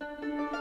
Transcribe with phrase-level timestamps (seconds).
[0.00, 0.59] Música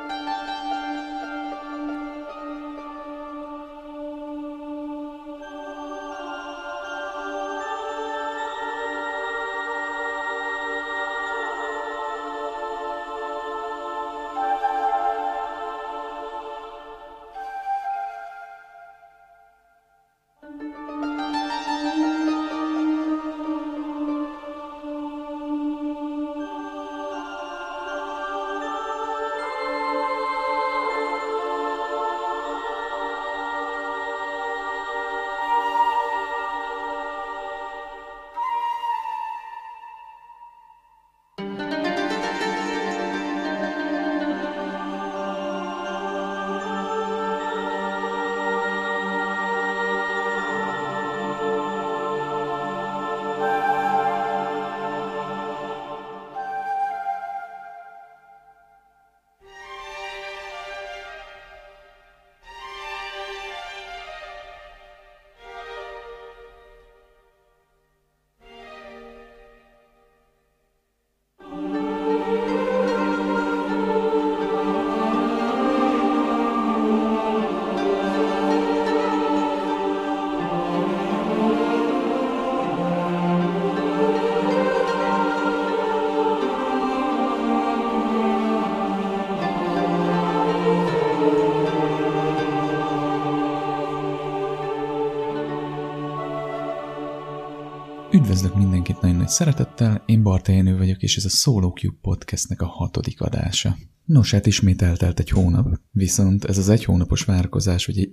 [98.29, 102.61] Üdvözlök mindenkit nagyon nagy szeretettel, én Barta Jenő vagyok, és ez a Solo Cube podcastnek
[102.61, 103.77] a hatodik adása.
[104.05, 108.09] Nos, hát ismét eltelt egy hónap, viszont ez az egy hónapos várakozás, vagy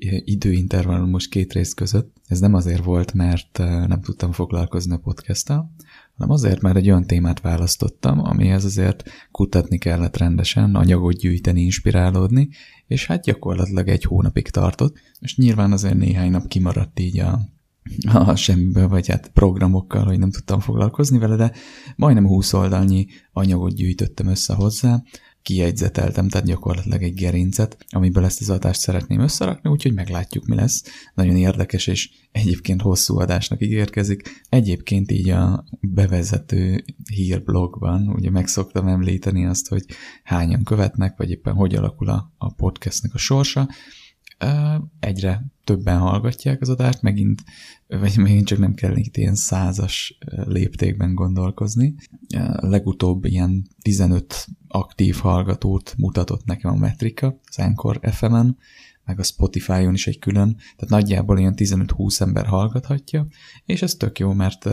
[1.06, 5.72] most két rész között, ez nem azért volt, mert eh, nem tudtam foglalkozni a podcasttal,
[6.16, 12.48] hanem azért, mert egy olyan témát választottam, amihez azért kutatni kellett rendesen, anyagot gyűjteni, inspirálódni,
[12.86, 17.54] és hát gyakorlatilag egy hónapig tartott, és nyilván azért néhány nap kimaradt így a
[18.12, 21.52] a semmiből, vagy hát programokkal, hogy nem tudtam foglalkozni vele, de
[21.96, 25.02] majdnem 20 oldalnyi anyagot gyűjtöttem össze hozzá,
[25.46, 30.82] kijegyzeteltem, tehát gyakorlatilag egy gerincet, amiből ezt az adást szeretném összerakni, úgyhogy meglátjuk, mi lesz.
[31.14, 34.44] Nagyon érdekes, és egyébként hosszú adásnak ígérkezik.
[34.48, 39.84] Egyébként így a bevezető hírblogban, ugye meg szoktam említeni azt, hogy
[40.22, 43.68] hányan követnek, vagy éppen hogy alakul a, a podcastnek a sorsa,
[45.00, 47.42] egyre többen hallgatják az adást, megint,
[47.86, 51.94] vagy megint csak nem kell itt ilyen százas léptékben gondolkozni.
[52.54, 58.56] Legutóbb ilyen 15 aktív hallgatót mutatott nekem a metrika, az Anchor FM-en,
[59.04, 63.26] meg a Spotify-on is egy külön, tehát nagyjából ilyen 15-20 ember hallgathatja,
[63.64, 64.68] és ez tök jó, mert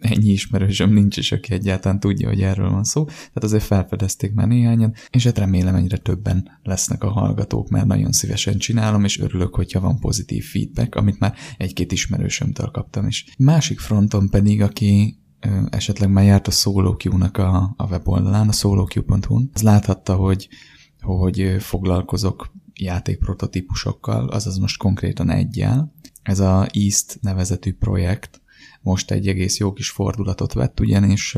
[0.00, 4.46] ennyi ismerősöm nincs is, aki egyáltalán tudja, hogy erről van szó, tehát azért felfedezték már
[4.46, 9.54] néhányan, és hát remélem egyre többen lesznek a hallgatók, mert nagyon szívesen csinálom, és örülök,
[9.54, 13.26] hogyha van pozitív feedback, amit már egy-két ismerősömtől kaptam is.
[13.38, 15.18] Másik fronton pedig, aki
[15.70, 20.48] esetleg már járt a SoloQ-nak a, a weboldalán, a soloq.hu-n, az láthatta, hogy,
[21.00, 25.92] hogy foglalkozok játékprototípusokkal, azaz most konkrétan egyel.
[26.22, 28.42] Ez a East nevezetű projekt,
[28.84, 31.36] most egy egész jó kis fordulatot vett, ugyanis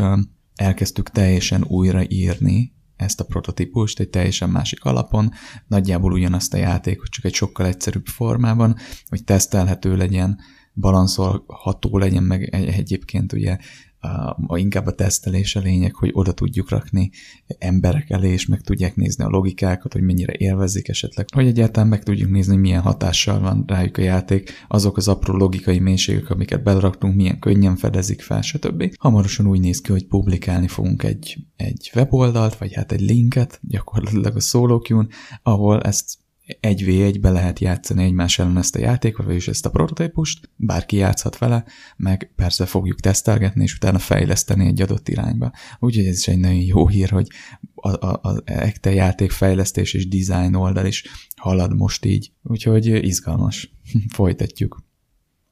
[0.55, 5.33] elkezdtük teljesen újraírni ezt a prototípust egy teljesen másik alapon,
[5.67, 8.77] nagyjából ugyanazt a játékot, csak egy sokkal egyszerűbb formában,
[9.09, 10.39] hogy tesztelhető legyen,
[10.75, 13.59] balanszolható legyen, meg egyébként ugye
[14.01, 17.11] a, inkább a tesztelés a lényeg, hogy oda tudjuk rakni
[17.59, 22.03] emberek elé, és meg tudják nézni a logikákat, hogy mennyire élvezik esetleg, hogy egyáltalán meg
[22.03, 26.63] tudjuk nézni, hogy milyen hatással van rájuk a játék, azok az apró logikai mélységek, amiket
[26.63, 28.95] beleraktunk, milyen könnyen fedezik fel, stb.
[28.99, 34.37] Hamarosan úgy néz ki, hogy publikálni fogunk egy, egy weboldalt, vagy hát egy linket, gyakorlatilag
[34.37, 35.09] a SoloQ-n,
[35.43, 36.19] ahol ezt
[36.61, 40.51] egy v 1 be lehet játszani egymás ellen ezt a játékot, vagyis ezt a prototípust,
[40.57, 41.65] bárki játszhat vele,
[41.97, 45.53] meg persze fogjuk tesztelgetni, és utána fejleszteni egy adott irányba.
[45.79, 47.29] Úgyhogy ez is egy nagyon jó hír, hogy
[47.75, 51.05] a, a, a ekte játék fejlesztés és design oldal is
[51.37, 53.75] halad most így, úgyhogy izgalmas.
[54.15, 54.85] Folytatjuk.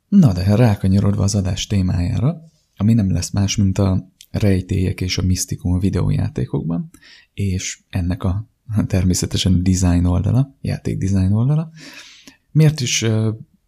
[0.08, 2.42] Na de rákanyarodva az adás témájára,
[2.76, 6.90] ami nem lesz más, mint a rejtélyek és a misztikum videójátékokban,
[7.34, 8.53] és ennek a
[8.86, 11.70] természetesen design oldala, játék design oldala.
[12.50, 13.04] Miért is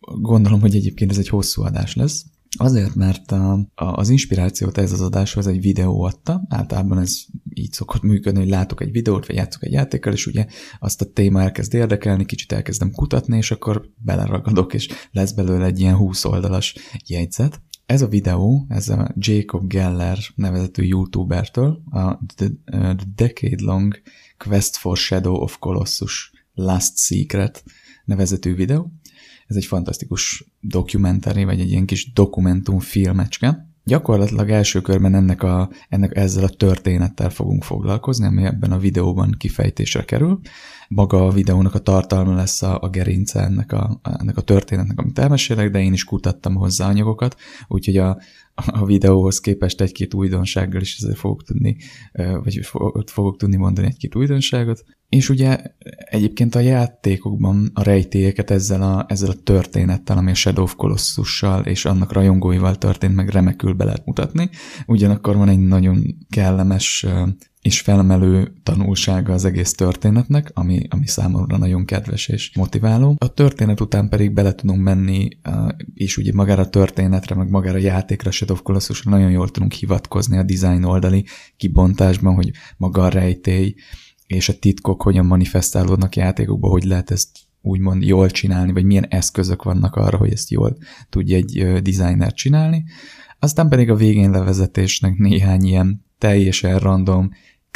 [0.01, 2.25] gondolom, hogy egyébként ez egy hosszú adás lesz?
[2.59, 7.73] Azért, mert a, a, az inspirációt ez az adáshoz egy videó adta, általában ez így
[7.73, 10.47] szokott működni, hogy látok egy videót, vagy játszok egy játékkal, és ugye
[10.79, 15.81] azt a téma elkezd érdekelni, kicsit elkezdem kutatni, és akkor beleragadok, és lesz belőle egy
[15.81, 16.75] ilyen 20 oldalas
[17.07, 17.61] jegyzet.
[17.87, 24.01] Ez a videó, ez a Jacob Geller nevezetű youtubertől, a The, The Decade Long
[24.38, 27.65] Quest for Shadow of Colossus Last Secret
[28.05, 28.93] nevezetű videó.
[29.47, 33.69] Ez egy fantasztikus dokumentari, vagy egy ilyen kis dokumentum filmecske.
[33.85, 39.35] Gyakorlatilag első körben ennek, a, ennek ezzel a történettel fogunk foglalkozni, ami ebben a videóban
[39.38, 40.41] kifejtésre kerül.
[40.88, 45.19] Maga a videónak a tartalma lesz a, a gerince ennek a, ennek a történetnek, amit
[45.19, 47.37] elmesélek, de én is kutattam hozzá anyagokat,
[47.69, 48.19] úgyhogy a,
[48.67, 51.76] a videóhoz képest egy-két újdonsággal is ezzel fogok tudni,
[52.12, 52.61] vagy
[53.06, 54.85] fogok tudni mondani egy-két újdonságot.
[55.08, 55.58] És ugye
[55.97, 61.64] egyébként a játékokban a rejtélyeket ezzel a, ezzel a történettel, ami a Shadow of Colossussal
[61.64, 64.50] és annak rajongóival történt, meg remekül be lehet mutatni.
[64.87, 67.06] Ugyanakkor van egy nagyon kellemes
[67.67, 73.17] és felmelő tanulsága az egész történetnek, ami, ami számomra nagyon kedves és motiváló.
[73.19, 75.29] A történet után pedig bele tudunk menni,
[75.95, 80.39] és ugye magára a történetre, meg magára a játékra, Shadow of nagyon jól tudunk hivatkozni
[80.39, 81.25] a design oldali
[81.57, 83.75] kibontásban, hogy maga a rejtély
[84.27, 89.62] és a titkok hogyan manifestálódnak játékokban, hogy lehet ezt úgymond jól csinálni, vagy milyen eszközök
[89.62, 90.77] vannak arra, hogy ezt jól
[91.09, 92.85] tudja egy designer csinálni.
[93.39, 97.31] Aztán pedig a végén levezetésnek néhány ilyen teljesen random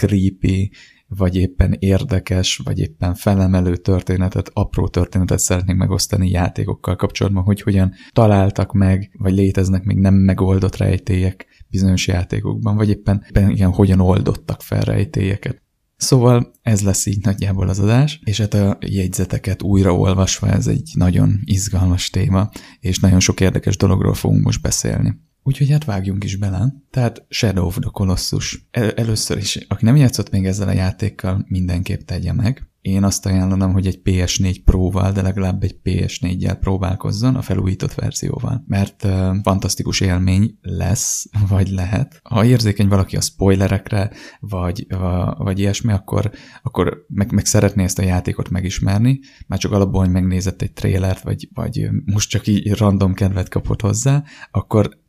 [0.06, 0.70] creepy,
[1.08, 7.92] vagy éppen érdekes, vagy éppen felemelő történetet, apró történetet szeretnék megosztani játékokkal kapcsolatban, hogy hogyan
[8.12, 14.00] találtak meg, vagy léteznek még nem megoldott rejtélyek bizonyos játékokban, vagy éppen, éppen igen, hogyan
[14.00, 15.62] oldottak fel rejtélyeket.
[15.96, 21.40] Szóval ez lesz így nagyjából az adás, és hát a jegyzeteket újraolvasva ez egy nagyon
[21.44, 22.50] izgalmas téma,
[22.80, 25.20] és nagyon sok érdekes dologról fogunk most beszélni.
[25.50, 26.74] Úgyhogy hát vágjunk is bele.
[26.90, 28.68] Tehát Shadow of the Colossus.
[28.70, 32.70] El- először is, aki nem játszott még ezzel a játékkal, mindenképp tegye meg.
[32.80, 38.64] Én azt ajánlom, hogy egy PS4 Pro-val, de legalább egy PS4-jel próbálkozzon a felújított verzióval,
[38.66, 42.20] mert uh, fantasztikus élmény lesz, vagy lehet.
[42.22, 44.10] Ha érzékeny valaki a spoilerekre,
[44.40, 46.30] vagy, uh, vagy ilyesmi, akkor,
[46.62, 51.22] akkor meg, meg szeretné ezt a játékot megismerni, már csak alapból, hogy megnézett egy trélert,
[51.22, 54.99] vagy, vagy most csak így random kedvet kapott hozzá, akkor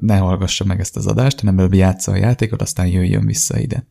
[0.00, 3.86] ne hallgassa meg ezt az adást, hanem előbb játsza a játékot, aztán jöjjön vissza ide.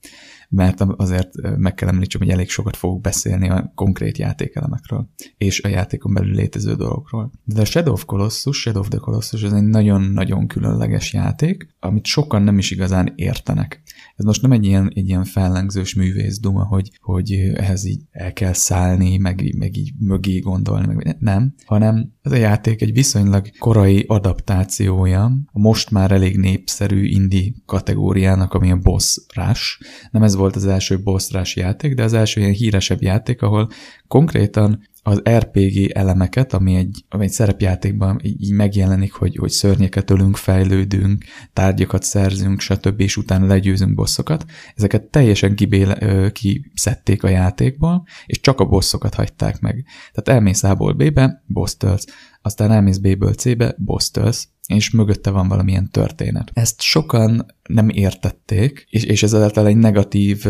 [0.50, 5.68] Mert azért meg kell említsem, hogy elég sokat fogok beszélni a konkrét játékelemekről, és a
[5.68, 7.32] játékon belül létező dolgokról.
[7.44, 12.06] De a Shadow of Colossus, Shadow of the Colossus, ez egy nagyon-nagyon különleges játék, amit
[12.06, 13.82] sokan nem is igazán értenek.
[14.18, 18.34] Ez most nem egy ilyen, egy ilyen fellengzős művész duma, hogy, hogy ehhez így el
[18.34, 23.50] kell szállni, meg, meg így mögé gondolni, meg nem, hanem ez a játék egy viszonylag
[23.60, 29.80] korai adaptációja a most már elég népszerű indie kategóriának, ami a Boss Rush.
[30.12, 33.70] Nem ez volt az első Boss Rush játék, de az első ilyen híresebb játék, ahol
[34.08, 40.36] konkrétan az RPG elemeket, ami egy, ami egy szerepjátékban így, megjelenik, hogy, hogy szörnyeket ölünk,
[40.36, 41.24] fejlődünk,
[41.54, 43.00] tárgyakat szerzünk, stb.
[43.00, 44.46] és utána legyőzünk bosszokat.
[44.76, 49.86] Ezeket teljesen kibéle, kiszedték a játékból, és csak a bosszokat hagyták meg.
[50.14, 52.06] Tehát elmész A-ból B-be, boss tölsz,
[52.42, 56.52] aztán elmész B-ből C-be, boss tölsz, és mögötte van valamilyen történet.
[56.54, 60.46] Ezt sokan nem értették, és, és ezáltal egy negatív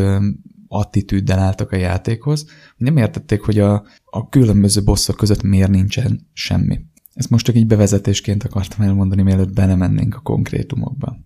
[0.67, 2.45] attitűddel álltak a játékhoz,
[2.77, 6.79] nem értették, hogy a, a különböző bosszok között miért nincsen semmi.
[7.13, 11.17] Ezt most csak így bevezetésként akartam elmondani, mielőtt belemennénk a konkrétumokba.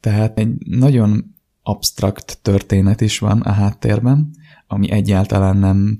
[0.00, 4.30] Tehát egy nagyon abstrakt történet is van a háttérben,
[4.74, 5.96] ami egyáltalán nem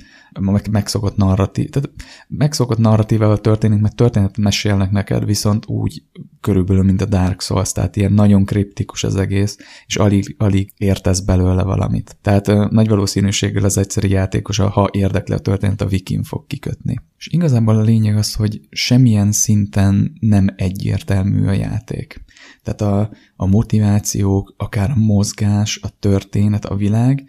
[0.70, 1.90] megszokott narratív, tehát
[2.28, 6.02] megszokott narratívával történik, mert történetet mesélnek neked, viszont úgy
[6.40, 9.56] körülbelül, mint a Dark Souls, tehát ilyen nagyon kriptikus az egész,
[9.86, 12.16] és alig, alig értesz belőle valamit.
[12.22, 17.00] Tehát nagy valószínűséggel az egyszerű játékos, ha érdekli a történet, a wikin fog kikötni.
[17.18, 22.24] És igazából a lényeg az, hogy semmilyen szinten nem egyértelmű a játék.
[22.62, 27.24] Tehát a, a motivációk, akár a mozgás, a történet, a világ,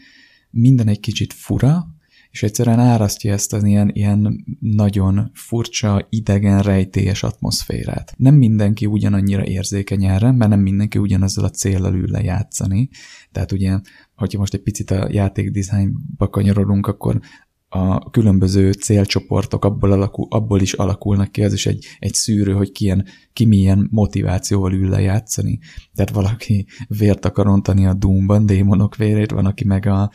[0.55, 1.87] minden egy kicsit fura,
[2.31, 8.13] és egyszerűen árasztja ezt az ilyen, ilyen nagyon furcsa, idegen, rejtélyes atmoszférát.
[8.17, 12.89] Nem mindenki ugyanannyira érzékeny erre, mert nem mindenki ugyanazzal a célral ül lejátszani.
[13.31, 13.79] Tehát ugye,
[14.15, 17.19] hogyha most egy picit a játékdizájnba kanyarodunk, akkor
[17.75, 22.71] a különböző célcsoportok abból, alakul, abból is alakulnak ki, az is egy, egy szűrő, hogy
[22.71, 25.59] ki, ilyen, ki milyen motivációval ül lejátszani.
[25.93, 30.11] Tehát valaki vért akar rontani a Doomban, démonok vérét, van, aki meg a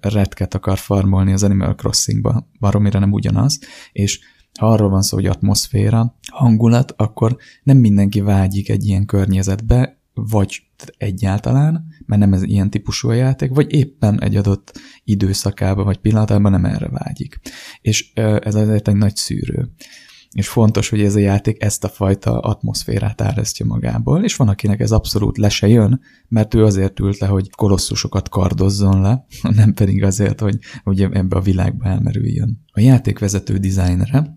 [0.00, 3.60] retket akar farmolni az Animal Crossingba, baromira nem ugyanaz,
[3.92, 4.20] és
[4.58, 10.62] ha arról van szó, hogy atmoszféra, hangulat, akkor nem mindenki vágyik egy ilyen környezetbe, vagy
[10.98, 16.50] egyáltalán, mert nem ez ilyen típusú a játék, vagy éppen egy adott időszakában vagy pillanatában
[16.52, 17.40] nem erre vágyik.
[17.80, 19.70] És ez azért egy nagy szűrő.
[20.32, 24.80] és fontos, hogy ez a játék ezt a fajta atmoszférát árasztja magából, és van, akinek
[24.80, 29.26] ez abszolút le se jön, mert ő azért ült le, hogy kolosszusokat kardozzon le,
[29.60, 32.64] nem pedig azért, hogy, hogy ebbe a világba elmerüljön.
[32.72, 34.36] A játékvezető dizájnere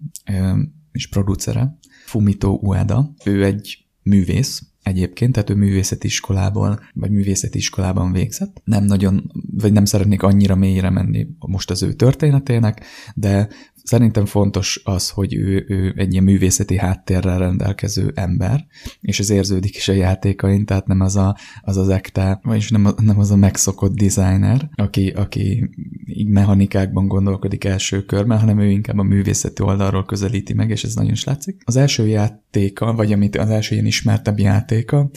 [0.91, 8.11] és producere, Fumito Ueda, ő egy művész, egyébként, tehát ő művészeti iskolából, vagy művészeti iskolában
[8.11, 8.61] végzett.
[8.63, 13.47] Nem nagyon, vagy nem szeretnék annyira mélyre menni most az ő történetének, de
[13.89, 18.65] Szerintem fontos az, hogy ő, ő egy ilyen művészeti háttérrel rendelkező ember,
[19.01, 22.87] és ez érződik is a játékain, tehát nem az a, az, az ekte, vagyis nem,
[23.01, 25.69] nem az a megszokott designer, aki, aki
[26.05, 30.93] így mechanikákban gondolkodik első körben, hanem ő inkább a művészeti oldalról közelíti meg, és ez
[30.93, 31.61] nagyon is látszik.
[31.65, 35.09] Az első játéka, vagy amit az első ilyen ismertebb játéka,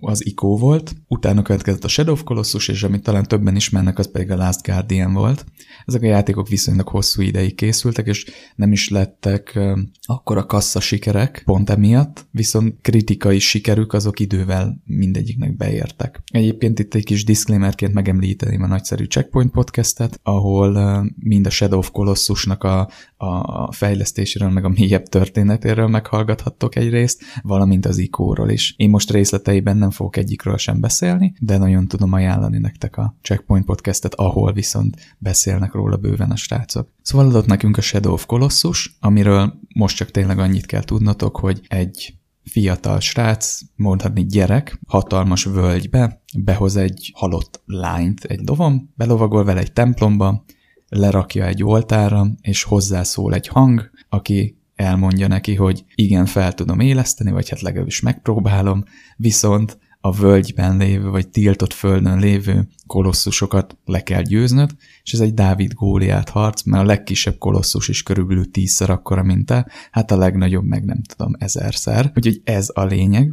[0.00, 4.10] az ICO volt, utána következett a Shadow of Colossus, és amit talán többen ismernek, az
[4.10, 5.44] pedig a Last Guardian volt.
[5.84, 8.15] Ezek a játékok viszonylag hosszú ideig készültek, és
[8.54, 9.58] nem is lettek
[10.02, 16.22] akkor a kassza sikerek pont emiatt, viszont kritikai sikerük azok idővel mindegyiknek beértek.
[16.26, 21.90] Egyébként itt egy kis disclaimerként megemlíteném a nagyszerű Checkpoint podcastet, ahol mind a Shadow of
[21.90, 28.74] Colossusnak a, a fejlesztéséről, meg a mélyebb történetéről meghallgathattok egy részt, valamint az ikóról is.
[28.76, 33.64] Én most részleteiben nem fogok egyikről sem beszélni, de nagyon tudom ajánlani nektek a Checkpoint
[33.64, 36.88] podcastet, ahol viszont beszélnek róla bőven a srácok.
[37.02, 41.60] Szóval adott nekünk a Shadow of Colossus, amiről most csak tényleg annyit kell tudnotok, hogy
[41.68, 49.60] egy fiatal srác, mondhatni gyerek, hatalmas völgybe, behoz egy halott lányt egy lovom, belovagol vele
[49.60, 50.44] egy templomba,
[50.88, 57.30] lerakja egy oltára, és hozzászól egy hang, aki elmondja neki, hogy igen, fel tudom éleszteni,
[57.30, 58.84] vagy hát legalábbis megpróbálom,
[59.16, 64.70] viszont a völgyben lévő, vagy tiltott földön lévő kolosszusokat le kell győznöd,
[65.02, 69.46] és ez egy Dávid Góliát harc, mert a legkisebb kolosszus is körülbelül tízszer akkora, mint
[69.46, 72.12] te, hát a legnagyobb meg nem tudom, ezerszer.
[72.14, 73.32] Úgyhogy ez a lényeg,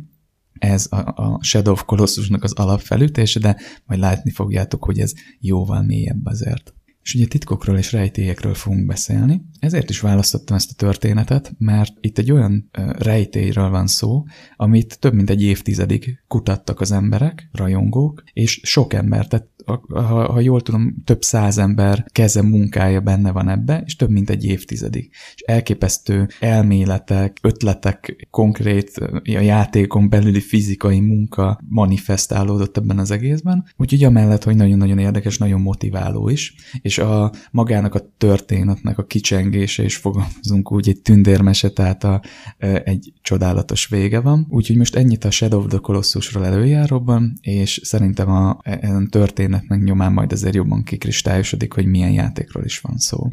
[0.54, 5.84] ez a, a Shadow of Colossusnak az alapfelütése, de majd látni fogjátok, hogy ez jóval
[5.84, 6.74] mélyebb azért.
[7.04, 9.42] És ugye titkokról és rejtélyekről fogunk beszélni.
[9.60, 14.24] Ezért is választottam ezt a történetet, mert itt egy olyan rejtélyről van szó,
[14.56, 20.40] amit több mint egy évtizedig kutattak az emberek, rajongók, és sok ember, tehát ha, ha
[20.40, 25.10] jól tudom, több száz ember keze munkája benne van ebbe, és több mint egy évtizedig.
[25.36, 28.90] És elképesztő elméletek, ötletek, konkrét
[29.24, 33.66] a játékon belüli fizikai munka manifestálódott ebben az egészben.
[33.78, 39.84] Úgyhogy amellett, hogy nagyon-nagyon érdekes, nagyon motiváló is, és a magának a történetnek a kicsengése,
[39.84, 42.22] és fogalmazunk úgy, egy tündérmese, tehát a,
[42.84, 44.48] egy csodálatos vége van.
[44.50, 48.78] Úgyhogy most ennyit a Shadow of the Colossusról előjáróban, és szerintem a, a e,
[49.10, 53.28] történet történetnek nyomán majd azért jobban kikristályosodik, hogy milyen játékról is van szó.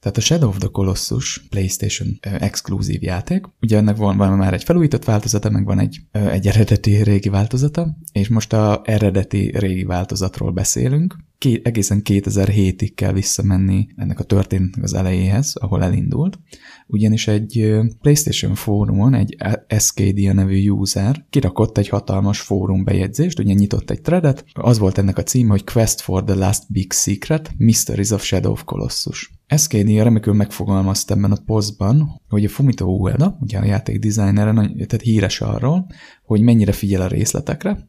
[0.00, 4.64] Tehát a Shadow of the Colossus PlayStation exkluzív játék, ugye ennek van, van már egy
[4.64, 10.52] felújított változata, meg van egy, egy eredeti régi változata, és most a eredeti régi változatról
[10.52, 11.16] beszélünk.
[11.40, 16.38] Ké, egészen 2007-ig kell visszamenni ennek a történetnek az elejéhez, ahol elindult,
[16.86, 23.90] ugyanis egy PlayStation fórumon egy Escadia nevű user kirakott egy hatalmas fórum bejegyzést, ugye nyitott
[23.90, 28.10] egy threadet, az volt ennek a címe, hogy Quest for the Last Big Secret, Mysteries
[28.10, 29.30] of Shadow of Colossus.
[29.46, 35.00] Escadia remekül megfogalmazta ebben a posztban, hogy a Fumito Ueda, ugye a játék designere, tehát
[35.02, 35.86] híres arról,
[36.24, 37.88] hogy mennyire figyel a részletekre,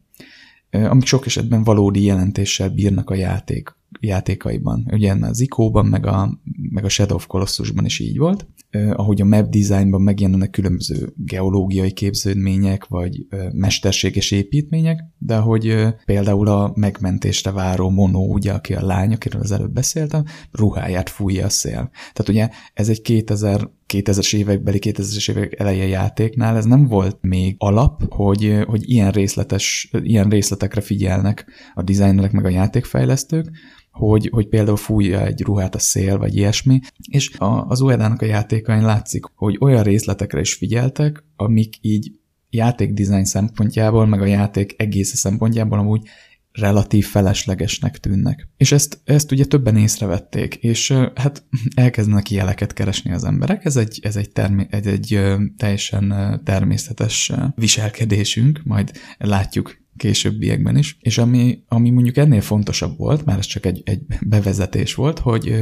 [0.72, 4.88] amik sok esetben valódi jelentéssel bírnak a játék, játékaiban.
[4.92, 6.38] Ugye az ICO-ban, meg a,
[6.70, 8.46] meg a Shadow of Colossusban is így volt.
[8.92, 16.72] Ahogy a map designban megjelennek különböző geológiai képződmények, vagy mesterséges építmények, de hogy például a
[16.74, 21.90] megmentésre váró Mono, ugye, aki a lány, akiről az előbb beszéltem, ruháját fújja a szél.
[22.12, 27.54] Tehát ugye ez egy 2000 2000-es évekbeli, 2000-es évek eleje játéknál ez nem volt még
[27.58, 33.50] alap, hogy, hogy ilyen részletes, ilyen részletekre figyelnek a designerek meg a játékfejlesztők,
[33.90, 36.80] hogy, hogy például fújja egy ruhát a szél, vagy ilyesmi,
[37.10, 42.12] és a, az Uedának a játékain látszik, hogy olyan részletekre is figyeltek, amik így
[42.50, 46.02] játékdizájn szempontjából, meg a játék egész szempontjából amúgy
[46.52, 48.48] relatív feleslegesnek tűnnek.
[48.56, 51.44] És ezt, ezt ugye többen észrevették, és hát
[51.74, 55.20] elkezdenek jeleket keresni az emberek, ez egy, ez egy, termé- egy, egy
[55.56, 63.38] teljesen természetes viselkedésünk, majd látjuk későbbiekben is, és ami, ami mondjuk ennél fontosabb volt, már
[63.38, 65.54] ez csak egy, egy bevezetés volt, hogy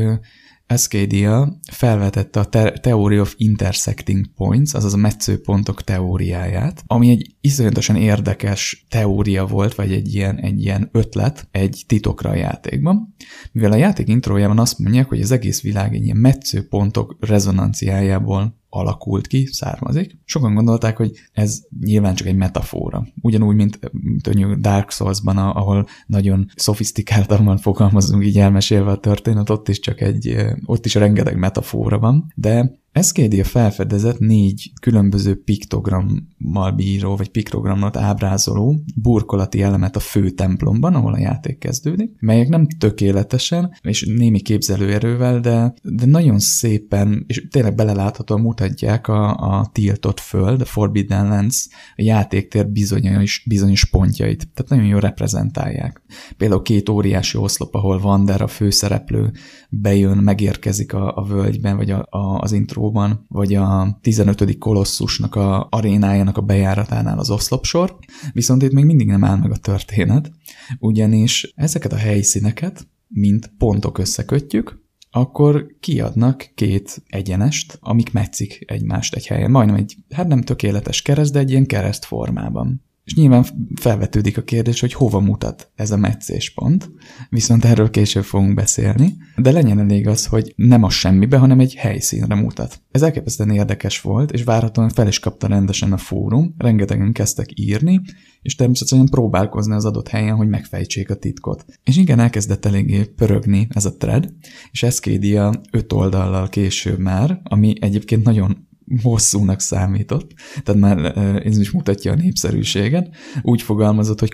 [0.71, 2.49] Escadia felvetette a
[2.81, 9.93] Theory of Intersecting Points, azaz a metszőpontok teóriáját, ami egy iszonyatosan érdekes teória volt, vagy
[9.93, 13.15] egy ilyen, egy ilyen ötlet egy titokra a játékban,
[13.53, 19.27] mivel a játék intrójában azt mondják, hogy az egész világ egy ilyen metszőpontok rezonanciájából alakult
[19.27, 20.19] ki, származik.
[20.25, 23.07] Sokan gondolták, hogy ez nyilván csak egy metafora.
[23.23, 29.79] Ugyanúgy, mint, mint Dark Souls-ban, ahol nagyon szofisztikáltan fogalmazunk így elmesélve a történet, ott is
[29.79, 37.29] csak egy, ott is rengeteg metafora van, de SKD felfedezett négy különböző piktogrammal bíró, vagy
[37.29, 44.13] piktogramot ábrázoló burkolati elemet a fő templomban, ahol a játék kezdődik, melyek nem tökéletesen, és
[44.17, 50.65] némi képzelőerővel, de, de nagyon szépen, és tényleg beleláthatóan mutatják a, a tiltott föld, a
[50.65, 54.49] Forbidden Lands, a játéktér bizonyos, bizonyos pontjait.
[54.55, 56.03] Tehát nagyon jól reprezentálják.
[56.37, 59.33] Például két óriási oszlop, ahol Vander, a főszereplő
[59.71, 62.53] bejön, megérkezik a, a völgyben, vagy a, a, az
[62.91, 64.59] intróban, vagy a 15.
[64.59, 67.97] kolosszusnak a arénájának a bejáratánál az oszlopsor,
[68.33, 70.31] viszont itt még mindig nem áll meg a történet,
[70.79, 74.79] ugyanis ezeket a helyszíneket, mint pontok összekötjük,
[75.11, 79.51] akkor kiadnak két egyenest, amik metszik egymást egy helyen.
[79.51, 82.83] Majdnem egy, hát nem tökéletes kereszt, de egy ilyen kereszt formában.
[83.11, 86.91] És nyilván felvetődik a kérdés, hogy hova mutat ez a meccéspont,
[87.31, 91.75] viszont erről később fogunk beszélni, de legyen elég az, hogy nem a semmibe, hanem egy
[91.75, 92.83] helyszínre mutat.
[92.91, 98.01] Ez elképesztően érdekes volt, és várhatóan fel is kapta rendesen a fórum, rengetegen kezdtek írni,
[98.43, 101.65] és természetesen próbálkozni az adott helyen, hogy megfejtsék a titkot.
[101.85, 104.35] És igen, elkezdett eléggé pörögni ez a thread,
[104.71, 108.69] és Eszkédia öt oldallal később már, ami egyébként nagyon
[109.03, 110.33] hosszúnak számított,
[110.63, 111.17] tehát már
[111.47, 113.15] ez is mutatja a népszerűséget.
[113.43, 114.33] Úgy fogalmazott, hogy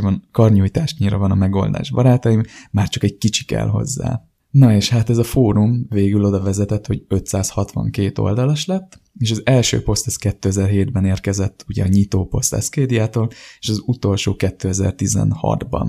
[0.00, 4.22] van, karnyújtásnyira van a megoldás, barátaim, már csak egy kicsi kell hozzá.
[4.50, 9.42] Na és hát ez a fórum végül oda vezetett, hogy 562 oldalas lett, és az
[9.44, 13.28] első poszt ez 2007-ben érkezett, ugye a nyitó poszt Eszkédiától,
[13.60, 15.88] és az utolsó 2016-ban.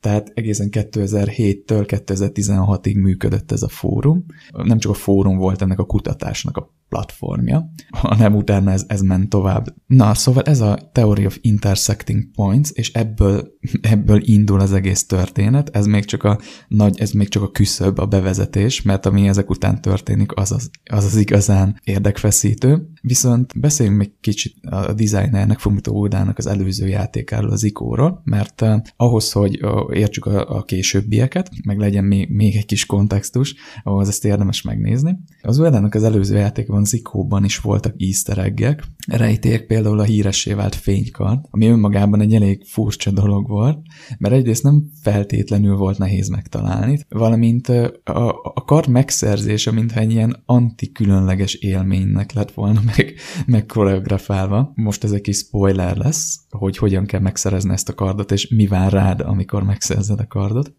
[0.00, 4.24] Tehát egészen 2007-től 2016-ig működött ez a fórum.
[4.50, 9.28] Nem csak a fórum volt ennek a kutatásnak a platformja, hanem utána ez, ez ment
[9.28, 9.74] tovább.
[9.86, 15.68] Na, szóval ez a Theory of Intersecting Points, és ebből, ebből indul az egész történet,
[15.76, 19.50] ez még csak a nagy, ez még csak a küszöb, a bevezetés, mert ami ezek
[19.50, 22.88] után történik, az az, az, az igazán érdekfeszítő.
[23.02, 28.76] Viszont beszéljünk még kicsit a designernek, Fumito Udának az előző játékáról, az ikóról, mert uh,
[28.96, 34.08] ahhoz, hogy uh, értsük a, a későbbieket, meg legyen még, még egy kis kontextus, ahhoz
[34.08, 35.18] ezt érdemes megnézni.
[35.42, 40.52] Az Udának az előző játékban korábban Zikóban is voltak easter eggek, rejték például a híressé
[40.52, 43.78] vált fénykard, ami önmagában egy elég furcsa dolog volt,
[44.18, 50.42] mert egyrészt nem feltétlenül volt nehéz megtalálni, valamint a, a kard megszerzése, mintha egy ilyen
[50.46, 53.14] anti-különleges élménynek lett volna meg,
[53.46, 54.72] meg koreografálva.
[54.74, 58.66] Most ez egy kis spoiler lesz, hogy hogyan kell megszerezni ezt a kardot, és mi
[58.66, 60.74] vár rád, amikor megszerzed a kardot.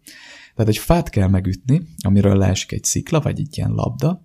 [0.54, 4.22] Tehát egy fát kell megütni, amiről leesik egy szikla, vagy egy ilyen labda,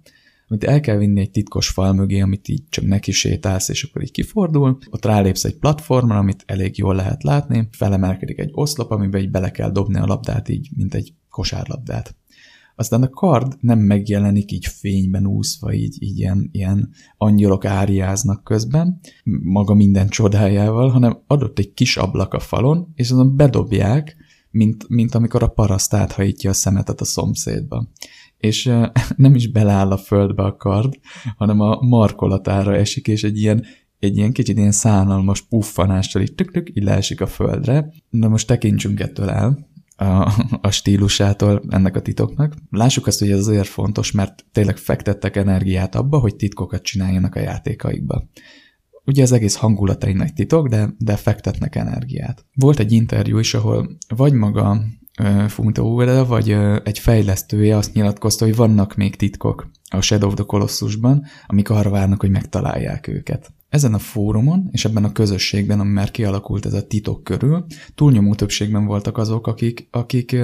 [0.47, 4.01] amit el kell vinni egy titkos fal mögé, amit így csak neki sétálsz, és akkor
[4.01, 4.77] így kifordul.
[4.89, 9.51] Ott rálépsz egy platformra, amit elég jól lehet látni, felemelkedik egy oszlop, amiben így bele
[9.51, 12.15] kell dobni a labdát, így, mint egy kosárlabdát.
[12.75, 18.99] Aztán a kard nem megjelenik így fényben úszva, így, így ilyen, ilyen angyalok áriáznak közben,
[19.43, 24.15] maga minden csodájával, hanem adott egy kis ablak a falon, és azon bedobják,
[24.51, 27.87] mint, mint amikor a paraszt áthajítja a szemetet a szomszédba
[28.37, 28.71] és
[29.15, 30.93] nem is beleáll a földbe a kard,
[31.37, 33.65] hanem a markolatára esik, és egy ilyen,
[33.99, 37.93] egy ilyen kicsit ilyen szánalmas puffanással így tök-tök, így leesik a földre.
[38.09, 40.31] Na most tekintsünk ettől el, a,
[40.67, 42.53] a stílusától ennek a titoknak.
[42.69, 47.39] Lássuk azt, hogy ez azért fontos, mert tényleg fektettek energiát abba, hogy titkokat csináljanak a
[47.39, 48.29] játékaikba.
[49.05, 52.45] Ugye az egész hangulata egy nagy titok, de, de fektetnek energiát.
[52.55, 54.81] Volt egy interjú is, ahol vagy maga
[55.47, 56.51] Fumito Ueda, vagy
[56.83, 61.89] egy fejlesztője azt nyilatkozta, hogy vannak még titkok a Shadow of the Colossusban, amik arra
[61.89, 63.51] várnak, hogy megtalálják őket.
[63.69, 68.35] Ezen a fórumon és ebben a közösségben, ami már kialakult ez a titok körül, túlnyomó
[68.35, 70.35] többségben voltak azok, akik, akik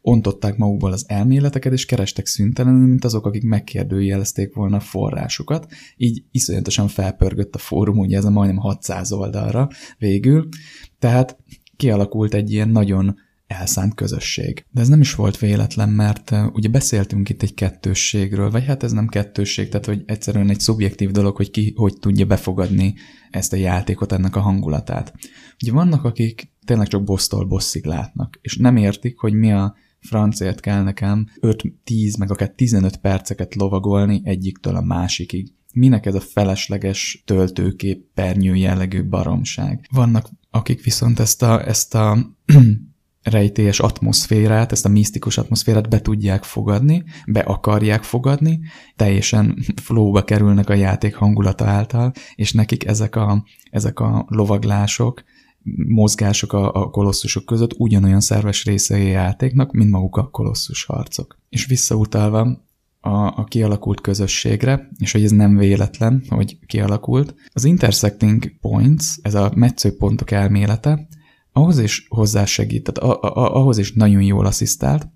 [0.00, 5.66] ontották magukból az elméleteket, és kerestek szüntelenül, mint azok, akik megkérdőjelezték volna a forrásukat.
[5.96, 10.48] Így iszonyatosan felpörgött a fórum, ugye ez a majdnem 600 oldalra végül.
[10.98, 11.38] Tehát
[11.76, 13.16] kialakult egy ilyen nagyon
[13.50, 14.64] elszánt közösség.
[14.70, 18.92] De ez nem is volt véletlen, mert ugye beszéltünk itt egy kettősségről, vagy hát ez
[18.92, 22.94] nem kettősség, tehát hogy egyszerűen egy szubjektív dolog, hogy ki hogy tudja befogadni
[23.30, 25.14] ezt a játékot, ennek a hangulatát.
[25.62, 30.60] Ugye vannak, akik tényleg csak bossztól bosszig látnak, és nem értik, hogy mi a francért
[30.60, 35.52] kell nekem 5-10, meg akár 15 perceket lovagolni egyiktől a másikig.
[35.72, 39.86] Minek ez a felesleges töltőkép pernyő jellegű baromság?
[39.92, 42.36] Vannak, akik viszont ezt a, ezt a
[43.22, 48.60] rejtélyes atmoszférát, ezt a misztikus atmoszférát be tudják fogadni, be akarják fogadni,
[48.96, 55.22] teljesen flóba kerülnek a játék hangulata által, és nekik ezek a, ezek a lovaglások,
[55.88, 61.38] mozgások a, a kolosszusok között ugyanolyan szerves részei a játéknak, mint maguk a kolosszus harcok.
[61.48, 62.68] És visszautalva
[63.00, 67.34] a, a kialakult közösségre, és hogy ez nem véletlen, hogy kialakult.
[67.52, 71.08] Az intersecting points, ez a metszőpontok elmélete,
[71.52, 75.08] ahhoz is hozzásegít, tehát a, a, ahhoz is nagyon jól asszisztált,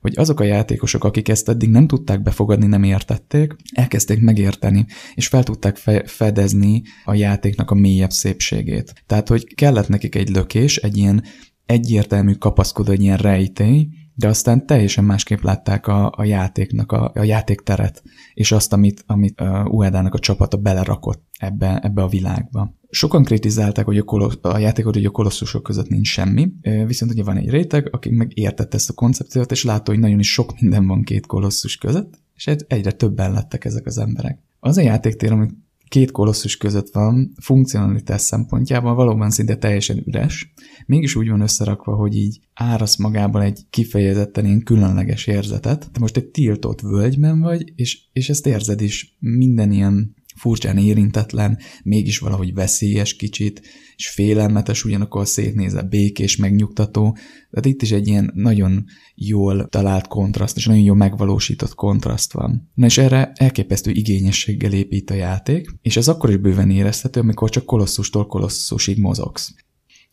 [0.00, 5.26] hogy azok a játékosok, akik ezt eddig nem tudták befogadni, nem értették, elkezdték megérteni, és
[5.26, 9.02] fel tudták fe- fedezni a játéknak a mélyebb szépségét.
[9.06, 11.24] Tehát, hogy kellett nekik egy lökés, egy ilyen
[11.66, 17.22] egyértelmű kapaszkodó, egy ilyen rejtély, de aztán teljesen másképp látták a, a játéknak, a, a
[17.22, 18.02] játékteret,
[18.34, 22.74] és azt, amit, amit uh, Uedának a csapata belerakott ebbe, ebbe a világba.
[22.90, 26.52] Sokan kritizálták, hogy a, kolosz, a játékot, hogy a kolosszusok között nincs semmi,
[26.86, 30.18] viszont ugye van egy réteg, aki meg értette ezt a koncepciót, és látta, hogy nagyon
[30.18, 34.38] is sok minden van két kolosszus között, és egyre többen lettek ezek az emberek.
[34.60, 35.54] Az a játéktér, amit
[35.88, 40.52] két kolosszus között van, funkcionalitás szempontjában valóban szinte teljesen üres,
[40.86, 45.90] mégis úgy van összerakva, hogy így árasz magában egy kifejezetten ilyen különleges érzetet.
[45.92, 51.58] Te most egy tiltott völgyben vagy, és, és ezt érzed is minden ilyen furcsán érintetlen,
[51.82, 53.62] mégis valahogy veszélyes kicsit,
[53.96, 57.16] és félelmetes, ugyanakkor szétnézve békés, megnyugtató.
[57.50, 62.70] Tehát itt is egy ilyen nagyon jól talált kontraszt, és nagyon jól megvalósított kontraszt van.
[62.74, 67.50] Na és erre elképesztő igényességgel épít a játék, és ez akkor is bőven érezhető, amikor
[67.50, 69.54] csak kolosszustól kolosszusig mozogsz.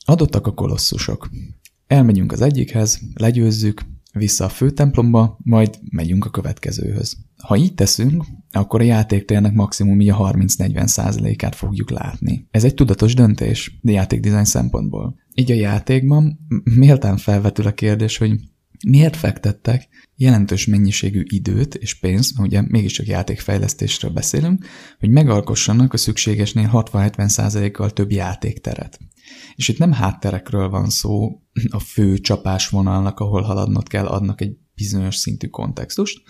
[0.05, 1.29] Adottak a kolosszusok.
[1.87, 3.81] Elmegyünk az egyikhez, legyőzzük,
[4.13, 7.17] vissza a főtemplomba, majd megyünk a következőhöz.
[7.43, 12.47] Ha így teszünk, akkor a játéktérnek maximum így a 30-40 százalékát fogjuk látni.
[12.51, 15.15] Ez egy tudatos döntés a játékdizájn szempontból.
[15.33, 18.39] Így a játékban méltán felvetül a kérdés, hogy
[18.87, 24.65] miért fektettek jelentős mennyiségű időt és pénzt, ugye mégiscsak játékfejlesztésről beszélünk,
[24.99, 28.99] hogy megalkossanak a szükségesnél 60-70%-kal több játékteret.
[29.55, 35.15] És itt nem hátterekről van szó, a fő csapásvonalnak, ahol haladnod kell, adnak egy bizonyos
[35.15, 36.21] szintű kontextust,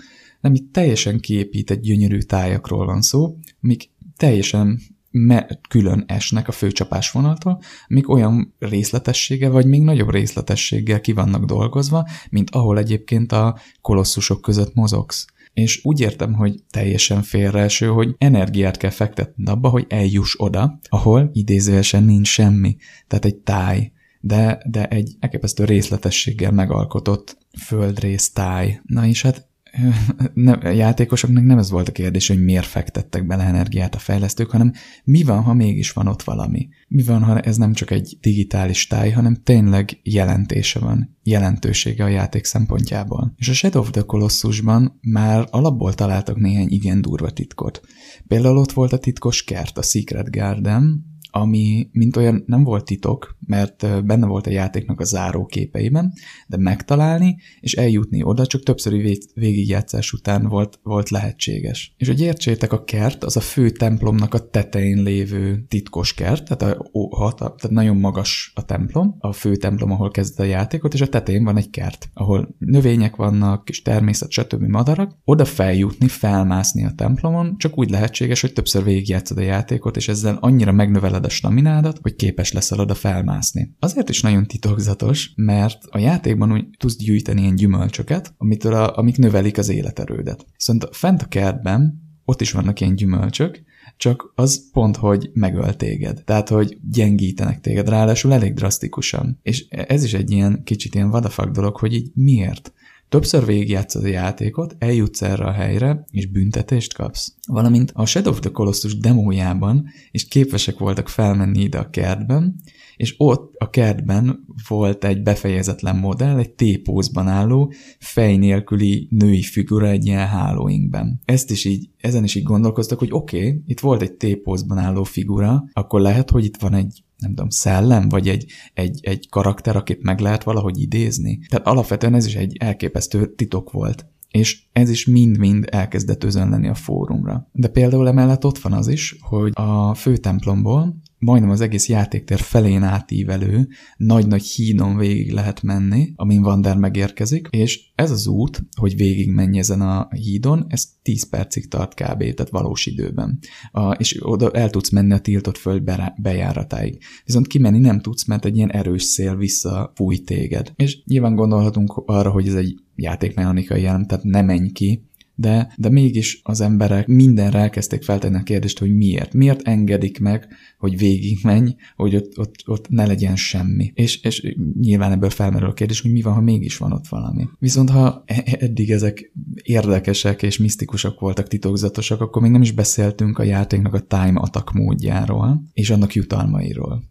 [0.42, 4.80] nem itt teljesen kiépített gyönyörű tájakról van szó, amik teljesen
[5.12, 12.08] me- külön esnek a főcsapásvonaltól, amik olyan részletessége vagy még nagyobb részletességgel ki vannak dolgozva,
[12.30, 15.26] mint ahol egyébként a kolosszusok között mozogsz.
[15.54, 21.30] És úgy értem, hogy teljesen félreeső, hogy energiát kell fektetni abba, hogy eljuss oda, ahol
[21.34, 22.76] idézőesen nincs semmi.
[23.08, 28.80] Tehát egy táj, de, de egy elképesztő részletességgel megalkotott földrész táj.
[28.84, 29.49] Na és hát
[30.34, 34.50] ne, a játékosoknak nem ez volt a kérdés, hogy miért fektettek bele energiát a fejlesztők,
[34.50, 36.68] hanem mi van, ha mégis van ott valami?
[36.88, 42.08] Mi van, ha ez nem csak egy digitális táj, hanem tényleg jelentése van, jelentősége a
[42.08, 43.34] játék szempontjából.
[43.38, 47.82] És a Shadow of the Colossusban már alapból találtak néhány igen durva titkot.
[48.28, 53.38] Például ott volt a titkos kert, a Secret Garden, ami mint olyan nem volt titok,
[53.46, 56.14] mert benne volt a játéknak a záró képeiben,
[56.48, 61.94] de megtalálni és eljutni oda csak többszöri végigjátszás után volt, volt lehetséges.
[61.98, 66.78] És hogy értsétek, a kert az a fő templomnak a tetején lévő titkos kert, tehát,
[66.78, 71.02] a, a, tehát nagyon magas a templom, a fő templom, ahol kezd a játékot, és
[71.02, 74.64] a tetején van egy kert, ahol növények vannak, kis természet, stb.
[74.64, 75.18] madarak.
[75.24, 80.38] Oda feljutni, felmászni a templomon, csak úgy lehetséges, hogy többször végigjátszod a játékot, és ezzel
[80.42, 83.76] annyira megnöveled a staminádat, hogy képes leszel oda felmászni.
[83.80, 89.18] Azért is nagyon titokzatos, mert a játékban úgy tudsz gyűjteni ilyen gyümölcsöket, amitől a, amik
[89.18, 90.46] növelik az életerődet.
[90.58, 96.22] Viszont fent a kertben ott is vannak ilyen gyümölcsök, csak az pont, hogy megöl téged.
[96.26, 99.40] Tehát, hogy gyengítenek téged, ráadásul elég drasztikusan.
[99.42, 102.74] És ez is egy ilyen kicsit ilyen vadafak dolog, hogy így miért?
[103.10, 107.34] Többször végigjátszod a játékot, eljutsz erre a helyre, és büntetést kapsz.
[107.48, 112.56] Valamint a Shadow of the Colossus demójában is képesek voltak felmenni ide a kertben,
[112.96, 119.88] és ott a kertben volt egy befejezetlen modell, egy T-pózban álló, fej nélküli női figura
[119.88, 121.22] egy ilyen hálóinkben.
[121.26, 125.04] Ezt is így, ezen is így gondolkoztak, hogy oké, okay, itt volt egy T-pózban álló
[125.04, 129.76] figura, akkor lehet, hogy itt van egy nem tudom, szellem, vagy egy, egy, egy karakter,
[129.76, 131.40] akit meg lehet valahogy idézni.
[131.50, 134.06] Tehát alapvetően ez is egy elképesztő titok volt.
[134.32, 137.50] És ez is mind-mind elkezdett özönleni a fórumra.
[137.52, 142.84] De például emellett ott van az is, hogy a főtemplomból majdnem az egész játéktér felén
[142.84, 149.32] átívelő, nagy-nagy hídon végig lehet menni, amin Vander megérkezik, és ez az út, hogy végig
[149.32, 152.20] menj ezen a hídon, ez 10 percig tart kb.
[152.20, 153.40] tehát valós időben.
[153.72, 155.84] A, és oda el tudsz menni a tiltott föld
[156.22, 156.98] bejáratáig.
[157.26, 160.74] Viszont kimenni nem tudsz, mert egy ilyen erős szél visszafúj téged.
[160.76, 165.09] És nyilván gondolhatunk arra, hogy ez egy játékmechanikai jelen, tehát ne menj ki,
[165.40, 169.34] de, de mégis az emberek mindenre elkezdték feltenni a kérdést, hogy miért.
[169.34, 170.48] Miért engedik meg,
[170.78, 173.92] hogy végigmenj, hogy ott, ott, ott ne legyen semmi.
[173.94, 177.48] És, és nyilván ebből felmerül a kérdés, hogy mi van, ha mégis van ott valami.
[177.60, 179.32] Viszont ha e, e, eddig ezek
[179.64, 184.72] érdekesek és misztikusak voltak, titokzatosak, akkor még nem is beszéltünk a játéknak a time attack
[184.72, 187.04] módjáról, és annak jutalmairól.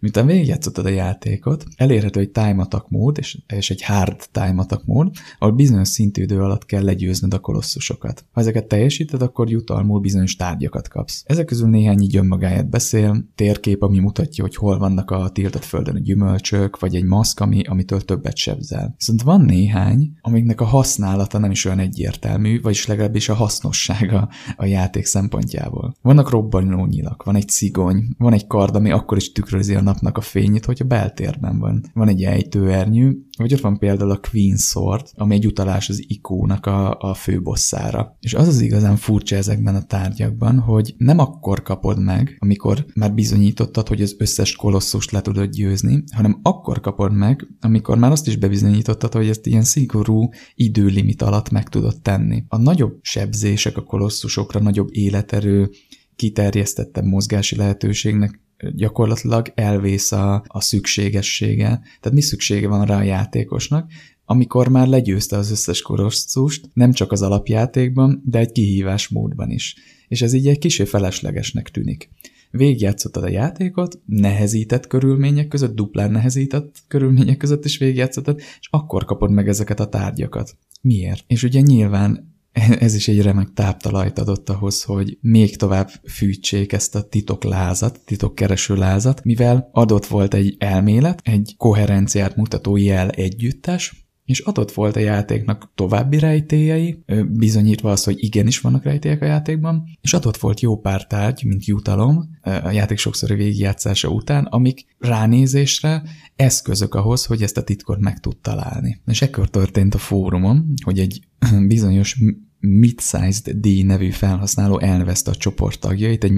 [0.00, 4.84] Miután végigjátszottad a játékot, elérhető egy time attack mód, és, és egy hard time attack
[4.84, 8.24] mód, ahol bizonyos szintű idő alatt kell legyőzned a kolosszusokat.
[8.32, 11.22] Ha ezeket teljesíted, akkor jutalmul bizonyos tárgyakat kapsz.
[11.26, 15.96] Ezek közül néhány így önmagáját beszél, térkép, ami mutatja, hogy hol vannak a tiltott földön
[15.96, 18.94] a gyümölcsök, vagy egy maszk, ami, amitől többet sebzel.
[18.98, 24.64] Viszont van néhány, amiknek a használata nem is olyan egyértelmű, vagyis legalábbis a hasznossága a
[24.64, 25.94] játék szempontjából.
[26.02, 30.16] Vannak robbanó nyilak, van egy cigony, van egy kard, ami akkor is tükrözi a napnak
[30.18, 31.84] a fényét, hogyha beltérben van.
[31.92, 36.66] Van egy ejtőernyő, vagy ott van például a Queen Sword, ami egy utalás az ikónak
[36.66, 38.16] a, a főbosszára.
[38.20, 43.14] És az az igazán furcsa ezekben a tárgyakban, hogy nem akkor kapod meg, amikor már
[43.14, 48.26] bizonyítottad, hogy az összes kolosszust le tudod győzni, hanem akkor kapod meg, amikor már azt
[48.26, 52.44] is bebizonyítottad, hogy ezt ilyen szigorú időlimit alatt meg tudod tenni.
[52.48, 55.70] A nagyobb sebzések a kolosszusokra, nagyobb életerő,
[56.16, 58.40] kiterjesztettebb mozgási lehetőségnek
[58.74, 61.66] gyakorlatilag elvész a, a szükségessége.
[61.66, 63.90] Tehát mi szüksége van rá a játékosnak,
[64.24, 69.74] amikor már legyőzte az összes korosztust, nem csak az alapjátékban, de egy kihívás módban is.
[70.08, 72.10] És ez így egy kicsi feleslegesnek tűnik.
[72.50, 79.30] Végigjátszottad a játékot, nehezített körülmények között, duplán nehezített körülmények között is végigjátszottad, és akkor kapod
[79.30, 80.56] meg ezeket a tárgyakat.
[80.80, 81.24] Miért?
[81.26, 82.33] És ugye nyilván
[82.78, 88.74] ez is egy remek táptalajt adott ahhoz, hogy még tovább fűtsék ezt a titoklázat, titokkereső
[88.74, 95.00] lázat, mivel adott volt egy elmélet, egy koherenciát mutató jel együttes, és adott volt a
[95.00, 100.80] játéknak további rejtélyei, bizonyítva az, hogy igenis vannak rejtélyek a játékban, és adott volt jó
[100.80, 106.02] pár tárgy, mint jutalom a játék sokszori végigjátszása után, amik ránézésre
[106.36, 109.00] eszközök ahhoz, hogy ezt a titkot meg tud találni.
[109.06, 111.20] És ekkor történt a fórumon, hogy egy
[111.66, 112.18] bizonyos
[112.66, 116.32] Mid-Sized D nevű felhasználó elnevezte a csoport tagjait egy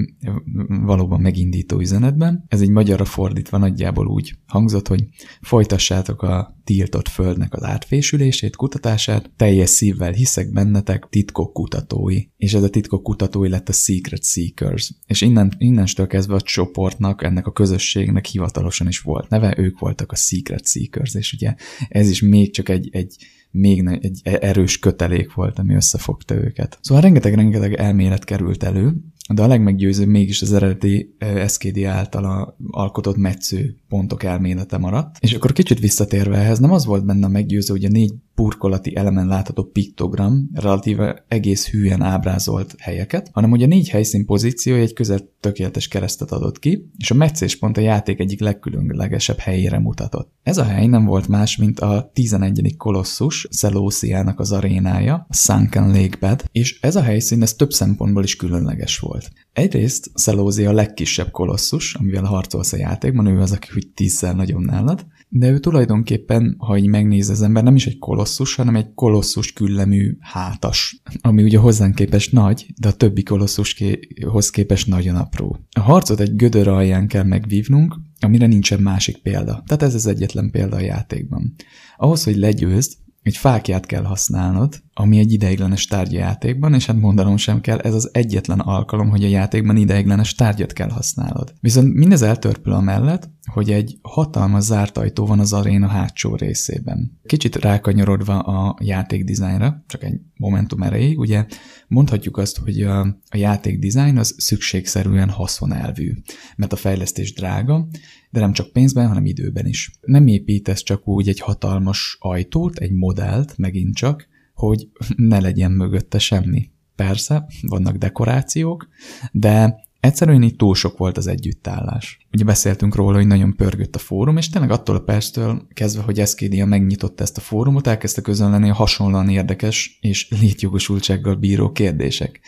[0.66, 2.44] valóban megindító üzenetben.
[2.48, 5.06] Ez egy magyarra fordítva nagyjából úgy hangzott, hogy
[5.40, 12.22] folytassátok a tiltott földnek az átfésülését, kutatását, teljes szívvel hiszek bennetek, titkok kutatói.
[12.36, 14.94] És ez a titkok kutatói lett a Secret Seekers.
[15.06, 20.12] És innen, innenstől kezdve a csoportnak, ennek a közösségnek hivatalosan is volt neve, ők voltak
[20.12, 21.54] a Secret Seekers, és ugye
[21.88, 23.16] ez is még csak egy, egy
[23.50, 26.78] még egy erős kötelék volt, ami összefogta őket.
[26.80, 28.92] Szóval rengeteg-rengeteg elmélet került elő,
[29.34, 35.16] de a legmeggyőzőbb mégis az eredeti SKD által alkotott metsző pontok elmélete maradt.
[35.20, 38.96] És akkor kicsit visszatérve ehhez, nem az volt benne a meggyőző, hogy a négy burkolati
[38.96, 44.92] elemen látható piktogram relatíve egész hülyen ábrázolt helyeket, hanem hogy a négy helyszín pozíciója egy
[44.92, 50.32] közel tökéletes keresztet adott ki, és a meccéspont a játék egyik legkülönlegesebb helyére mutatott.
[50.42, 52.74] Ez a hely nem volt más, mint a 11.
[52.76, 58.36] kolosszus, Szelósziának az arénája, a Sunken Lake és ez a helyszín ez több szempontból is
[58.36, 59.15] különleges volt.
[59.52, 64.64] Egyrészt Szelózi a legkisebb kolosszus, amivel harcolsz a játékban, ő az, aki hogy tízszer nagyobb
[64.64, 68.94] nálad, de ő tulajdonképpen, ha így megnéz az ember, nem is egy kolosszus, hanem egy
[68.94, 75.58] kolosszus küllemű hátas, ami ugye hozzánk képest nagy, de a többi kolosszushoz képest nagyon apró.
[75.70, 79.62] A harcot egy gödör alján kell megvívnunk, amire nincsen másik példa.
[79.66, 81.54] Tehát ez az egyetlen példa a játékban.
[81.96, 87.60] Ahhoz, hogy legyőzd, egy fákját kell használnod, ami egy ideiglenes tárgyajátékban, és hát mondanom sem
[87.60, 91.54] kell, ez az egyetlen alkalom, hogy a játékban ideiglenes tárgyat kell használod.
[91.60, 97.18] Viszont mindez eltörpül a mellett, hogy egy hatalmas zárt ajtó van az aréna hátsó részében.
[97.26, 101.46] Kicsit rákanyarodva a játék dizájnra, csak egy momentum erejéig, ugye
[101.88, 106.12] mondhatjuk azt, hogy a, a játék dizájn az szükségszerűen haszonelvű,
[106.56, 107.88] mert a fejlesztés drága,
[108.30, 109.90] de nem csak pénzben, hanem időben is.
[110.00, 116.18] Nem építesz csak úgy egy hatalmas ajtót, egy modellt, megint csak, hogy ne legyen mögötte
[116.18, 116.70] semmi.
[116.94, 118.88] Persze, vannak dekorációk,
[119.32, 122.26] de Egyszerűen így túl sok volt az együttállás.
[122.32, 126.20] Ugye beszéltünk róla, hogy nagyon pörgött a fórum, és tényleg attól a perctől kezdve, hogy
[126.20, 132.40] Escadia megnyitotta ezt a fórumot, elkezdte közönleni a hasonlóan érdekes és létjogosultsággal bíró kérdések.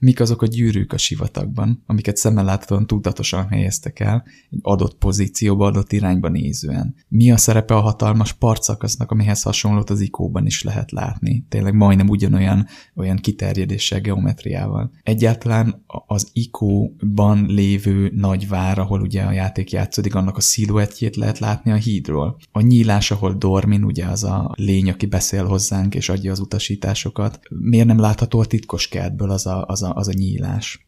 [0.00, 5.66] Mik azok a gyűrűk a sivatagban, amiket szemmel láthatóan tudatosan helyeztek el egy adott pozícióba,
[5.66, 6.94] adott irányba nézően.
[7.08, 11.46] Mi a szerepe a hatalmas partszakasznak, amihez hasonlót az ikóban is lehet látni.
[11.48, 14.90] Tényleg majdnem ugyanolyan olyan kiterjedéssel, geometriával.
[15.02, 21.38] Egyáltalán az ikóban lévő nagy vár, ahol ugye a játék játszódik, annak a sziluettjét lehet
[21.38, 22.36] látni a hídról.
[22.52, 27.40] A nyílás, ahol Dormin, ugye az a lény, aki beszél hozzánk és adja az utasításokat,
[27.48, 30.86] miért nem látható a titkos kertből az a, az a, az a nyílás?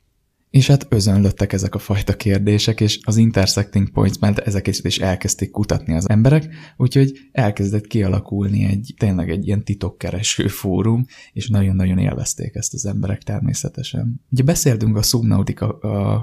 [0.50, 5.50] És hát özönlöttek ezek a fajta kérdések, és az intersecting points mert ezeket is elkezdték
[5.50, 12.54] kutatni az emberek, úgyhogy elkezdett kialakulni egy tényleg egy ilyen titokkereső fórum, és nagyon-nagyon élvezték
[12.54, 14.20] ezt az emberek természetesen.
[14.30, 15.78] Ugye beszéltünk a Subnautica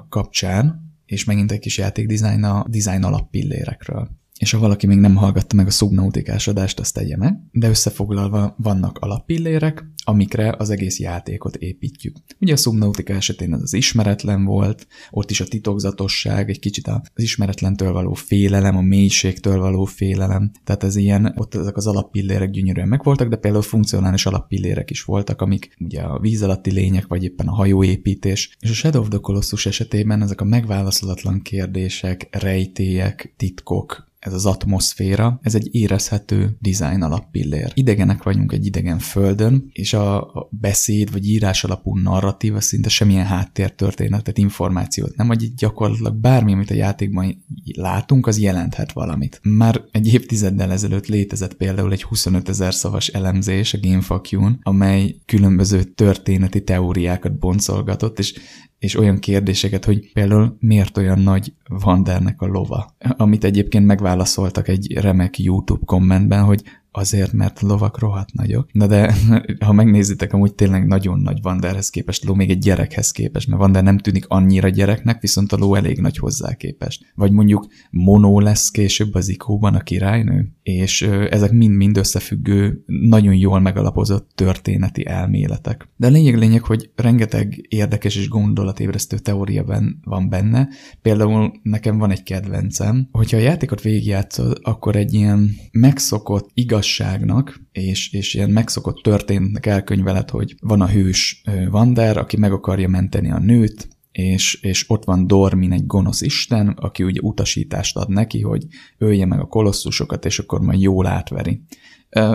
[0.09, 4.09] kapcsán, és megint egy kis játékdizájn a design alappillérekről
[4.39, 8.55] és ha valaki még nem hallgatta meg a szubnautikás adást, azt tegye meg, de összefoglalva
[8.57, 12.15] vannak alappillérek, amikre az egész játékot építjük.
[12.39, 17.23] Ugye a szubnautika esetén ez az ismeretlen volt, ott is a titokzatosság, egy kicsit az
[17.23, 22.87] ismeretlentől való félelem, a mélységtől való félelem, tehát ez ilyen, ott ezek az alappillérek gyönyörűen
[22.87, 27.47] megvoltak, de például funkcionális alappillérek is voltak, amik ugye a víz alatti lények, vagy éppen
[27.47, 34.13] a hajóépítés, és a Shadow of the Colossus esetében ezek a megválaszolatlan kérdések, rejtélyek, titkok,
[34.25, 37.71] ez az atmoszféra, ez egy érezhető design alappillér.
[37.73, 44.37] Idegenek vagyunk egy idegen földön, és a beszéd vagy írás alapú narratíva szinte semmilyen háttértörténetet,
[44.37, 47.43] információt nem, hogy gyakorlatilag bármi, amit a játékban
[47.75, 49.39] látunk, az jelenthet valamit.
[49.43, 55.83] Már egy évtizeddel ezelőtt létezett például egy 25 ezer szavas elemzés a GameFAQ-n, amely különböző
[55.83, 58.33] történeti teóriákat boncolgatott, és
[58.79, 64.93] és olyan kérdéseket, hogy például miért olyan nagy Vandernek a lova, amit egyébként megválaszoltak egy
[64.93, 66.61] remek YouTube kommentben, hogy
[66.97, 68.69] azért, mert lovak rohadt nagyok.
[68.71, 69.15] Na de
[69.65, 73.83] ha megnézitek, amúgy tényleg nagyon nagy Vanderhez képest, ló még egy gyerekhez képest, mert Vander
[73.83, 77.11] nem tűnik annyira gyereknek, viszont a ló elég nagy hozzá képest.
[77.15, 83.59] Vagy mondjuk Mono lesz később az ikóban a királynő, és ezek mind-mind összefüggő, nagyon jól
[83.59, 85.89] megalapozott történeti elméletek.
[85.95, 90.67] De a lényeg lényeg, hogy rengeteg érdekes és gondolatébresztő teória ben, van benne.
[91.01, 97.61] Például nekem van egy kedvencem, hogyha a játékot végigjátszod, akkor egy ilyen megszokott, igaz igazságnak,
[97.71, 103.31] és, és ilyen megszokott történetnek elkönyvelet, hogy van a hős Vander, aki meg akarja menteni
[103.31, 108.41] a nőt, és, és ott van Dormin, egy gonosz isten, aki ugye utasítást ad neki,
[108.41, 108.65] hogy
[108.97, 111.61] ölje meg a kolosszusokat, és akkor majd jól átveri.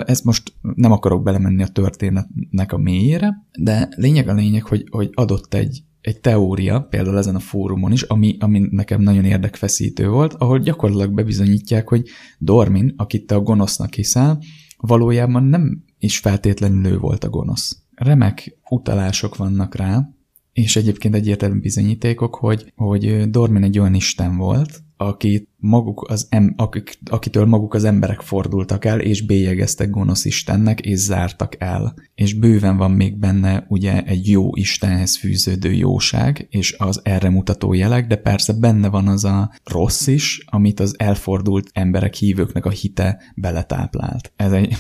[0.05, 5.11] Ezt most nem akarok belemenni a történetnek a mélyére, de lényeg a lényeg, hogy, hogy
[5.13, 10.35] adott egy, egy teória, például ezen a fórumon is, ami, ami nekem nagyon érdekfeszítő volt,
[10.35, 12.09] ahol gyakorlatilag bebizonyítják, hogy
[12.39, 14.39] Dormin, akit te a gonosznak hiszel,
[14.77, 17.83] valójában nem is feltétlenül ő volt a gonosz.
[17.95, 20.09] Remek utalások vannak rá,
[20.53, 26.55] és egyébként egyértelmű bizonyítékok, hogy, hogy Dormin egy olyan isten volt, akit maguk az em,
[26.57, 31.95] akik, akitől maguk az emberek fordultak el, és bélyegeztek gonosz Istennek, és zártak el.
[32.15, 37.73] És bőven van még benne ugye egy jó Istenhez fűződő jóság, és az erre mutató
[37.73, 42.71] jelek, de persze benne van az a rossz is, amit az elfordult emberek hívőknek a
[42.71, 44.33] hite beletáplált.
[44.37, 44.77] Ez egy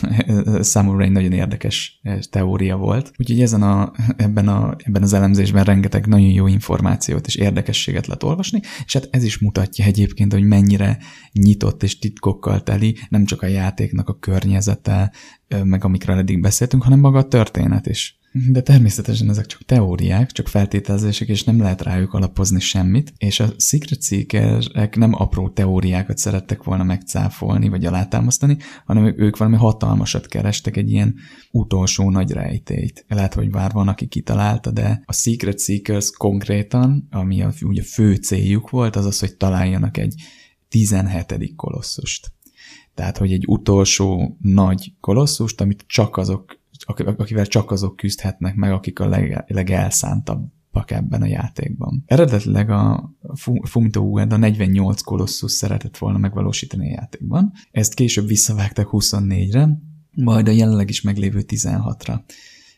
[0.60, 3.12] számomra egy nagyon érdekes eh, teória volt.
[3.18, 8.22] Úgyhogy ezen a, ebben, a, ebben az elemzésben rengeteg nagyon jó információt és érdekességet lehet
[8.22, 10.98] olvasni, és hát ez is mutatja egyébként, hogy mennyi mennyire
[11.32, 15.12] nyitott és titkokkal teli, nem csak a játéknak a környezete,
[15.64, 18.19] meg amikről eddig beszéltünk, hanem maga a történet is.
[18.52, 23.52] De természetesen ezek csak teóriák, csak feltételezések, és nem lehet rájuk alapozni semmit, és a
[23.56, 30.76] Secret Seekerek nem apró teóriákat szerettek volna megcáfolni, vagy alátámasztani, hanem ők valami hatalmasat kerestek,
[30.76, 31.14] egy ilyen
[31.50, 33.04] utolsó nagy rejtélyt.
[33.08, 38.14] Lehet, hogy már van, aki kitalálta, de a Secret Seekers konkrétan, ami a, ugye fő
[38.14, 40.14] céljuk volt, az az, hogy találjanak egy
[40.68, 41.52] 17.
[41.56, 42.32] kolosszust.
[42.94, 46.59] Tehát, hogy egy utolsó nagy kolosszust, amit csak azok,
[46.90, 52.02] akivel csak azok küzdhetnek meg, akik a leg, legelszántabbak ebben a játékban.
[52.06, 53.14] Eredetileg a
[53.62, 57.52] Fumito Ueda 48 kolosszus szeretett volna megvalósítani a játékban.
[57.70, 59.68] Ezt később visszavágták 24-re,
[60.14, 62.20] majd a jelenleg is meglévő 16-ra.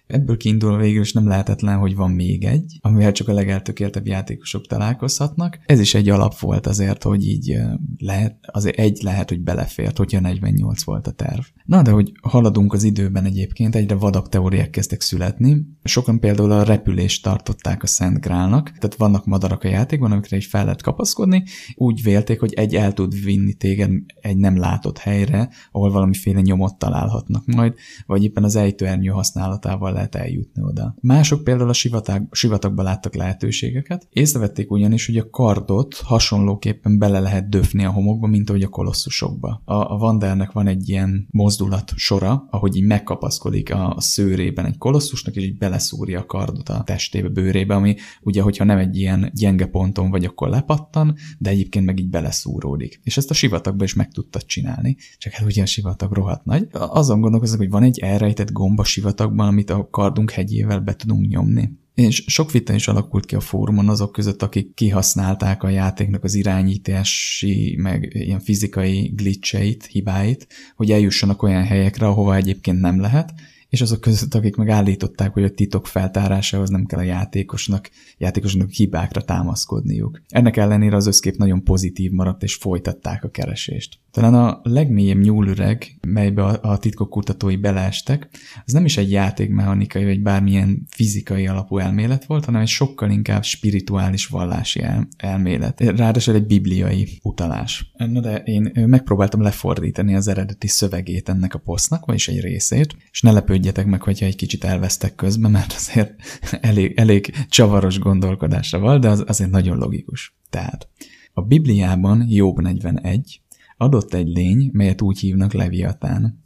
[0.07, 4.66] Ebből kiindulva végül is nem lehetetlen, hogy van még egy, amivel csak a legeltökéltebb játékosok
[4.66, 5.59] találkozhatnak.
[5.66, 7.59] Ez is egy alap volt azért, hogy így
[7.98, 11.42] lehet, azért egy lehet, hogy belefért, hogyha 48 volt a terv.
[11.64, 15.66] Na, de hogy haladunk az időben egyébként, egyre vadabb teóriák kezdtek születni.
[15.85, 20.44] Sokan például a repülést tartották a Szent Grálnak, tehát vannak madarak a játékban, amikre egy
[20.44, 21.44] fel lehet kapaszkodni.
[21.75, 26.79] Úgy vélték, hogy egy el tud vinni téged egy nem látott helyre, ahol valamiféle nyomot
[26.79, 27.75] találhatnak majd,
[28.06, 30.94] vagy éppen az ejtőernyő használatával lehet eljutni oda.
[31.00, 34.08] Mások például a sivatag, sivatagban láttak lehetőségeket.
[34.10, 39.63] Észrevették ugyanis, hogy a kardot hasonlóképpen bele lehet döfni a homokba, mint ahogy a kolosszusokba.
[39.65, 45.37] A, a Vandernek van egy ilyen mozdulat sora, ahogy így megkapaszkodik a, szőrében egy kolosszusnak,
[45.37, 49.67] és így beleszúrja a kardot a testébe, bőrébe, ami ugye, hogyha nem egy ilyen gyenge
[49.67, 53.00] ponton vagy, akkor lepattan, de egyébként meg így beleszúródik.
[53.03, 56.69] És ezt a sivatagban is meg tudtad csinálni, csak hát ugye a sivatag rohadt nagy.
[56.73, 61.29] Azon gondolkozok, hogy van egy elrejtett gomb a sivatagban, amit a kardunk hegyével be tudunk
[61.29, 61.81] nyomni.
[61.94, 66.34] És sok vita is alakult ki a fórumon azok között, akik kihasználták a játéknak az
[66.34, 73.34] irányítási, meg ilyen fizikai glitcheit, hibáit, hogy eljussanak olyan helyekre, ahova egyébként nem lehet,
[73.73, 78.70] és azok között, akik meg állították, hogy a titok feltárásához nem kell a játékosnak, játékosnak
[78.70, 80.23] hibákra támaszkodniuk.
[80.29, 83.98] Ennek ellenére az összkép nagyon pozitív maradt, és folytatták a keresést.
[84.10, 88.29] Talán a legmélyebb nyúlüreg, melybe a, titkok kutatói beleestek,
[88.64, 93.44] az nem is egy játékmechanikai vagy bármilyen fizikai alapú elmélet volt, hanem egy sokkal inkább
[93.44, 95.81] spirituális vallási el, elmélet.
[95.81, 97.92] Ráadásul egy bibliai utalás.
[97.96, 103.20] Na de én megpróbáltam lefordítani az eredeti szövegét ennek a posztnak, vagyis egy részét, és
[103.20, 103.33] ne
[103.63, 106.23] lepődjetek meg, hogyha egy kicsit elvesztek közben, mert azért
[106.60, 110.37] elég, elég csavaros gondolkodásra van, de az azért nagyon logikus.
[110.50, 110.88] Tehát
[111.33, 113.40] a Bibliában Jobb 41,
[113.77, 116.40] Adott egy lény, melyet úgy hívnak Leviatán.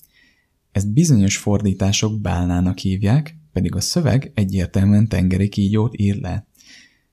[0.72, 6.46] Ezt bizonyos fordítások bálnának hívják, pedig a szöveg egyértelműen tengeri kígyót ír le.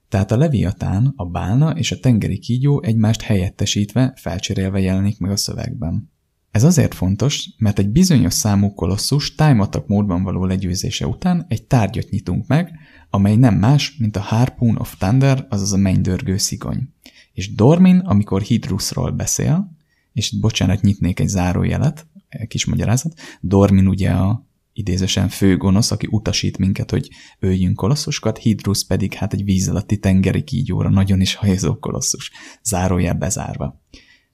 [0.08, 5.36] Tehát a Leviatán, a bálna és a tengeri kígyó egymást helyettesítve, felcserélve jelenik meg a
[5.36, 6.12] szövegben.
[6.54, 12.10] Ez azért fontos, mert egy bizonyos számú kolosszus tájmatak módban való legyőzése után egy tárgyat
[12.10, 12.70] nyitunk meg,
[13.10, 16.88] amely nem más, mint a Harpoon of Thunder, azaz a mennydörgő szigony.
[17.32, 19.76] És Dormin, amikor Hydrusról beszél,
[20.12, 22.06] és bocsánat, nyitnék egy zárójelet,
[22.48, 23.20] kis magyarázat.
[23.40, 29.44] Dormin ugye a idézősen főgonosz, aki utasít minket, hogy öljünk kolosszusokat, Hydrus pedig hát egy
[29.44, 32.30] víz alatti tengeri kígyóra nagyon is hajzó kolosszus,
[32.62, 33.82] zárójel bezárva.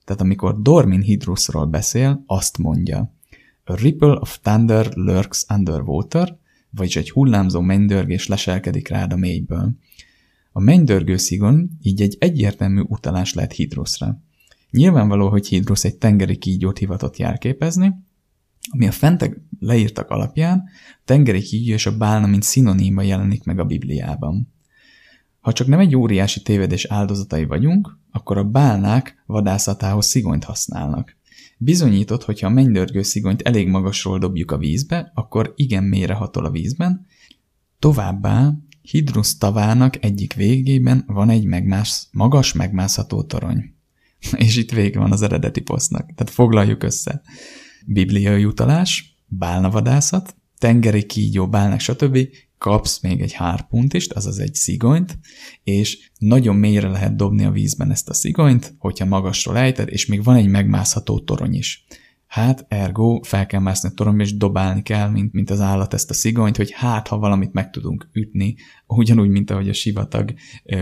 [0.05, 3.13] Tehát amikor Dormin Hydrusról beszél, azt mondja,
[3.63, 6.37] A ripple of thunder lurks underwater,
[6.69, 9.71] vagyis egy hullámzó mennydörgés leselkedik rád a mélyből.
[10.51, 14.21] A mennydörgő szigon így egy egyértelmű utalás lehet Hydrusra.
[14.71, 17.93] Nyilvánvaló, hogy Hidrusz egy tengeri kígyót hivatott jelképezni,
[18.69, 20.63] ami a fentek leírtak alapján,
[21.05, 24.53] tengeri kígyó és a bálna mint szinoníma jelenik meg a Bibliában.
[25.41, 31.17] Ha csak nem egy óriási tévedés áldozatai vagyunk, akkor a bálnák vadászatához szigonyt használnak.
[31.57, 36.51] Bizonyított, hogyha a mennydörgő szigonyt elég magasról dobjuk a vízbe, akkor igen mélyre hatol a
[36.51, 37.05] vízben.
[37.79, 43.73] Továbbá Hidrusz tavának egyik végében van egy megmász, magas megmászható torony.
[44.37, 46.05] És itt vége van az eredeti posztnak.
[46.15, 47.21] Tehát foglaljuk össze.
[47.85, 52.17] Bibliai utalás, bálnavadászat, tengeri kígyó, bálnak, stb.
[52.61, 55.19] Kapsz még egy hárpuntist, azaz egy szigonyt,
[55.63, 60.23] és nagyon mélyre lehet dobni a vízben ezt a szigonyt, hogyha magasról ejted, és még
[60.23, 61.85] van egy megmászható torony is.
[62.31, 66.09] Hát, ergo, fel kell mászni a toromba, és dobálni kell, mint, mint az állat ezt
[66.09, 68.55] a szigonyt, hogy hát, ha valamit meg tudunk ütni,
[68.87, 70.33] ugyanúgy, mint ahogy a sivatag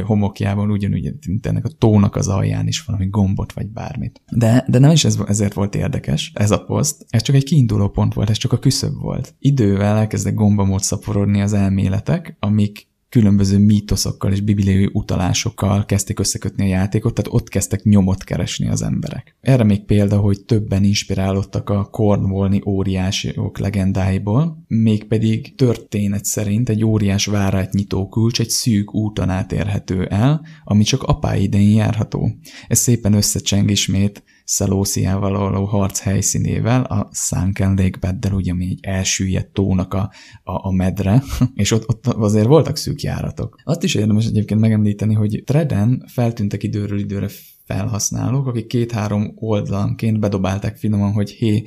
[0.06, 4.22] homokjában, ugyanúgy, mint ennek a tónak az alján is valami gombot, vagy bármit.
[4.32, 7.90] De, de nem is ez, ezért volt érdekes, ez a poszt, ez csak egy kiinduló
[7.90, 9.36] pont volt, ez csak a küszöb volt.
[9.40, 16.68] Idővel elkezdek gombamód szaporodni az elméletek, amik különböző mítoszokkal és bibliai utalásokkal kezdték összekötni a
[16.68, 19.36] játékot, tehát ott kezdtek nyomot keresni az emberek.
[19.42, 27.26] Erre még példa, hogy többen inspirálódtak a Cornwallni óriások legendáiból, mégpedig történet szerint egy óriás
[27.26, 32.32] várát nyitó kulcs egy szűk úton átérhető el, ami csak apái idején járható.
[32.68, 38.80] Ez szépen összecseng ismét Szelósziával való harc helyszínével, a Sunken Lake Beddel, ugye, ami egy
[38.82, 40.12] elsüllyedt tónak a,
[40.44, 41.24] a, a medre,
[41.54, 43.62] és ott, ott azért voltak szűk járatok.
[43.64, 47.28] Azt is érdemes egyébként megemlíteni, hogy Treden feltűntek időről időre
[47.66, 51.64] felhasználók, akik két-három oldalanként bedobálták finoman, hogy hé,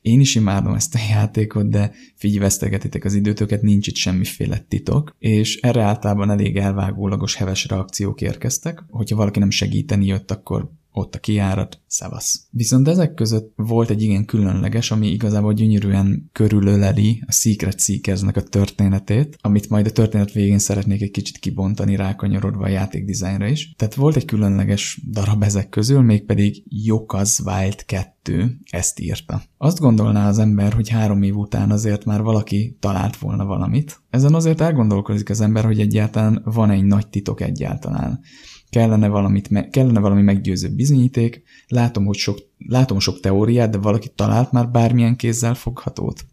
[0.00, 5.16] én is imádom ezt a játékot, de figyelj, vesztegetitek az időtöket, nincs itt semmiféle titok,
[5.18, 8.84] és erre általában elég elvágólagos heves reakciók érkeztek.
[8.88, 12.46] Hogyha valaki nem segíteni jött, akkor ott a kiárat, szevasz.
[12.50, 18.42] Viszont ezek között volt egy igen különleges, ami igazából gyönyörűen körülöleli a Secret Seekersnek a
[18.42, 23.74] történetét, amit majd a történet végén szeretnék egy kicsit kibontani, rákanyarodva a játékdizájnra is.
[23.76, 29.42] Tehát volt egy különleges darab ezek közül, mégpedig Jokaz Wild 2 ezt írta.
[29.58, 34.00] Azt gondolná az ember, hogy három év után azért már valaki talált volna valamit.
[34.10, 38.20] Ezen azért elgondolkozik az ember, hogy egyáltalán van egy nagy titok egyáltalán
[38.68, 44.52] kellene, valamit, kellene valami meggyőző bizonyíték, látom, hogy sok, látom sok teóriát, de valaki talált
[44.52, 46.26] már bármilyen kézzel foghatót.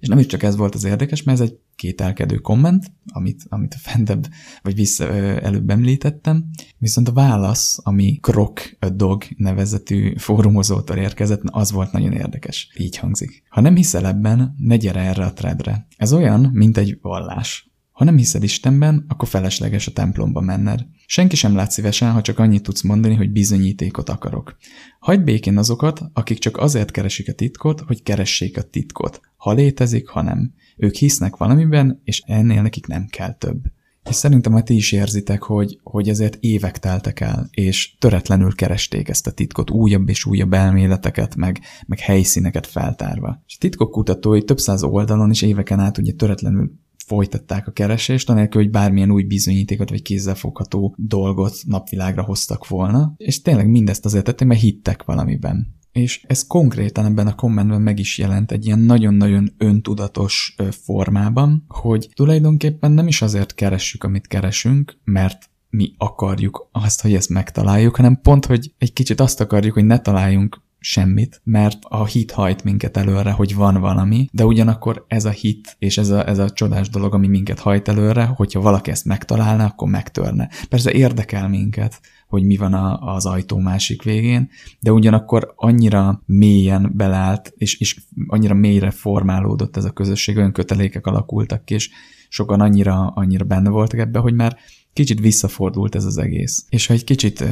[0.00, 3.74] És nem is csak ez volt az érdekes, mert ez egy kételkedő komment, amit, amit
[3.74, 4.26] a fentebb,
[4.62, 5.08] vagy vissza
[5.40, 6.44] előbb említettem,
[6.78, 12.68] viszont a válasz, ami Krok a Dog nevezetű fórumozótól érkezett, az volt nagyon érdekes.
[12.78, 13.42] Így hangzik.
[13.48, 15.86] Ha nem hiszel ebben, ne gyere erre a threadre.
[15.96, 17.73] Ez olyan, mint egy vallás.
[17.94, 20.86] Ha nem hiszed Istenben, akkor felesleges a templomba menned.
[21.06, 24.56] Senki sem lát szívesen, ha csak annyit tudsz mondani, hogy bizonyítékot akarok.
[24.98, 29.20] Hagyd békén azokat, akik csak azért keresik a titkot, hogy keressék a titkot.
[29.36, 30.52] Ha létezik, ha nem.
[30.76, 33.62] Ők hisznek valamiben, és ennél nekik nem kell több.
[34.08, 39.08] És szerintem már ti is érzitek, hogy, hogy ezért évek teltek el, és töretlenül keresték
[39.08, 43.42] ezt a titkot, újabb és újabb elméleteket, meg, meg helyszíneket feltárva.
[43.46, 48.30] És a titkok kutatói több száz oldalon is éveken át ugye töretlenül folytatták a keresést,
[48.30, 54.24] anélkül, hogy bármilyen új bizonyítékot vagy kézzelfogható dolgot napvilágra hoztak volna, és tényleg mindezt azért
[54.24, 55.74] tették, mert hittek valamiben.
[55.92, 62.08] És ez konkrétan ebben a kommentben meg is jelent egy ilyen nagyon-nagyon öntudatos formában, hogy
[62.14, 68.20] tulajdonképpen nem is azért keressük, amit keresünk, mert mi akarjuk azt, hogy ezt megtaláljuk, hanem
[68.22, 72.96] pont, hogy egy kicsit azt akarjuk, hogy ne találjunk semmit, mert a hit hajt minket
[72.96, 76.88] előre, hogy van valami, de ugyanakkor ez a hit és ez a, ez a csodás
[76.88, 80.48] dolog, ami minket hajt előre, hogyha valaki ezt megtalálna, akkor megtörne.
[80.68, 86.92] Persze érdekel minket, hogy mi van a, az ajtó másik végén, de ugyanakkor annyira mélyen
[86.94, 91.90] belállt, és, és annyira mélyre formálódott ez a közösség, olyan kötelékek alakultak ki, és
[92.28, 94.56] sokan annyira, annyira benne voltak ebbe, hogy már
[94.94, 96.64] kicsit visszafordult ez az egész.
[96.68, 97.44] És ha egy kicsit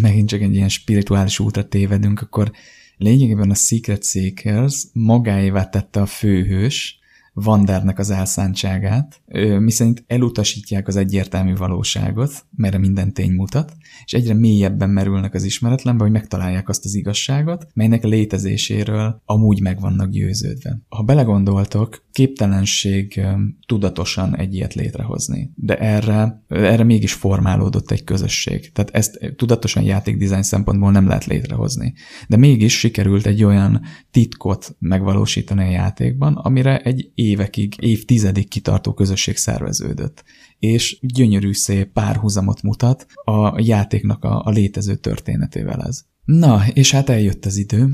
[0.00, 2.52] megint csak egy ilyen spirituális útra tévedünk, akkor
[2.96, 6.99] lényegében a Secret Seekers magáévá tette a főhős,
[7.32, 9.20] Vandernek az elszántságát,
[9.58, 13.72] miszerint elutasítják az egyértelmű valóságot, mert minden tény mutat,
[14.04, 19.80] és egyre mélyebben merülnek az ismeretlenbe, hogy megtalálják azt az igazságot, melynek létezéséről amúgy meg
[19.80, 20.78] vannak győződve.
[20.88, 23.20] Ha belegondoltok, képtelenség
[23.66, 28.72] tudatosan egy ilyet létrehozni, de erre, erre mégis formálódott egy közösség.
[28.72, 31.94] Tehát ezt tudatosan játékdizájn szempontból nem lehet létrehozni.
[32.28, 39.36] De mégis sikerült egy olyan titkot megvalósítani a játékban, amire egy évekig, évtizedig kitartó közösség
[39.36, 40.24] szerveződött.
[40.58, 46.04] És gyönyörű szép párhuzamot mutat a játéknak a, a létező történetével ez.
[46.24, 47.92] Na, és hát eljött az idő,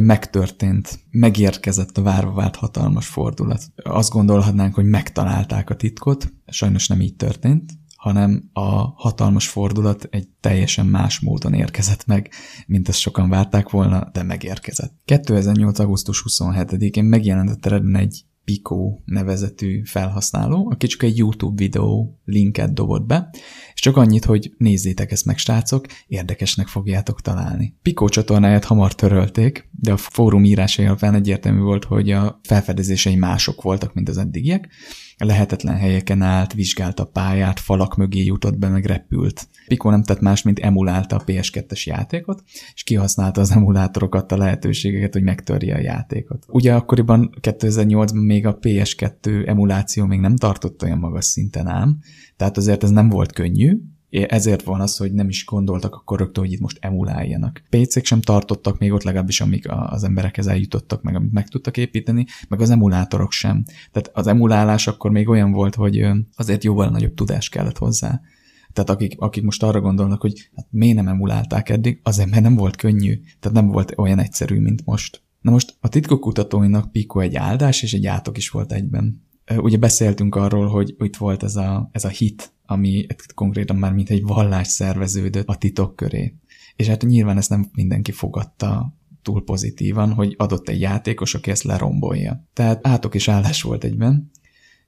[0.00, 3.62] megtörtént, megérkezett a várva várt hatalmas fordulat.
[3.76, 10.28] Azt gondolhatnánk, hogy megtalálták a titkot, sajnos nem így történt, hanem a hatalmas fordulat egy
[10.40, 12.30] teljesen más módon érkezett meg,
[12.66, 14.94] mint ezt sokan várták volna, de megérkezett.
[15.04, 15.78] 2008.
[15.78, 22.74] augusztus 27-én megjelent a tereden egy Pico nevezetű felhasználó, aki csak egy YouTube videó linket
[22.74, 23.30] dobott be,
[23.74, 27.74] és csak annyit, hogy nézzétek ezt meg, srácok, érdekesnek fogjátok találni.
[27.82, 33.62] Pico csatornáját hamar törölték, de a fórum írásai alapján egyértelmű volt, hogy a felfedezései mások
[33.62, 34.68] voltak, mint az eddigiek,
[35.24, 39.48] lehetetlen helyeken állt, vizsgálta a pályát, falak mögé jutott be, meg repült.
[39.66, 42.42] Pico nem tett más, mint emulálta a PS2-es játékot,
[42.74, 46.44] és kihasználta az emulátorokat, a lehetőségeket, hogy megtörje a játékot.
[46.48, 51.98] Ugye akkoriban 2008-ban még a PS2 emuláció még nem tartott olyan magas szinten ám,
[52.36, 56.44] tehát azért ez nem volt könnyű, ezért van az, hogy nem is gondoltak akkor rögtön,
[56.44, 57.62] hogy itt most emuláljanak.
[57.70, 62.26] PC-k sem tartottak még ott legalábbis, amik az emberekhez eljutottak, meg amit meg tudtak építeni,
[62.48, 63.64] meg az emulátorok sem.
[63.92, 68.20] Tehát az emulálás akkor még olyan volt, hogy azért jóval nagyobb tudás kellett hozzá.
[68.72, 72.54] Tehát akik, akik most arra gondolnak, hogy hát miért nem emulálták eddig, azért mert nem
[72.54, 75.22] volt könnyű, tehát nem volt olyan egyszerű, mint most.
[75.40, 79.24] Na most a kutatóinak Pico egy áldás és egy átok is volt egyben.
[79.56, 84.10] Ugye beszéltünk arról, hogy itt volt ez a, ez a hit, ami konkrétan már mint
[84.10, 86.34] egy vallás szerveződött a titok köré.
[86.76, 91.62] És hát nyilván ezt nem mindenki fogadta túl pozitívan, hogy adott egy játékos, aki ezt
[91.62, 92.44] lerombolja.
[92.52, 94.30] Tehát átok és állás volt egyben,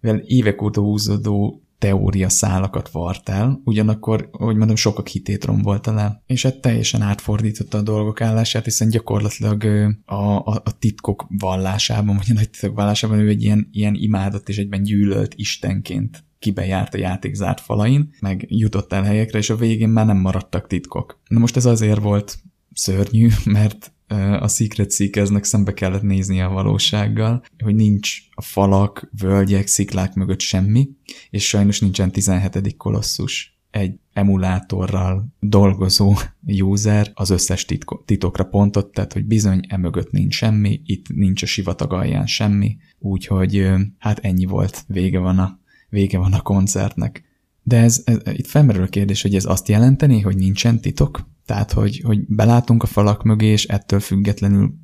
[0.00, 6.22] mivel évek óta húzódó teória szálakat vart el, ugyanakkor, hogy mondom, sokak hitét rombolta le,
[6.26, 9.64] és hát teljesen átfordította a dolgok állását, hiszen gyakorlatilag
[10.04, 14.48] a, a, a titkok vallásában, vagy a nagy titkok vallásában ő egy ilyen, ilyen imádott
[14.48, 19.50] és egyben gyűlölt istenként kibe járt a játék zárt falain, meg jutott el helyekre, és
[19.50, 21.20] a végén már nem maradtak titkok.
[21.28, 22.38] Na most ez azért volt
[22.72, 23.92] szörnyű, mert
[24.40, 30.40] a Secret Seekersnek szembe kellett nézni a valósággal, hogy nincs a falak, völgyek, sziklák mögött
[30.40, 30.88] semmi,
[31.30, 32.76] és sajnos nincsen 17.
[32.76, 33.58] kolosszus.
[33.70, 36.14] Egy emulátorral dolgozó
[36.70, 41.46] user az összes titko- titokra pontot, tehát hogy bizony emögött nincs semmi, itt nincs a
[41.46, 43.68] sivatag alján semmi, úgyhogy
[43.98, 45.58] hát ennyi volt, vége van a,
[45.88, 47.22] vége van a koncertnek.
[47.62, 51.28] De ez, ez, itt felmerül a kérdés, hogy ez azt jelenteni, hogy nincsen titok?
[51.46, 54.74] Tehát, hogy, hogy belátunk a falak mögé, és ettől függetlenül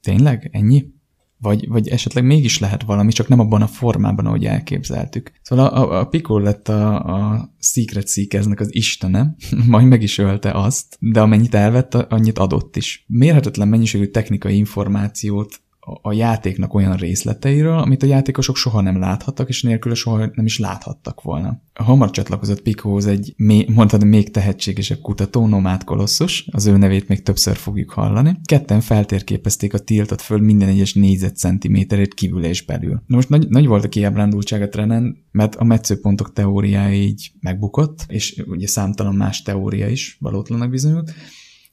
[0.00, 0.96] tényleg ennyi?
[1.40, 5.32] vagy, vagy esetleg mégis lehet valami, csak nem abban a formában, ahogy elképzeltük.
[5.42, 9.34] Szóval a, a, a Pico lett a, a Secret Seekersnek az istene,
[9.66, 13.04] majd meg is ölte azt, de amennyit elvett, annyit adott is.
[13.06, 15.60] Mérhetetlen mennyiségű technikai információt
[16.02, 20.58] a játéknak olyan részleteiről, amit a játékosok soha nem láthattak, és nélkül soha nem is
[20.58, 21.62] láthattak volna.
[21.74, 23.34] Hamar csatlakozott Picohoz egy,
[23.66, 28.36] mondtad, még tehetségesebb kutató, Nomád Kolosszus, az ő nevét még többször fogjuk hallani.
[28.44, 33.02] Ketten feltérképezték a tiltat föl minden egyes négyzetcentiméterét kívül és belül.
[33.06, 38.04] Na most nagy, nagy volt a kiábrándultság a trenen, mert a metszőpontok teóriája így megbukott,
[38.08, 41.12] és ugye számtalan más teória is valótlanak bizonyult,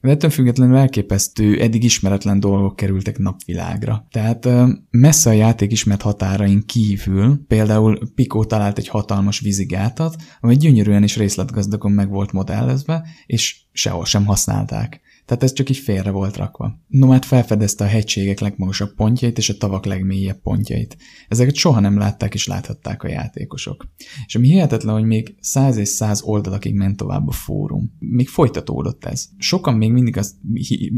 [0.05, 4.07] de ettől függetlenül elképesztő, eddig ismeretlen dolgok kerültek napvilágra.
[4.11, 4.47] Tehát
[4.89, 11.17] messze a játék ismert határain kívül, például Pico talált egy hatalmas vízigátat, ami gyönyörűen és
[11.17, 15.01] részletgazdagon meg volt modellezve, és sehol sem használták.
[15.25, 16.79] Tehát ez csak így félre volt rakva.
[16.87, 20.97] Nomád felfedezte a hegységek legmagasabb pontjait és a tavak legmélyebb pontjait.
[21.27, 23.87] Ezeket soha nem látták és láthatták a játékosok.
[24.25, 27.95] És ami hihetetlen, hogy még száz és száz oldalakig ment tovább a fórum.
[27.99, 29.27] Még folytatódott ez.
[29.37, 30.35] Sokan még mindig, az,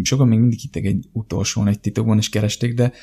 [0.02, 2.94] sokan még mindig hittek egy utolsón egy titokban és keresték, de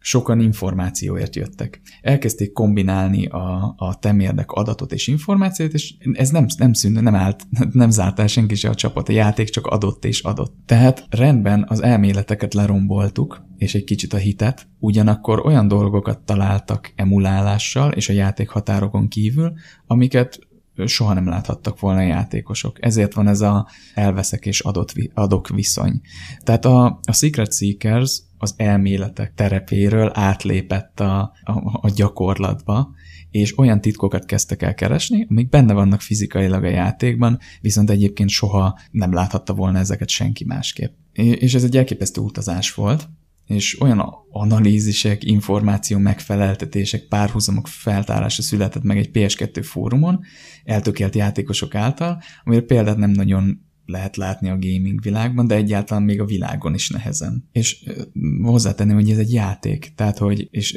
[0.00, 1.80] sokan információért jöttek.
[2.02, 7.46] Elkezdték kombinálni a, a temérdek adatot és információt, és ez nem, nem szűnt, nem állt,
[7.72, 10.54] nem zárt el senki se a csapat, a játék csak adott és adott.
[10.66, 17.92] Tehát rendben az elméleteket leromboltuk, és egy kicsit a hitet, ugyanakkor olyan dolgokat találtak emulálással
[17.92, 19.52] és a játék határokon kívül,
[19.86, 20.48] amiket
[20.86, 22.84] soha nem láthattak volna játékosok.
[22.84, 26.00] Ezért van ez a elveszek és adott, adok viszony.
[26.44, 32.90] Tehát a, a Secret Seekers az elméletek terepéről átlépett a, a, a gyakorlatba,
[33.30, 38.78] és olyan titkokat kezdtek el keresni, amik benne vannak fizikailag a játékban, viszont egyébként soha
[38.90, 40.92] nem láthatta volna ezeket senki másképp.
[41.12, 43.08] És ez egy elképesztő utazás volt,
[43.50, 50.20] és olyan analízisek, információ megfeleltetések, párhuzamok feltárása született meg egy PS2 fórumon,
[50.64, 56.20] eltökélt játékosok által, amire példát nem nagyon lehet látni a gaming világban, de egyáltalán még
[56.20, 57.48] a világon is nehezen.
[57.52, 57.84] És
[58.42, 60.72] hozzátenni, hogy ez egy játék, tehát hogy, és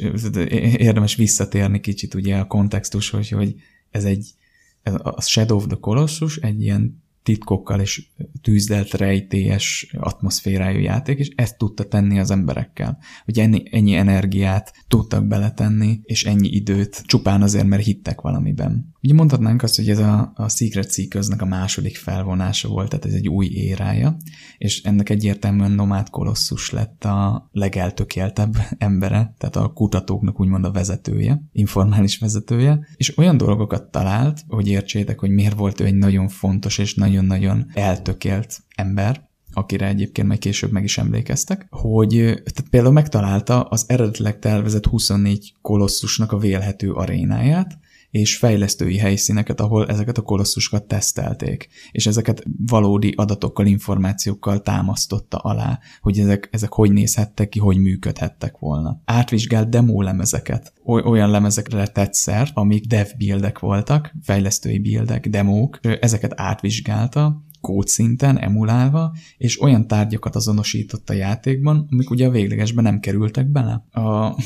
[0.76, 3.54] érdemes visszatérni kicsit ugye a kontextus, hogy,
[3.90, 4.34] ez egy
[4.82, 8.06] a Shadow of the Colossus egy ilyen titkokkal és
[8.42, 12.98] tűzdelt rejtélyes atmoszférájú játék, és ezt tudta tenni az emberekkel.
[13.24, 18.92] Hogy ennyi, ennyi energiát tudtak beletenni, és ennyi időt csupán azért, mert hittek valamiben.
[19.02, 23.12] Ugye mondhatnánk azt, hogy ez a, a Secret Seekers-nek a második felvonása volt, tehát ez
[23.12, 24.16] egy új érája,
[24.58, 31.42] és ennek egyértelműen Nomád Kolosszus lett a legeltökéltebb embere, tehát a kutatóknak úgymond a vezetője,
[31.52, 36.78] informális vezetője, és olyan dolgokat talált, hogy értsétek, hogy miért volt ő egy nagyon fontos
[36.78, 43.62] és nagyon-nagyon eltökélt ember, akire egyébként majd később meg is emlékeztek, hogy tehát például megtalálta
[43.62, 47.78] az eredetileg tervezett 24 kolosszusnak a vélhető arénáját,
[48.14, 55.78] és fejlesztői helyszíneket, ahol ezeket a kolosszusokat tesztelték, és ezeket valódi adatokkal, információkkal támasztotta alá,
[56.00, 59.00] hogy ezek, ezek hogy nézhettek ki, hogy működhettek volna.
[59.04, 66.32] Átvizsgált demo lemezeket, olyan lemezekre tett szert, amik dev buildek voltak, fejlesztői buildek, demók, ezeket
[66.36, 73.46] átvizsgálta, kódszinten emulálva, és olyan tárgyakat azonosított a játékban, amik ugye a véglegesben nem kerültek
[73.46, 73.84] bele.
[73.90, 74.00] A,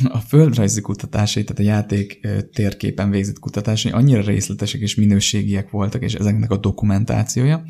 [0.08, 6.14] a földrajzi kutatásai, tehát a játék térképen végzett kutatásai annyira részletesek és minőségiek voltak, és
[6.14, 7.64] ezeknek a dokumentációja,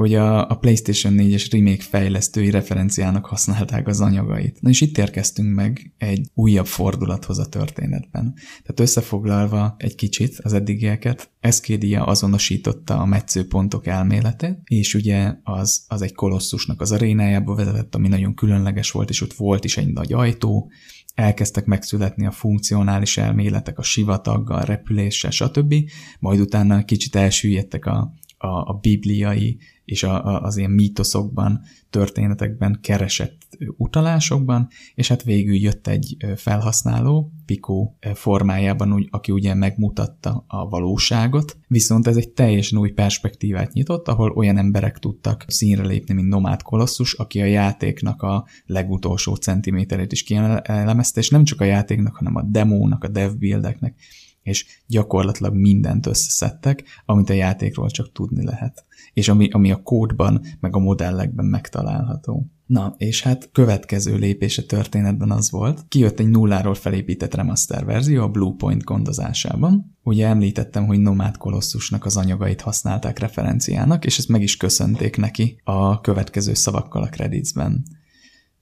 [0.00, 4.60] hogy a, a PlayStation 4-es remake fejlesztői referenciának használták az anyagait.
[4.60, 8.34] Na és itt érkeztünk meg egy újabb fordulathoz a történetben.
[8.34, 16.02] Tehát összefoglalva egy kicsit az eddigieket, Escadia azonosította a metszőpontok elméletét, és ugye az, az
[16.02, 20.12] egy kolosszusnak az arénájába vezetett, ami nagyon különleges volt, és ott volt is egy nagy
[20.12, 20.70] ajtó,
[21.14, 25.74] elkezdtek megszületni a funkcionális elméletek a sivataggal, repüléssel, stb.
[26.18, 29.58] Majd utána kicsit elsüllyedtek a, a, a bibliai
[29.90, 31.60] és a, a, az ilyen mítoszokban,
[31.90, 40.44] történetekben keresett utalásokban, és hát végül jött egy felhasználó, Pico formájában, úgy, aki ugye megmutatta
[40.46, 46.14] a valóságot, viszont ez egy teljesen új perspektívát nyitott, ahol olyan emberek tudtak színre lépni,
[46.14, 51.64] mint Nomád Kolosszus, aki a játéknak a legutolsó centiméterét is kielemezte, és nem csak a
[51.64, 53.94] játéknak, hanem a demónak, a dev buildeknek,
[54.42, 58.84] és gyakorlatilag mindent összeszedtek, amit a játékról csak tudni lehet
[59.20, 62.46] és ami, ami a kódban, meg a modellekben megtalálható.
[62.66, 68.22] Na, és hát következő lépés a történetben az volt, kijött egy nulláról felépített remaster verzió
[68.22, 69.96] a Bluepoint gondozásában.
[70.02, 75.60] Ugye említettem, hogy Nomád Kolosszusnak az anyagait használták referenciának, és ezt meg is köszönték neki
[75.64, 77.84] a következő szavakkal a creditsben.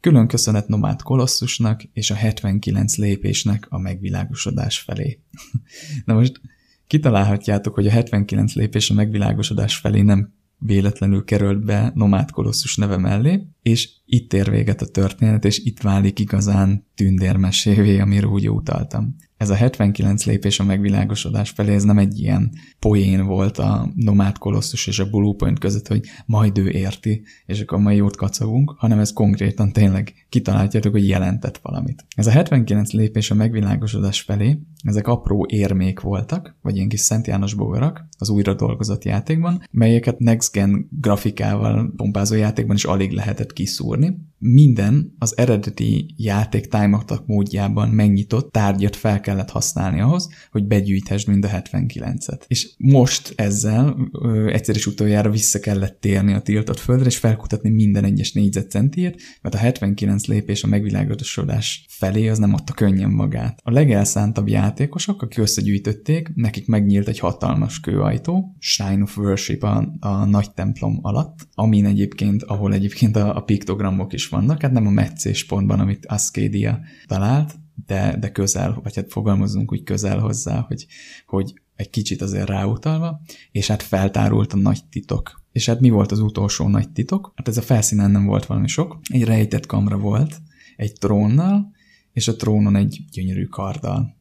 [0.00, 5.20] Külön köszönet Nomád Kolosszusnak és a 79 lépésnek a megvilágosodás felé.
[6.04, 6.40] Na most
[6.86, 12.96] kitalálhatjátok, hogy a 79 lépés a megvilágosodás felé nem véletlenül került be Nomád Kolosszus neve
[12.96, 19.16] mellé, és itt ér véget a történet, és itt válik igazán tündérmesévé, amiről úgy utaltam
[19.38, 24.38] ez a 79 lépés a megvilágosodás felé, ez nem egy ilyen poén volt a Nomád
[24.38, 28.98] Kolosszus és a Bluepoint között, hogy majd ő érti, és akkor majd jót kacagunk, hanem
[28.98, 32.04] ez konkrétan tényleg kitaláljátok, hogy jelentett valamit.
[32.16, 37.26] Ez a 79 lépés a megvilágosodás felé, ezek apró érmék voltak, vagy ilyen kis Szent
[37.26, 43.52] János bogarak az újra dolgozott játékban, melyeket Next Gen grafikával pompázó játékban is alig lehetett
[43.52, 44.27] kiszúrni, vornehmen?
[44.38, 51.44] Minden az eredeti játék time módjában megnyitott tárgyat fel kellett használni ahhoz, hogy begyűjthesd mind
[51.44, 52.40] a 79-et.
[52.46, 57.70] És most ezzel ö, egyszer is utoljára vissza kellett térni a tiltott földre, és felkutatni
[57.70, 63.60] minden egyes négyzetcentiért, mert a 79 lépés a megvilágosodás felé az nem adta könnyen magát.
[63.62, 70.24] A legelszántabb játékosok, akik összegyűjtötték, nekik megnyílt egy hatalmas kőajtó, Shrine of Worship a, a
[70.24, 74.90] nagy templom alatt, amin egyébként, ahol egyébként a, a piktogramok is vannak, hát nem a
[74.90, 77.54] meccés pontban, amit Ascadia talált,
[77.86, 80.86] de, de közel, vagy hát fogalmazunk úgy közel hozzá, hogy,
[81.26, 83.20] hogy egy kicsit azért ráutalva,
[83.52, 85.42] és hát feltárult a nagy titok.
[85.52, 87.32] És hát mi volt az utolsó nagy titok?
[87.36, 88.98] Hát ez a felszínen nem volt valami sok.
[89.12, 90.40] Egy rejtett kamra volt,
[90.76, 91.70] egy trónnal,
[92.12, 94.16] és a trónon egy gyönyörű karddal.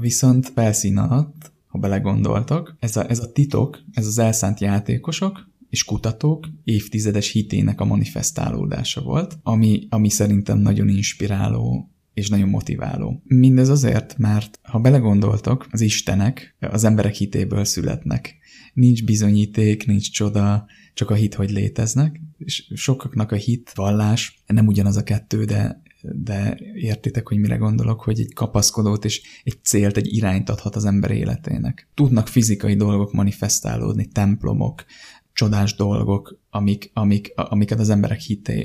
[0.00, 5.84] Viszont felszín alatt, ha belegondoltak, ez a, ez a titok, ez az elszánt játékosok, és
[5.84, 13.22] kutatók évtizedes hitének a manifestálódása volt, ami, ami szerintem nagyon inspiráló és nagyon motiváló.
[13.24, 18.36] Mindez azért, mert ha belegondoltok, az istenek az emberek hitéből születnek.
[18.74, 24.66] Nincs bizonyíték, nincs csoda, csak a hit, hogy léteznek, és sokaknak a hit, vallás nem
[24.66, 29.96] ugyanaz a kettő, de de értitek, hogy mire gondolok, hogy egy kapaszkodót és egy célt,
[29.96, 31.88] egy irányt adhat az ember életének.
[31.94, 34.84] Tudnak fizikai dolgok manifestálódni, templomok,
[35.32, 38.64] csodás dolgok, amik, amik, amiket az emberek hite,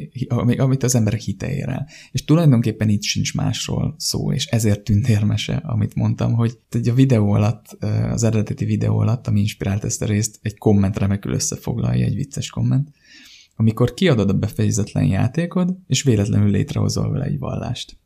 [0.58, 1.88] amit az emberek hite ér el.
[2.12, 6.94] És tulajdonképpen itt sincs másról szó, és ezért tűnt érmese, amit mondtam, hogy egy a
[6.94, 7.78] videó alatt,
[8.12, 12.50] az eredeti videó alatt, ami inspirált ezt a részt, egy komment remekül összefoglalja, egy vicces
[12.50, 12.90] komment,
[13.56, 17.98] amikor kiadod a befejezetlen játékod, és véletlenül létrehozol vele egy vallást.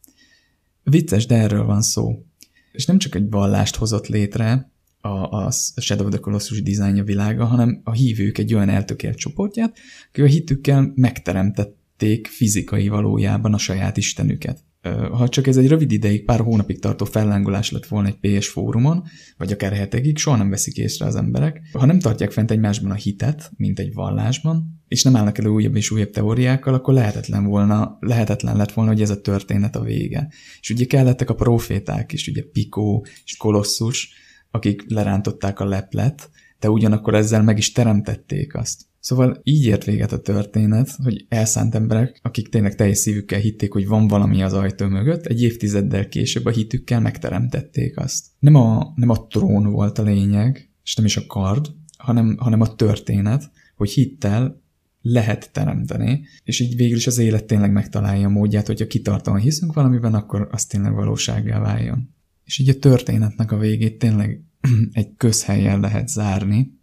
[0.83, 2.25] Vicces, de erről van szó.
[2.71, 4.71] És nem csak egy vallást hozott létre,
[5.01, 9.77] a, a Shadow of the Colossus dizájnja világa, hanem a hívők egy olyan eltökélt csoportját,
[10.09, 14.63] akik a hitükkel megteremtették fizikai valójában a saját istenüket.
[15.11, 19.03] Ha csak ez egy rövid ideig, pár hónapig tartó fellángolás lett volna egy PS fórumon,
[19.37, 21.61] vagy akár hetekig, soha nem veszik észre az emberek.
[21.71, 25.75] Ha nem tartják fent egymásban a hitet, mint egy vallásban, és nem állnak elő újabb
[25.75, 30.27] és újabb teóriákkal, akkor lehetetlen volna, lehetetlen lett volna, hogy ez a történet a vége.
[30.59, 34.13] És ugye kellettek a proféták is, ugye Pico és Kolosszus,
[34.51, 36.29] akik lerántották a leplet,
[36.59, 38.81] de ugyanakkor ezzel meg is teremtették azt.
[38.99, 43.87] Szóval így ért véget a történet, hogy elszánt emberek, akik tényleg teljes szívükkel hitték, hogy
[43.87, 48.25] van valami az ajtó mögött, egy évtizeddel később a hitükkel megteremtették azt.
[48.39, 52.61] Nem a, nem a trón volt a lényeg, és nem is a kard, hanem, hanem
[52.61, 54.61] a történet, hogy hittel
[55.01, 59.73] lehet teremteni, és így végül is az élet tényleg megtalálja a módját, hogyha kitartóan hiszünk
[59.73, 62.15] valamiben, akkor az tényleg valósággá váljon.
[62.51, 64.43] És így a történetnek a végét tényleg
[64.91, 66.79] egy közhelyen lehet zárni,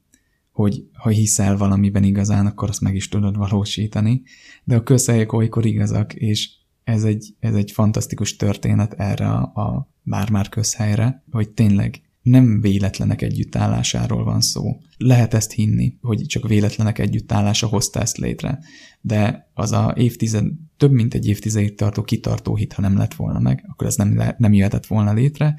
[0.53, 4.23] hogy ha hiszel valamiben igazán, akkor azt meg is tudod valósítani,
[4.65, 6.51] de a közhelyek olykor igazak, és
[6.85, 13.23] ez egy, ez egy fantasztikus történet erre a, a már-már közhelyre, hogy tényleg nem véletlenek
[13.23, 14.81] együttállásáról van szó.
[14.97, 18.59] Lehet ezt hinni, hogy csak véletlenek együttállása hozta ezt létre,
[19.01, 23.39] de az a évtized, több mint egy évtizedig tartó kitartó hit, ha nem lett volna
[23.39, 25.55] meg, akkor ez nem, le, nem jöhetett volna létre,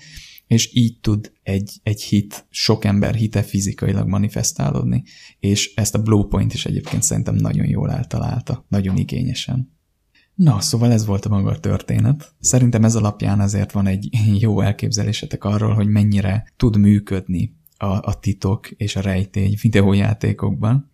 [0.48, 5.04] és így tud egy, egy hit, sok ember hite fizikailag manifestálódni,
[5.40, 9.79] és ezt a Bluepoint is egyébként szerintem nagyon jól eltalálta, nagyon igényesen.
[10.40, 12.34] Na, szóval ez volt a maga a történet.
[12.40, 14.10] Szerintem ez alapján azért van egy
[14.46, 20.90] jó elképzelésetek arról, hogy mennyire tud működni a, a titok és a rejtény videójátékokban,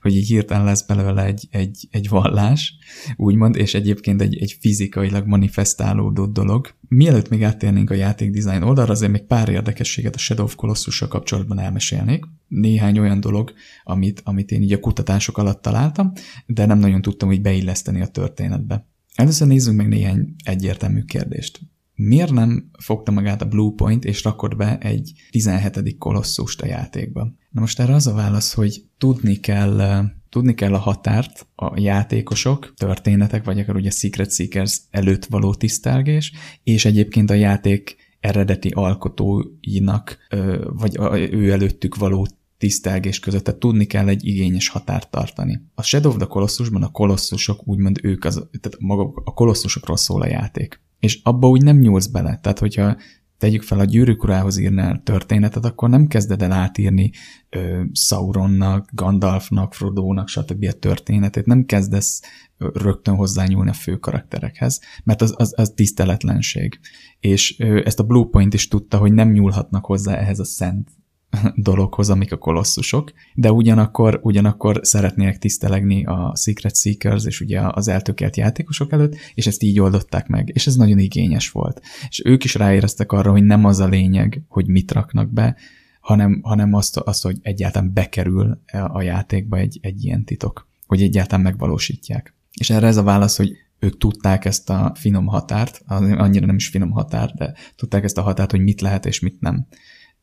[0.00, 2.74] hogy így hirtelen lesz belőle egy, egy, egy vallás,
[3.16, 6.74] úgymond, és egyébként egy, egy fizikailag manifestálódó dolog.
[6.88, 10.98] Mielőtt még áttérnénk a játék design oldalra, azért még pár érdekességet a Shadow of colossus
[11.08, 12.24] kapcsolatban elmesélnék.
[12.48, 13.52] Néhány olyan dolog,
[13.84, 16.12] amit, amit én így a kutatások alatt találtam,
[16.46, 18.88] de nem nagyon tudtam úgy beilleszteni a történetbe.
[19.14, 21.60] Először nézzünk meg néhány egyértelmű kérdést.
[22.02, 25.98] Miért nem fogta magát a Bluepoint és rakott be egy 17.
[25.98, 27.32] kolosszust a játékba?
[27.50, 32.74] Na most erre az a válasz, hogy tudni kell Tudni kell a határt a játékosok,
[32.76, 36.32] történetek, vagy akár ugye Secret Seekers előtt való tisztelgés,
[36.62, 40.18] és egyébként a játék eredeti alkotóinak,
[40.62, 40.98] vagy
[41.32, 42.28] ő előttük való
[42.58, 45.60] tisztelgés között, tehát tudni kell egy igényes határt tartani.
[45.74, 50.22] A Shadow of the Colossusban a kolosszusok, úgymond ők, az, tehát maga a kolosszusokról szól
[50.22, 50.80] a játék.
[51.00, 52.38] És abba úgy nem nyúlsz bele.
[52.42, 52.96] Tehát, hogyha
[53.40, 57.10] tegyük fel a gyűrűk urához írnál történetet, akkor nem kezded el átírni
[57.48, 60.64] ö, Sauronnak, Gandalfnak, Frodónak, stb.
[60.68, 62.22] a történetét, nem kezdesz
[62.58, 66.80] rögtön hozzányúlni a fő karakterekhez, mert az, az, az tiszteletlenség.
[67.20, 70.90] És ö, ezt a Bluepoint is tudta, hogy nem nyúlhatnak hozzá ehhez a szent
[71.54, 77.88] dologhoz, amik a kolosszusok, de ugyanakkor, ugyanakkor szeretnének tisztelegni a Secret Seekers és ugye az
[77.88, 81.80] eltökélt játékosok előtt, és ezt így oldották meg, és ez nagyon igényes volt.
[82.08, 85.56] És ők is ráéreztek arra, hogy nem az a lényeg, hogy mit raknak be,
[86.00, 88.60] hanem, hanem azt, azt, hogy egyáltalán bekerül
[88.92, 92.34] a játékba egy, egy ilyen titok, hogy egyáltalán megvalósítják.
[92.58, 96.68] És erre ez a válasz, hogy ők tudták ezt a finom határt, annyira nem is
[96.68, 99.66] finom határ, de tudták ezt a határt, hogy mit lehet és mit nem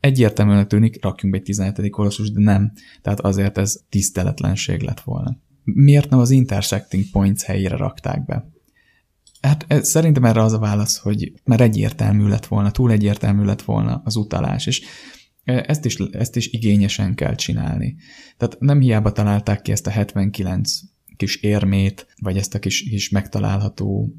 [0.00, 1.90] egyértelműen tűnik, rakjunk be egy 17.
[1.90, 2.72] kolosszus, de nem.
[3.02, 5.38] Tehát azért ez tiszteletlenség lett volna.
[5.64, 8.50] Miért nem az intersecting points helyére rakták be?
[9.40, 13.62] Hát ez, szerintem erre az a válasz, hogy már egyértelmű lett volna, túl egyértelmű lett
[13.62, 14.82] volna az utalás, és
[15.44, 17.96] ezt is, ezt is igényesen kell csinálni.
[18.36, 20.80] Tehát nem hiába találták ki ezt a 79
[21.16, 24.14] kis érmét, vagy ezt a kis, kis megtalálható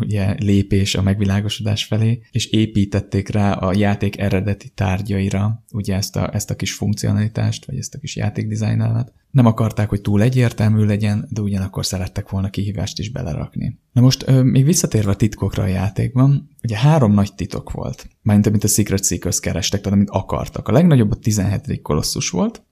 [0.00, 6.34] ugye lépés a megvilágosodás felé, és építették rá a játék eredeti tárgyaira ugye ezt a,
[6.34, 9.12] ezt a kis funkcionalitást, vagy ezt a kis játékdizájnálát.
[9.30, 13.78] Nem akarták, hogy túl egyértelmű legyen, de ugyanakkor szerettek volna kihívást is belerakni.
[13.92, 18.64] Na most még visszatérve a titkokra a játékban, ugye három nagy titok volt, mármint amit
[18.64, 20.68] a Secret Seekers kerestek, tehát amit akartak.
[20.68, 21.82] A legnagyobb a 17.
[21.82, 22.62] kolosszus volt,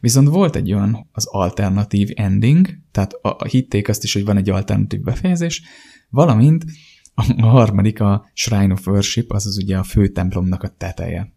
[0.00, 4.36] Viszont volt egy olyan az alternatív ending, tehát a, a hitték azt is, hogy van
[4.36, 5.62] egy alternatív befejezés,
[6.10, 6.64] Valamint
[7.14, 11.32] a harmadik a Shrine of Worship, azaz ugye a fő templomnak a teteje.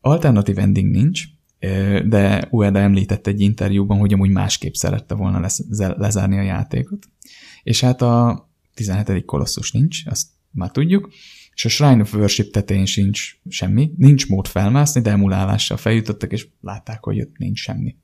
[0.00, 1.24] Alternatív ending nincs,
[2.08, 7.06] de Ueda említett egy interjúban, hogy amúgy másképp szerette volna lezárni a játékot.
[7.62, 9.24] És hát a 17.
[9.24, 11.10] kolosszus nincs, azt már tudjuk,
[11.58, 16.48] és a Shrine of Worship tetején sincs semmi, nincs mód felmászni, de emulálással feljutottak, és
[16.60, 17.96] látták, hogy ott nincs semmi.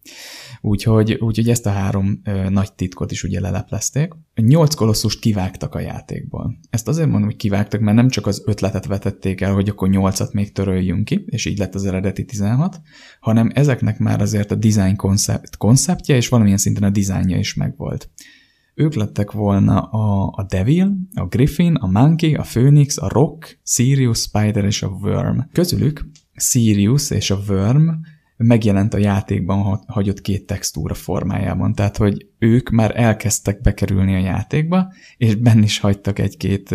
[0.61, 4.13] Úgyhogy, úgyhogy ezt a három ö, nagy titkot is ugye leleplezték.
[4.35, 6.59] Nyolc kolosszust kivágtak a játékból.
[6.71, 10.33] Ezt azért mondom, hogy kivágtak, mert nem csak az ötletet vetették el, hogy akkor nyolcat
[10.33, 12.81] még töröljünk ki, és így lett az eredeti 16,
[13.21, 18.11] hanem ezeknek már azért a design koncept, konceptje, és valamilyen szinten a dizájnja is megvolt.
[18.75, 24.19] Ők lettek volna a, a Devil, a Griffin, a Monkey, a Phoenix, a Rock, Sirius,
[24.19, 25.39] Spider és a Worm.
[25.53, 26.07] Közülük
[26.37, 27.89] Sirius és a Worm
[28.37, 34.93] megjelent a játékban hagyott két textúra formájában, tehát hogy ők már elkezdtek bekerülni a játékba,
[35.17, 36.75] és benne is hagytak egy-két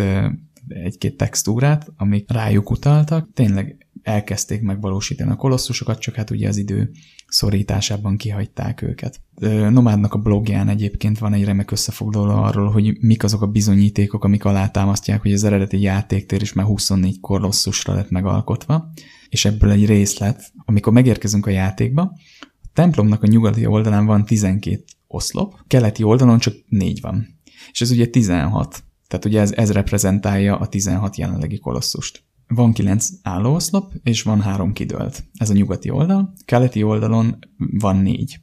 [0.68, 3.30] egy-két textúrát, amik rájuk utaltak.
[3.34, 6.92] Tényleg elkezdték megvalósítani a kolosszusokat, csak hát ugye az idő
[7.30, 9.22] szorításában kihagyták őket.
[9.70, 14.46] Nomádnak a blogján egyébként van egy remek összefoglaló arról, hogy mik azok a bizonyítékok, amik
[14.46, 18.92] alátámasztják, hogy az eredeti játéktér is már 24 kolosszusra lett megalkotva,
[19.30, 22.02] és ebből egy részlet, amikor megérkezünk a játékba,
[22.42, 27.28] a templomnak a nyugati oldalán van 12 oszlop, keleti oldalon csak 4 van.
[27.72, 28.84] És ez ugye 16.
[29.08, 32.24] Tehát ugye ez, ez reprezentálja a 16 jelenlegi kolosszust.
[32.54, 35.24] Van kilenc állóoszlop, és van három kidőlt.
[35.34, 38.40] Ez a nyugati oldal, keleti oldalon van négy.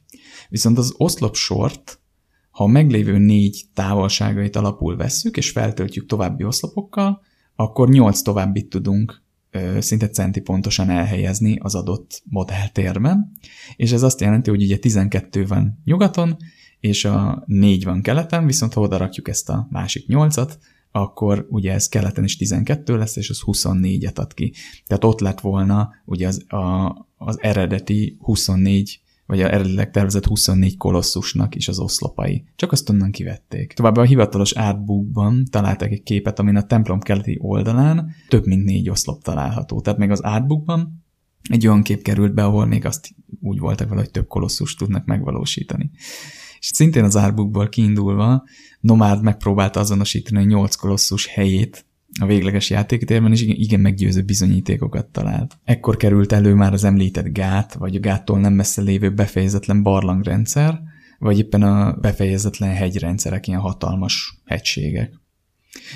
[0.49, 1.99] Viszont az oszlop sort,
[2.51, 7.21] ha a meglévő négy távolságait alapul vesszük, és feltöltjük további oszlopokkal,
[7.55, 13.31] akkor nyolc továbbit tudunk ö, szinte centi pontosan elhelyezni az adott modelltérben,
[13.75, 16.37] és ez azt jelenti, hogy ugye 12 van nyugaton,
[16.79, 20.53] és a 4 van keleten, viszont ha oda rakjuk ezt a másik 8-at,
[21.01, 24.53] akkor ugye ez keleten is 12 lesz, és az 24-et ad ki.
[24.85, 30.77] Tehát ott lett volna ugye az, a, az eredeti 24 vagy a eredetileg tervezett 24
[30.77, 32.45] kolosszusnak is az oszlopai.
[32.55, 33.73] Csak azt onnan kivették.
[33.73, 38.89] Továbbá a hivatalos artbookban találtak egy képet, amin a templom keleti oldalán több mint négy
[38.89, 39.81] oszlop található.
[39.81, 41.05] Tehát meg az artbookban
[41.49, 45.05] egy olyan kép került be, ahol még azt úgy voltak vele, hogy több kolosszus tudnak
[45.05, 45.91] megvalósítani.
[46.59, 48.43] És szintén az artbookból kiindulva
[48.87, 51.85] Nomád megpróbálta azonosítani a nyolc kolosszus helyét
[52.19, 55.57] a végleges játéktérben, és igen, meggyőző bizonyítékokat talált.
[55.63, 60.79] Ekkor került elő már az említett gát, vagy a gáttól nem messze lévő befejezetlen barlangrendszer,
[61.19, 65.13] vagy éppen a befejezetlen hegyrendszerek, ilyen hatalmas hegységek.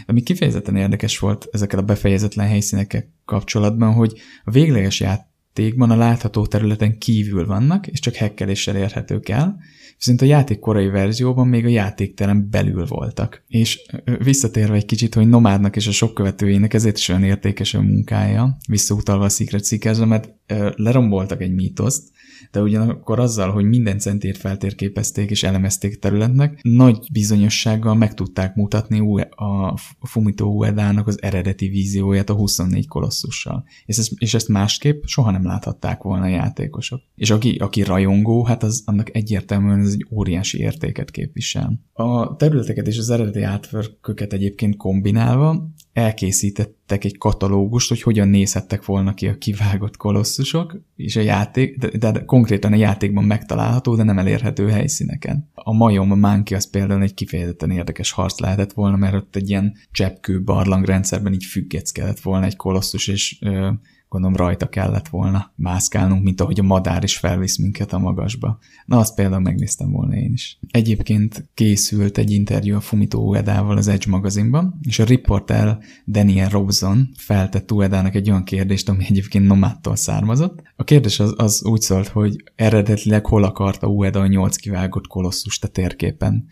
[0.06, 5.96] Ami kifejezetten érdekes volt ezekkel a befejezetlen helyszínekkel kapcsolatban, hogy a végleges ját játékban a
[5.96, 9.60] látható területen kívül vannak, és csak hekkeléssel érhetők el,
[10.02, 13.43] viszont a játék korai verzióban még a játékterem belül voltak.
[13.47, 13.82] És
[14.24, 18.58] visszatérve egy kicsit, hogy Nomádnak és a sok követőjének ezért is olyan értékes a munkája,
[18.68, 20.34] visszautalva a Secret seekers mert
[20.76, 22.10] leromboltak egy mítoszt,
[22.52, 29.26] de ugyanakkor azzal, hogy minden centért feltérképezték és elemezték területnek, nagy bizonyossággal meg tudták mutatni
[29.30, 33.64] a Fumito Uedának az eredeti vízióját a 24 kolosszussal.
[33.86, 37.02] És ezt, és ezt másképp soha nem láthatták volna a játékosok.
[37.16, 41.80] És aki, aki rajongó, hát az annak egyértelműen ez egy óriási értéket képvisel.
[41.94, 49.14] A területeket és az eredeti átverköket egyébként kombinálva elkészítettek egy katalógust, hogy hogyan nézhettek volna
[49.14, 54.20] ki a kivágott kolosszusok, és a játék, de, de konkrétan a játékban megtalálható, de nem
[54.20, 55.50] elérhető helyszíneken.
[55.54, 59.50] A majom, a Monkey az például egy kifejezetten érdekes harc lehetett volna, mert ott egy
[59.50, 63.70] ilyen cseppkő barlangrendszerben így függeckedett volna egy kolosszus, és ö,
[64.12, 68.59] gondolom rajta kellett volna mászkálnunk, mint ahogy a madár is felvisz minket a magasba.
[68.86, 70.59] Na, azt például megnéztem volna én is.
[70.72, 77.09] Egyébként készült egy interjú a Fumito Uedával az Edge magazinban, és a riporter Daniel Robson
[77.18, 80.62] feltett Uedának egy olyan kérdést, ami egyébként Nomádtól származott.
[80.76, 85.64] A kérdés az, az úgy szólt, hogy eredetileg hol akarta Ueda a nyolc kivágott kolosszust
[85.64, 86.45] a térképen.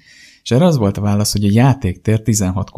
[0.43, 2.71] És erre az volt a válasz, hogy a játéktér 16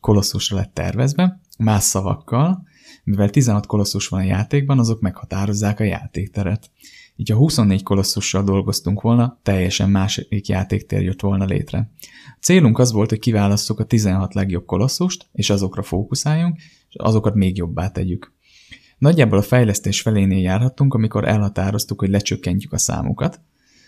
[0.00, 2.64] kolosszusra lett tervezve, más szavakkal,
[3.06, 6.70] mivel 16 kolosszus van a játékban, azok meghatározzák a játékteret.
[7.16, 11.90] Így ha 24 kolosszussal dolgoztunk volna, teljesen másik játéktér jött volna létre.
[12.26, 16.56] A célunk az volt, hogy kiválasszuk a 16 legjobb kolosszust, és azokra fókuszáljunk,
[16.88, 18.32] és azokat még jobbá tegyük.
[18.98, 23.40] Nagyjából a fejlesztés felénél járhattunk, amikor elhatároztuk, hogy lecsökkentjük a számukat.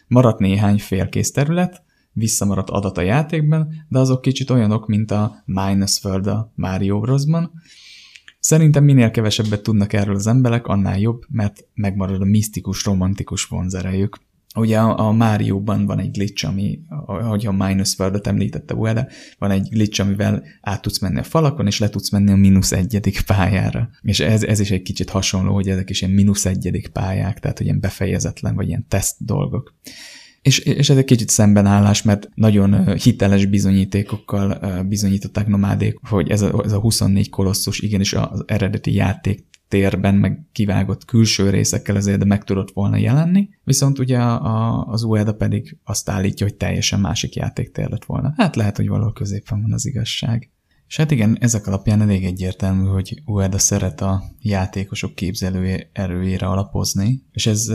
[0.06, 6.04] Maradt néhány félkész terület, visszamaradt adat a játékban, de azok kicsit olyanok, mint a Minus
[6.04, 7.52] World a Mario Bros-ban,
[8.48, 14.18] Szerintem minél kevesebbet tudnak erről az emberek, annál jobb, mert megmarad a misztikus, romantikus vonzerejük.
[14.54, 19.06] Ugye a, a Mario-ban van egy glitch, ami, ahogy a Minus World-et említette Ueda,
[19.38, 22.72] van egy glitch, amivel át tudsz menni a falakon, és le tudsz menni a mínusz
[22.72, 23.90] egyedik pályára.
[24.02, 27.56] És ez, ez is egy kicsit hasonló, hogy ezek is ilyen mínusz egyedik pályák, tehát
[27.56, 29.74] hogy ilyen befejezetlen, vagy ilyen teszt dolgok.
[30.42, 34.58] És, és ez egy kicsit szembenállás, mert nagyon hiteles bizonyítékokkal
[34.88, 40.46] bizonyították nomádék, hogy ez a, ez a 24 kolosszus igenis az eredeti játék térben, meg
[40.52, 46.08] kivágott külső részekkel azért meg tudott volna jelenni, viszont ugye a, az Ueda pedig azt
[46.08, 48.32] állítja, hogy teljesen másik játéktér lett volna.
[48.36, 50.50] Hát lehet, hogy valahol középen van az igazság.
[50.88, 57.22] És hát igen, ezek alapján elég egyértelmű, hogy Ueda szeret a játékosok képzelő erőjére alapozni,
[57.32, 57.66] és ez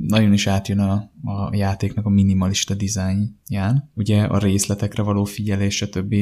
[0.00, 3.90] nagyon is átjön a, a játéknak a minimalista dizájnján.
[3.94, 6.14] Ugye a részletekre való figyelés, stb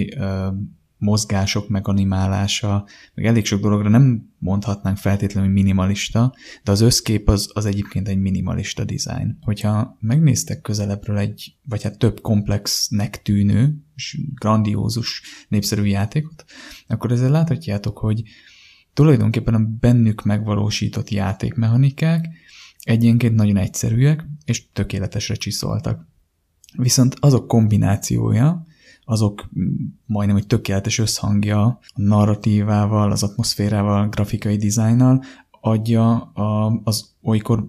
[0.99, 6.34] mozgások, meg animálása, meg elég sok dologra nem mondhatnánk feltétlenül minimalista,
[6.64, 9.38] de az összkép az, az egyébként egy minimalista design.
[9.40, 16.44] Hogyha megnéztek közelebbről egy, vagy hát több komplexnek tűnő, és grandiózus népszerű játékot,
[16.86, 18.22] akkor ezzel láthatjátok, hogy
[18.94, 22.28] tulajdonképpen a bennük megvalósított játékmechanikák
[22.82, 26.07] egyenként nagyon egyszerűek, és tökéletesre csiszoltak.
[26.76, 28.66] Viszont azok kombinációja,
[29.09, 29.49] azok
[30.07, 35.25] majdnem egy tökéletes összhangja a narratívával, az atmoszférával, grafikai dizájnnal
[35.61, 37.69] adja a, az olykor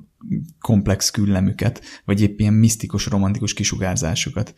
[0.61, 4.53] komplex küllemüket, vagy épp ilyen misztikus, romantikus kisugárzásukat.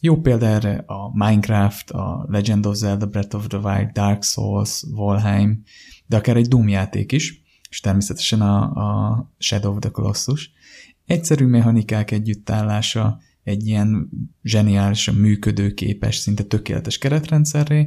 [0.00, 4.84] Jó példa erre a Minecraft, a Legend of Zelda Breath of the Wild, Dark Souls,
[4.90, 5.62] Valheim,
[6.06, 10.50] de akár egy Doom játék is, és természetesen a, a Shadow of the Colossus.
[11.06, 14.10] Egyszerű mechanikák együttállása, egy ilyen
[14.42, 17.86] zseniálisan működőképes, szinte tökéletes keretrendszerré,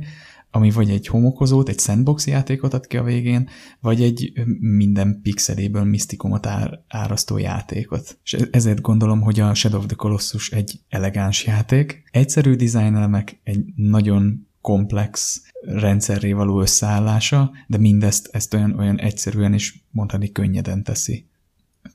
[0.52, 3.50] ami vagy egy homokozót, egy sandbox játékot ad ki a végén,
[3.80, 6.48] vagy egy minden pixeléből misztikumot
[6.88, 8.20] árasztó játékot.
[8.24, 13.40] És e-, ezért gondolom, hogy a Shadow of the Colossus egy elegáns játék, egyszerű elemek,
[13.44, 20.84] egy nagyon komplex rendszerré való összeállása, de mindezt ezt olyan, olyan egyszerűen is mondani könnyeden
[20.84, 21.28] teszi.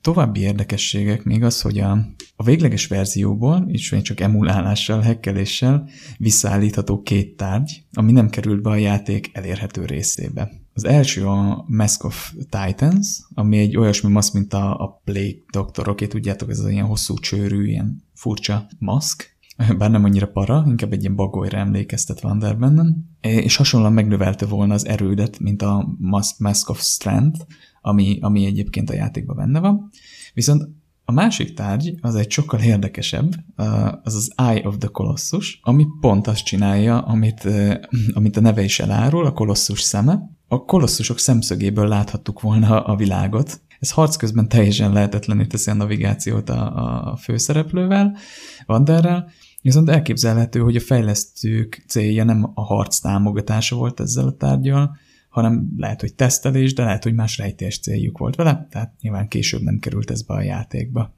[0.03, 1.91] További érdekességek még az, hogy a,
[2.35, 8.75] a végleges verzióból, és csak emulálással, hekkeléssel visszaállítható két tárgy, ami nem került be a
[8.75, 10.51] játék elérhető részébe.
[10.73, 15.87] Az első a Mask of Titans, ami egy olyasmi maszk, mint a, a Plague Doctor,
[15.87, 19.37] oké, tudjátok, ez az ilyen hosszú csőrű, ilyen furcsa maszk,
[19.77, 24.45] bár nem annyira para, inkább egy ilyen bagolyra emlékeztet van der bennem, és hasonlóan megnövelte
[24.45, 25.95] volna az erődet, mint a
[26.37, 27.45] Mask of Strength,
[27.85, 29.89] ami, ami egyébként a játékban benne van.
[30.33, 30.67] Viszont
[31.05, 33.35] a másik tárgy az egy sokkal érdekesebb,
[34.03, 37.47] az az Eye of the Colossus, ami pont azt csinálja, amit,
[38.13, 40.31] amit a neve is elárul, a kolosszus szeme.
[40.47, 46.49] A kolosszusok szemszögéből láthattuk volna a világot, Ez harc közben teljesen lehetetlenül teszi a navigációt
[46.49, 48.17] a, a főszereplővel,
[48.65, 49.29] Vanderrel,
[49.61, 54.97] viszont elképzelhető, hogy a fejlesztők célja nem a harc támogatása volt ezzel a tárgyal,
[55.33, 59.61] hanem lehet, hogy tesztelés, de lehet, hogy más rejtés céljuk volt vele, tehát nyilván később
[59.61, 61.13] nem került ez be a játékba.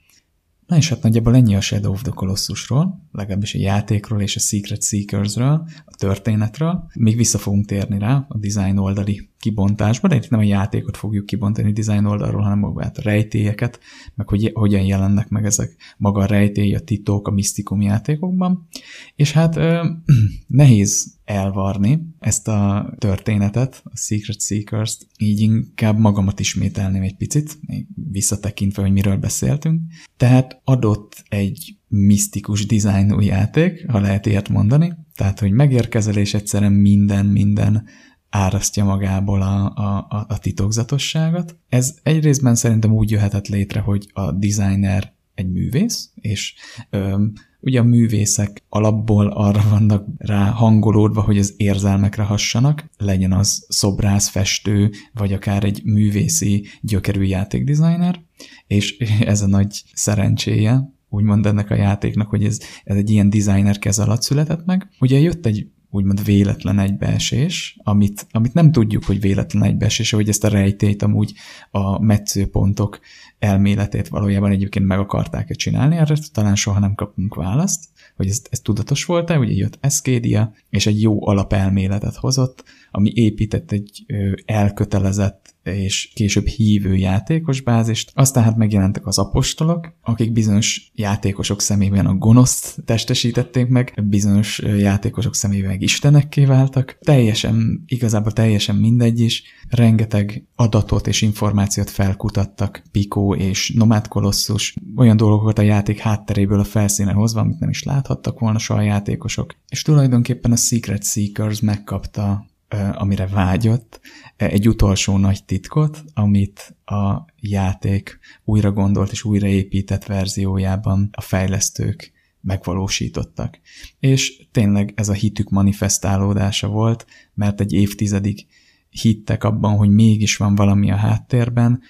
[0.67, 4.39] Na és hát nagyjából ennyi a Shadow of the Colossusról, legalábbis a játékról és a
[4.39, 6.87] Secret Seekersről, a történetről.
[6.93, 11.25] Még vissza fogunk térni rá a design oldali kibontásba, de itt nem a játékot fogjuk
[11.25, 13.79] kibontani design oldalról, hanem magát a rejtélyeket,
[14.15, 18.67] meg hogy hogyan jelennek meg ezek maga a rejtély, a titok, a misztikum játékokban.
[19.15, 19.85] És hát ö,
[20.47, 27.87] nehéz elvarni ezt a történetet, a Secret Seekers-t, így inkább magamat ismételném egy picit, még
[28.11, 29.81] visszatekintve, hogy miről beszéltünk.
[30.17, 36.71] Tehát adott egy misztikus dizájnú játék, ha lehet ilyet mondani, tehát, hogy megérkezel, és egyszerűen
[36.71, 37.87] minden, minden
[38.35, 39.65] árasztja magából a,
[40.09, 41.57] a, a titokzatosságot.
[41.69, 46.53] Ez egy részben szerintem úgy jöhetett létre, hogy a designer egy művész, és
[46.89, 47.25] ö,
[47.59, 54.27] ugye a művészek alapból arra vannak rá hangolódva, hogy az érzelmekre hassanak, legyen az szobrász,
[54.27, 58.21] festő, vagy akár egy művészi gyökerű játékdesigner,
[58.67, 63.79] és ez a nagy szerencséje, úgymond ennek a játéknak, hogy ez, ez egy ilyen designer
[63.79, 64.89] kez alatt született meg.
[64.99, 70.43] Ugye jött egy úgymond véletlen egybeesés, amit, amit nem tudjuk, hogy véletlen egybeesés, hogy ezt
[70.43, 71.33] a rejtét amúgy
[71.71, 72.99] a metszőpontok
[73.39, 77.83] elméletét valójában egyébként meg akarták-e csinálni, erre talán soha nem kapunk választ,
[78.15, 83.71] hogy ez, ez tudatos volt-e, ugye jött Escadia, és egy jó alapelméletet hozott, ami épített
[83.71, 84.05] egy
[84.45, 88.11] elkötelezett és később hívő játékos bázist.
[88.13, 95.35] Aztán hát megjelentek az apostolok, akik bizonyos játékosok szemében a gonoszt testesítették meg, bizonyos játékosok
[95.35, 96.97] szemében meg istenekké váltak.
[97.01, 99.43] Teljesen, igazából teljesen mindegy is.
[99.69, 106.63] Rengeteg adatot és információt felkutattak Pico és Nomad Colossus, olyan dolgokat a játék hátteréből a
[106.63, 109.55] felszínen hozva, amit nem is láthattak volna soha a játékosok.
[109.69, 112.45] És tulajdonképpen a Secret Seekers megkapta
[112.93, 113.99] amire vágyott,
[114.37, 123.59] egy utolsó nagy titkot, amit a játék újra gondolt és újraépített verziójában a fejlesztők megvalósítottak.
[123.99, 128.45] És tényleg ez a hitük manifestálódása volt, mert egy évtizedig
[128.89, 131.81] hittek abban, hogy mégis van valami a háttérben,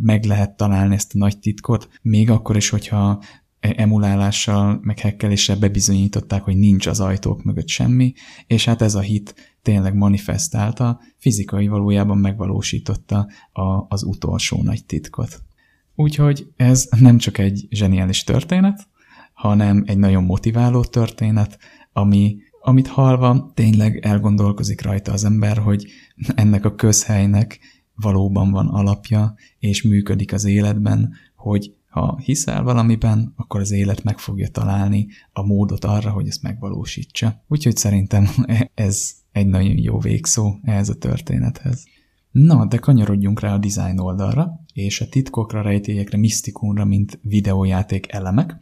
[0.00, 3.22] meg lehet találni ezt a nagy titkot, még akkor is, hogyha
[3.60, 8.12] emulálással, meg hekkeléssel bebizonyították, hogy nincs az ajtók mögött semmi,
[8.46, 15.42] és hát ez a hit tényleg manifestálta, fizikai valójában megvalósította a, az utolsó nagy titkot.
[15.94, 18.88] Úgyhogy ez nem csak egy zseniális történet,
[19.32, 21.58] hanem egy nagyon motiváló történet,
[21.92, 25.86] ami, amit halva tényleg elgondolkozik rajta az ember, hogy
[26.34, 27.58] ennek a közhelynek
[27.94, 34.18] valóban van alapja, és működik az életben, hogy ha hiszel valamiben, akkor az élet meg
[34.18, 37.44] fogja találni a módot arra, hogy ezt megvalósítsa.
[37.48, 38.28] Úgyhogy szerintem
[38.74, 41.84] ez egy nagyon jó végszó ehhez a történethez.
[42.30, 48.56] Na, de kanyarodjunk rá a design oldalra, és a titkokra, rejtélyekre, misztikumra, mint videójáték elemek.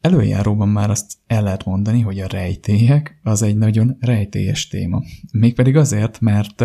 [0.00, 5.02] Előjáróban már azt el lehet mondani, hogy a rejtélyek az egy nagyon rejtélyes téma.
[5.32, 6.64] Mégpedig azért, mert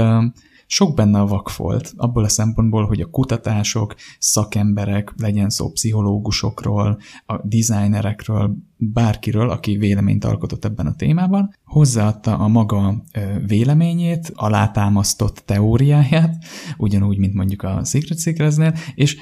[0.72, 7.48] sok benne a vakfolt, abból a szempontból, hogy a kutatások, szakemberek, legyen szó pszichológusokról, a
[7.48, 13.04] designerekről, bárkiről, aki véleményt alkotott ebben a témában, hozzáadta a maga
[13.46, 16.44] véleményét, alátámasztott teóriáját,
[16.78, 19.18] ugyanúgy, mint mondjuk a Secret Secretsnél, és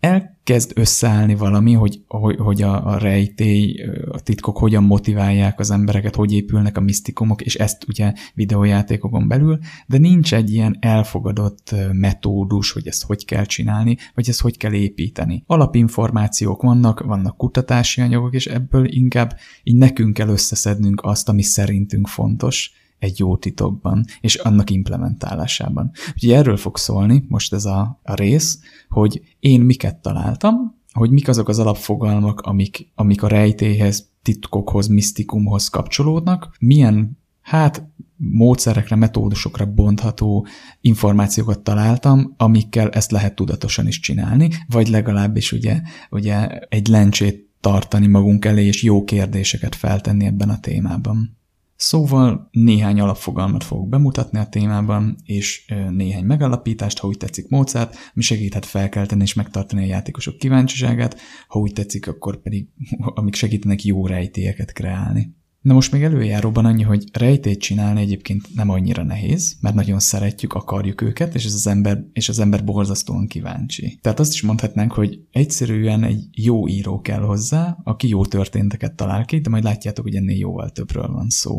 [0.00, 6.14] elkezd összeállni valami, hogy, hogy, hogy a, a rejtély, a titkok hogyan motiválják az embereket,
[6.14, 12.72] hogy épülnek a misztikumok, és ezt ugye videójátékokon belül, de nincs egy ilyen elfogadott metódus,
[12.72, 15.42] hogy ezt hogy kell csinálni, vagy ezt hogy kell építeni.
[15.46, 22.08] Alapinformációk vannak, vannak kutatási anyagok, és ebből inkább így nekünk kell összeszednünk azt, ami szerintünk
[22.08, 25.90] fontos, egy jó titokban, és annak implementálásában.
[26.14, 31.28] Úgyhogy erről fog szólni most ez a, a rész, hogy én miket találtam, hogy mik
[31.28, 40.46] azok az alapfogalmak, amik, amik a rejtéhez, titkokhoz, misztikumhoz kapcsolódnak, milyen hát módszerekre, metódusokra bontható
[40.80, 45.80] információkat találtam, amikkel ezt lehet tudatosan is csinálni, vagy legalábbis ugye,
[46.10, 51.37] ugye egy lencsét tartani magunk elé, és jó kérdéseket feltenni ebben a témában.
[51.78, 58.22] Szóval néhány alapfogalmat fogok bemutatni a témában, és néhány megalapítást, ha úgy tetszik módszert, mi
[58.22, 62.68] segíthet felkelteni és megtartani a játékosok kíváncsiságát, ha úgy tetszik, akkor pedig
[62.98, 65.36] amik segítenek jó rejtélyeket kreálni.
[65.68, 70.52] Na most még előjáróban annyi, hogy rejtét csinálni egyébként nem annyira nehéz, mert nagyon szeretjük,
[70.52, 73.98] akarjuk őket, és, ez az ember, és az ember borzasztóan kíváncsi.
[74.02, 79.24] Tehát azt is mondhatnánk, hogy egyszerűen egy jó író kell hozzá, aki jó történteket talál
[79.24, 81.58] ki, de majd látjátok, hogy ennél jóval többről van szó.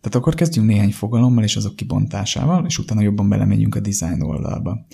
[0.00, 4.86] Tehát akkor kezdjünk néhány fogalommal és azok kibontásával, és utána jobban belemegyünk a design oldalba.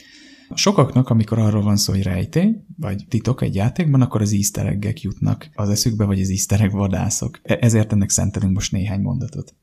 [0.55, 5.51] Sokaknak, amikor arról van szó, hogy rejtély, vagy titok egy játékban, akkor az easter jutnak
[5.55, 7.41] az eszükbe, vagy az easter egg vadászok.
[7.43, 9.55] E- ezért ennek szentelünk most néhány mondatot.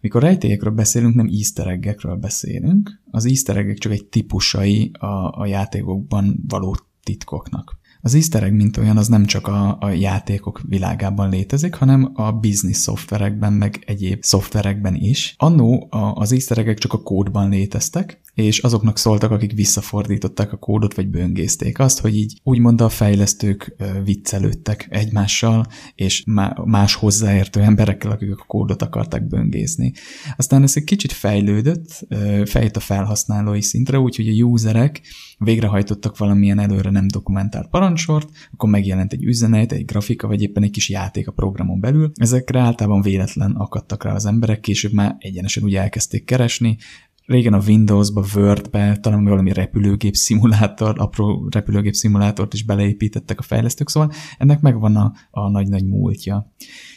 [0.00, 3.00] Mikor rejtélyekről beszélünk, nem easter beszélünk.
[3.10, 7.82] Az easter csak egy típusai a, a játékokban való titkoknak.
[8.00, 12.76] Az easter mint olyan, az nem csak a, a játékok világában létezik, hanem a business
[12.76, 15.34] szoftverekben, meg egyéb szoftverekben is.
[15.38, 21.08] Annó az easter csak a kódban léteztek, és azoknak szóltak, akik visszafordították a kódot, vagy
[21.08, 26.24] böngészték azt, hogy így úgymond a fejlesztők viccelődtek egymással, és
[26.64, 29.92] más hozzáértő emberekkel, akik a kódot akarták böngészni.
[30.36, 32.06] Aztán ez egy kicsit fejlődött,
[32.44, 35.00] fejt a felhasználói szintre, úgyhogy a userek
[35.38, 40.70] végrehajtottak valamilyen előre nem dokumentált parancsort, akkor megjelent egy üzenet, egy grafika, vagy éppen egy
[40.70, 42.12] kis játék a programon belül.
[42.14, 46.76] Ezekre általában véletlen akadtak rá az emberek, később már egyenesen úgy elkezdték keresni,
[47.26, 53.88] régen a Windows-ba, Word-be, talán valami repülőgép szimulátor, apró repülőgép szimulátort is beleépítettek a fejlesztők,
[53.88, 56.52] szóval ennek megvan a, a nagy-nagy múltja.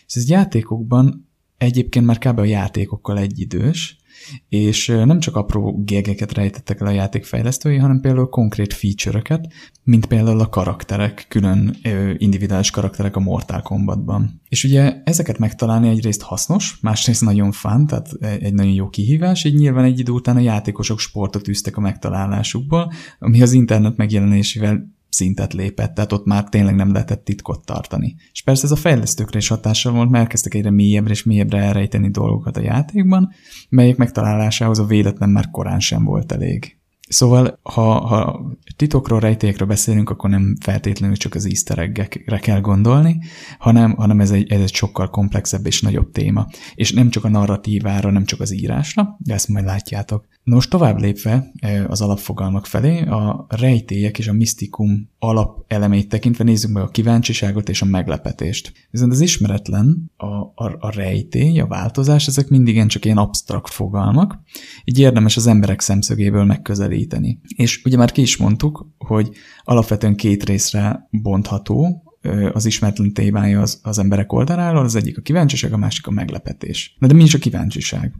[0.07, 2.39] És ez játékokban egyébként már kb.
[2.39, 3.97] a játékokkal egyidős,
[4.49, 10.39] és nem csak apró gégeket rejtettek el a játékfejlesztői, hanem például konkrét feature-öket, mint például
[10.39, 11.75] a karakterek, külön
[12.17, 14.41] individuális karakterek a Mortal Kombatban.
[14.49, 19.55] És ugye ezeket megtalálni egyrészt hasznos, másrészt nagyon fán, tehát egy nagyon jó kihívás, így
[19.55, 25.53] nyilván egy idő után a játékosok sportot űztek a megtalálásukból, ami az internet megjelenésével szintet
[25.53, 28.15] lépett, tehát ott már tényleg nem lehetett titkot tartani.
[28.31, 32.09] És persze ez a fejlesztőkre is hatással volt, mert elkezdtek egyre mélyebbre és mélyebbre elrejteni
[32.09, 33.29] dolgokat a játékban,
[33.69, 36.77] melyek megtalálásához a véletlen már korán sem volt elég.
[37.09, 38.41] Szóval, ha, ha
[38.75, 41.91] titokról, rejtékről beszélünk, akkor nem feltétlenül csak az easter
[42.39, 43.19] kell gondolni,
[43.59, 46.47] hanem, hanem ez, egy, ez egy sokkal komplexebb és nagyobb téma.
[46.75, 50.27] És nem csak a narratívára, nem csak az írásra, de ezt majd látjátok.
[50.47, 56.43] Na most tovább lépve e, az alapfogalmak felé, a rejtélyek és a misztikum alapelemeit tekintve
[56.43, 58.73] nézzük meg a kíváncsiságot és a meglepetést.
[58.91, 64.39] Viszont az ismeretlen, a, a, a rejtély, a változás, ezek mindig csak ilyen absztrakt fogalmak,
[64.83, 67.39] így érdemes az emberek szemszögéből megközelíteni.
[67.55, 69.29] És ugye már ki is mondtuk, hogy
[69.63, 72.03] alapvetően két részre bontható,
[72.53, 76.95] az ismeretlen témája az, az emberek oldaláról, az egyik a kíváncsiság, a másik a meglepetés.
[76.99, 78.13] Na de mi is a kíváncsiság?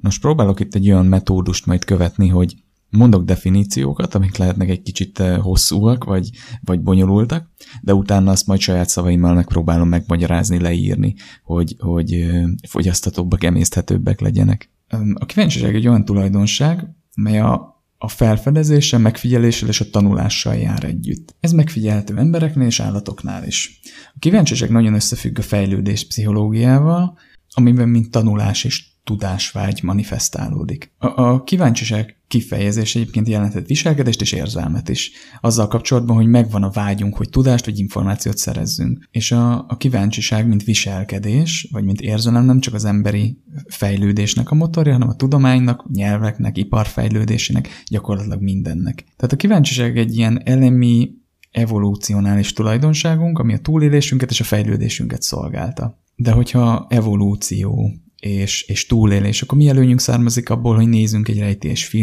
[0.00, 2.56] Nos, próbálok itt egy olyan metódust majd követni, hogy
[2.90, 6.30] mondok definíciókat, amik lehetnek egy kicsit eh, hosszúak, vagy,
[6.60, 7.50] vagy bonyolultak,
[7.82, 11.14] de utána azt majd saját szavaimmal megpróbálom megmagyarázni, leírni,
[11.44, 14.70] hogy, hogy eh, fogyasztatóbbak, emészthetőbbek legyenek.
[15.14, 21.36] A kíváncsiság egy olyan tulajdonság, mely a, a felfedezéssel, megfigyeléssel és a tanulással jár együtt.
[21.40, 23.80] Ez megfigyelhető embereknél és állatoknál is.
[24.14, 27.18] A kíváncsiság nagyon összefügg a fejlődés pszichológiával,
[27.54, 30.92] amiben mint tanulás és tudásvágy manifestálódik.
[30.98, 35.10] A, a kíváncsiság kifejezés egyébként jelentett viselkedést és érzelmet is.
[35.40, 39.08] Azzal kapcsolatban, hogy megvan a vágyunk, hogy tudást vagy információt szerezzünk.
[39.10, 43.38] És a, a kíváncsiság, mint viselkedés, vagy mint érzelem nem csak az emberi
[43.68, 49.04] fejlődésnek a motorja, hanem a tudománynak, nyelveknek, iparfejlődésének, gyakorlatilag mindennek.
[49.16, 51.10] Tehát a kíváncsiság egy ilyen elemi
[51.50, 55.98] evolúcionális tulajdonságunk, ami a túlélésünket és a fejlődésünket szolgálta.
[56.20, 61.96] De hogyha evolúció és, és túlélés, akkor mi előnyünk származik abból, hogy nézünk egy rejtés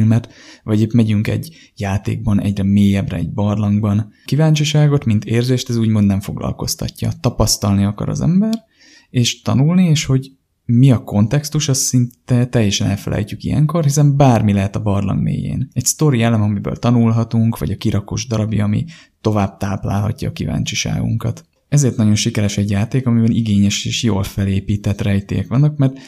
[0.63, 4.11] vagy épp megyünk egy játékban egyre mélyebbre egy barlangban.
[4.25, 7.11] Kíváncsiságot, mint érzést, ez úgymond nem foglalkoztatja.
[7.19, 8.63] Tapasztalni akar az ember,
[9.09, 10.31] és tanulni, és hogy
[10.65, 15.69] mi a kontextus, azt szinte teljesen elfelejtjük ilyenkor, hiszen bármi lehet a barlang mélyén.
[15.73, 18.85] Egy sztori elem, amiből tanulhatunk, vagy a kirakos darabja, ami
[19.21, 21.45] tovább táplálhatja a kíváncsiságunkat.
[21.67, 25.99] Ezért nagyon sikeres egy játék, amiben igényes és jól felépített rejtélyek vannak, mert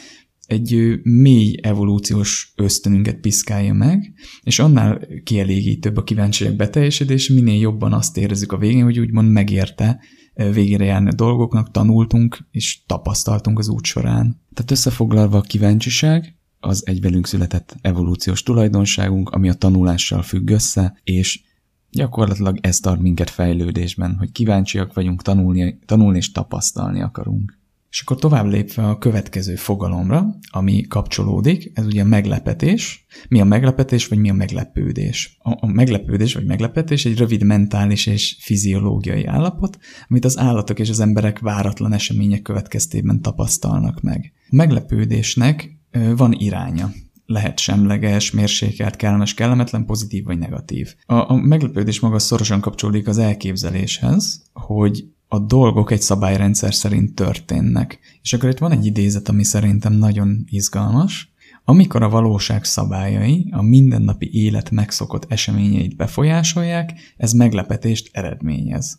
[0.46, 4.12] egy mély evolúciós ösztönünket piszkálja meg,
[4.42, 10.00] és annál kielégítőbb a kíváncsiak beteljesedés, minél jobban azt érezzük a végén, hogy úgymond megérte
[10.34, 14.40] végére járni a dolgoknak, tanultunk és tapasztaltunk az út során.
[14.54, 21.00] Tehát összefoglalva a kíváncsiság, az egy velünk született evolúciós tulajdonságunk, ami a tanulással függ össze,
[21.04, 21.40] és
[21.90, 27.58] Gyakorlatilag ez tart minket fejlődésben, hogy kíváncsiak vagyunk tanulni, tanulni és tapasztalni akarunk.
[27.90, 33.06] És akkor tovább lépve a következő fogalomra, ami kapcsolódik, ez ugye a meglepetés.
[33.28, 35.38] Mi a meglepetés, vagy mi a meglepődés?
[35.38, 39.78] A, meglepődés, vagy meglepetés egy rövid mentális és fiziológiai állapot,
[40.08, 44.32] amit az állatok és az emberek váratlan események következtében tapasztalnak meg.
[44.50, 45.78] A meglepődésnek
[46.16, 46.90] van iránya
[47.30, 50.94] lehet semleges, mérsékelt, kellemes, kellemetlen, pozitív vagy negatív.
[51.06, 57.98] A, a meglepődés maga szorosan kapcsolódik az elképzeléshez, hogy a dolgok egy szabályrendszer szerint történnek.
[58.22, 61.32] És akkor itt van egy idézet, ami szerintem nagyon izgalmas.
[61.64, 68.98] Amikor a valóság szabályai a mindennapi élet megszokott eseményeit befolyásolják, ez meglepetést eredményez.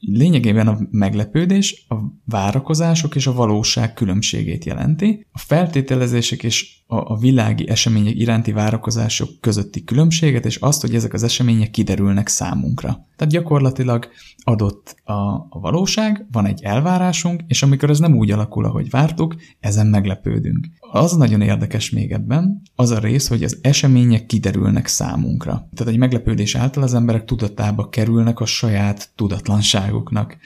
[0.00, 1.94] Lényegében a meglepődés a
[2.24, 5.26] várakozások és a valóság különbségét jelenti.
[5.32, 11.22] A feltételezések és a, világi események iránti várakozások közötti különbséget, és azt, hogy ezek az
[11.22, 13.06] események kiderülnek számunkra.
[13.16, 14.08] Tehát gyakorlatilag
[14.42, 15.12] adott a,
[15.48, 20.68] a valóság, van egy elvárásunk, és amikor ez nem úgy alakul, ahogy vártuk, ezen meglepődünk.
[20.92, 25.68] Az nagyon érdekes még ebben, az a rész, hogy az események kiderülnek számunkra.
[25.74, 29.10] Tehát egy meglepődés által az emberek tudatába kerülnek a saját
[29.90, 30.36] tudatlanságuknak.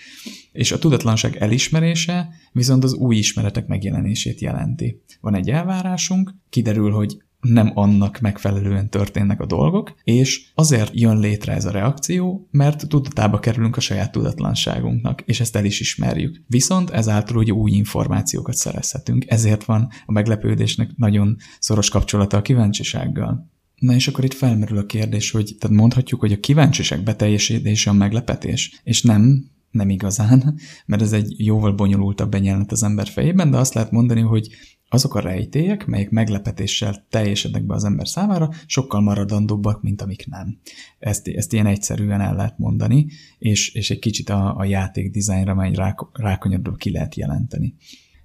[0.52, 5.02] És a tudatlanság elismerése viszont az új ismeretek megjelenését jelenti.
[5.20, 11.52] Van egy elvárásunk, kiderül, hogy nem annak megfelelően történnek a dolgok, és azért jön létre
[11.52, 16.42] ez a reakció, mert tudatába kerülünk a saját tudatlanságunknak, és ezt el is ismerjük.
[16.46, 23.52] Viszont ezáltal ugye új információkat szerezhetünk, ezért van a meglepődésnek nagyon szoros kapcsolata a kíváncsisággal.
[23.84, 27.92] Na és akkor itt felmerül a kérdés, hogy tehát mondhatjuk, hogy a kíváncsiság beteljesítése a
[27.92, 33.56] meglepetés, és nem, nem igazán, mert ez egy jóval bonyolultabb benyelent az ember fejében, de
[33.56, 34.48] azt lehet mondani, hogy
[34.88, 40.58] azok a rejtélyek, melyek meglepetéssel teljesednek be az ember számára, sokkal maradandóbbak, mint amik nem.
[40.98, 43.06] Ezt, ezt ilyen egyszerűen el lehet mondani,
[43.38, 47.74] és, és egy kicsit a, a játék dizájnra már egy rák, rákonyodról ki lehet jelenteni.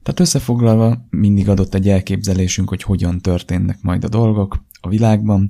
[0.03, 5.49] Tehát összefoglalva mindig adott egy elképzelésünk, hogy hogyan történnek majd a dolgok a világban,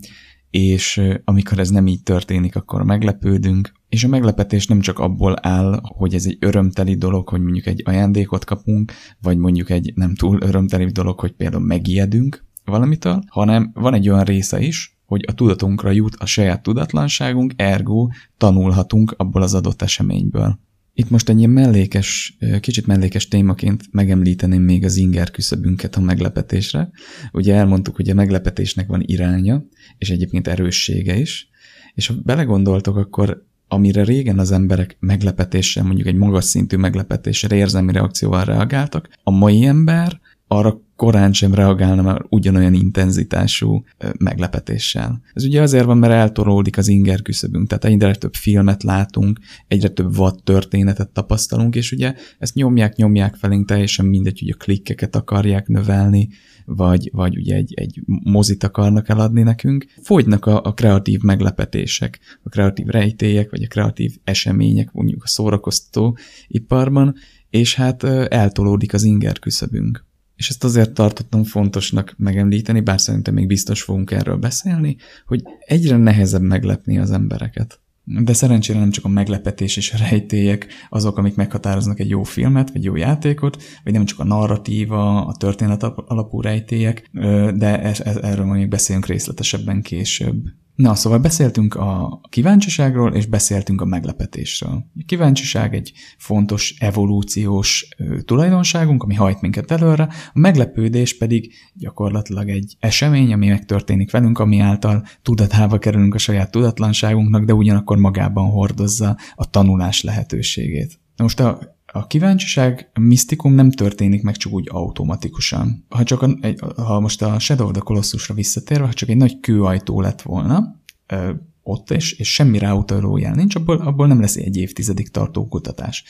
[0.49, 5.80] és amikor ez nem így történik, akkor meglepődünk, és a meglepetés nem csak abból áll,
[5.84, 10.41] hogy ez egy örömteli dolog, hogy mondjuk egy ajándékot kapunk, vagy mondjuk egy nem túl
[10.41, 15.91] örömteli dolog, hogy például megijedünk valamitől, hanem van egy olyan része is, hogy a tudatunkra
[15.91, 18.07] jut a saját tudatlanságunk, ergo
[18.38, 20.59] tanulhatunk abból az adott eseményből.
[20.99, 26.89] Itt most egy ilyen mellékes, kicsit mellékes témaként megemlíteném még az inger küszöbünket a meglepetésre.
[27.31, 29.65] Ugye elmondtuk, hogy a meglepetésnek van iránya,
[29.97, 31.49] és egyébként erőssége is,
[31.93, 37.91] és ha belegondoltok, akkor amire régen az emberek meglepetéssel, mondjuk egy magas szintű meglepetéssel, érzelmi
[37.91, 40.19] reakcióval reagáltak, a mai ember
[40.51, 43.84] arra korán sem reagálna már ugyanolyan intenzitású
[44.17, 45.21] meglepetéssel.
[45.34, 49.88] Ez ugye azért van, mert eltorolódik az inger küszöbünk, tehát egyre több filmet látunk, egyre
[49.88, 55.15] több vad történetet tapasztalunk, és ugye ezt nyomják, nyomják felénk, teljesen mindegy, hogy a klikkeket
[55.15, 56.30] akarják növelni,
[56.65, 59.85] vagy, vagy ugye egy, egy mozit akarnak eladni nekünk.
[60.01, 66.17] Fogynak a, a kreatív meglepetések, a kreatív rejtélyek, vagy a kreatív események, mondjuk a szórakoztató
[66.47, 67.15] iparban,
[67.49, 70.07] és hát eltolódik az inger küszöbünk.
[70.40, 75.98] És ezt azért tartottam fontosnak megemlíteni, bár szerintem még biztos fogunk erről beszélni, hogy egyre
[75.98, 77.80] nehezebb meglepni az embereket.
[78.03, 82.72] De szerencsére nem csak a meglepetés és a rejtélyek azok, amik meghatároznak egy jó filmet,
[82.72, 87.10] vagy jó játékot, vagy nem csak a narratíva, a történet alapú rejtélyek,
[87.56, 90.44] de erről majd beszélünk részletesebben később.
[90.80, 94.72] Na, szóval beszéltünk a kíváncsiságról, és beszéltünk a meglepetésről.
[94.72, 97.88] A kíváncsiság egy fontos evolúciós
[98.26, 100.03] tulajdonságunk, ami hajt minket előre,
[100.34, 106.51] a meglepődés pedig gyakorlatilag egy esemény, ami megtörténik velünk, ami által tudatába kerülünk a saját
[106.51, 110.99] tudatlanságunknak, de ugyanakkor magában hordozza a tanulás lehetőségét.
[111.15, 115.86] Na most a a kíváncsiság, a misztikum nem történik meg csak úgy automatikusan.
[115.90, 119.18] Ha, csak a, egy, ha most a Shadow of the Colossusra visszatérve, ha csak egy
[119.18, 124.20] nagy kőajtó lett volna, ö, ott, és, és semmi ráutaló jel nincs, abból, abból nem
[124.20, 126.03] lesz egy évtizedig tartó kutatás.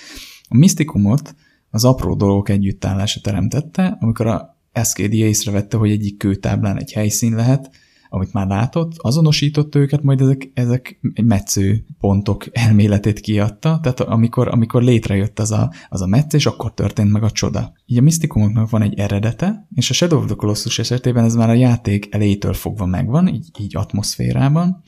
[0.47, 1.35] A misztikumot
[1.69, 7.69] az apró dolgok együttállása teremtette, amikor a SKD észrevette, hogy egyik kőtáblán egy helyszín lehet,
[8.09, 14.83] amit már látott, azonosította őket, majd ezek, ezek metsző pontok elméletét kiadta, tehát amikor, amikor
[14.83, 17.73] létrejött az a, az a metszés, akkor történt meg a csoda.
[17.85, 21.49] Így a misztikumoknak van egy eredete, és a Shadow of the Colossus esetében ez már
[21.49, 24.81] a játék elejétől fogva megvan, így, így atmoszférában.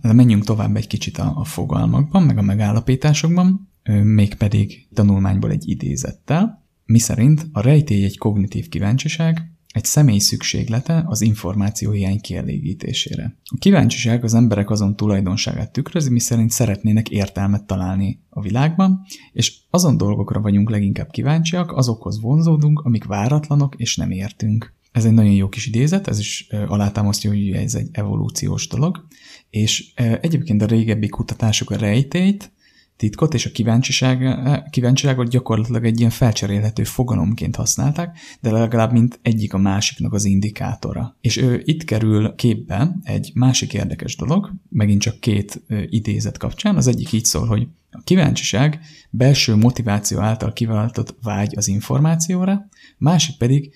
[0.00, 3.68] De menjünk tovább egy kicsit a, a fogalmakban, meg a megállapításokban,
[4.02, 11.90] mégpedig tanulmányból egy idézettel, miszerint a rejtély egy kognitív kíváncsiság, egy személy szükséglete az információ
[11.90, 13.36] hiány kielégítésére.
[13.44, 19.00] A kíváncsiság az emberek azon tulajdonságát tükrözi, miszerint szeretnének értelmet találni a világban,
[19.32, 24.72] és azon dolgokra vagyunk leginkább kíváncsiak, azokhoz vonzódunk, amik váratlanok és nem értünk.
[24.92, 29.06] Ez egy nagyon jó kis idézet, ez is alátámasztja, hogy ez egy evolúciós dolog,
[29.50, 32.52] és egyébként a régebbi kutatások a rejtélyt,
[33.00, 34.38] titkot és a kíváncsiság,
[34.70, 41.16] kíváncsiságot gyakorlatilag egy ilyen felcserélhető fogalomként használták, de legalább mint egyik a másiknak az indikátora.
[41.20, 46.76] És ő itt kerül képbe egy másik érdekes dolog, megint csak két idézet kapcsán.
[46.76, 52.68] Az egyik így szól, hogy a kíváncsiság belső motiváció által kiváltott vágy az információra,
[52.98, 53.74] másik pedig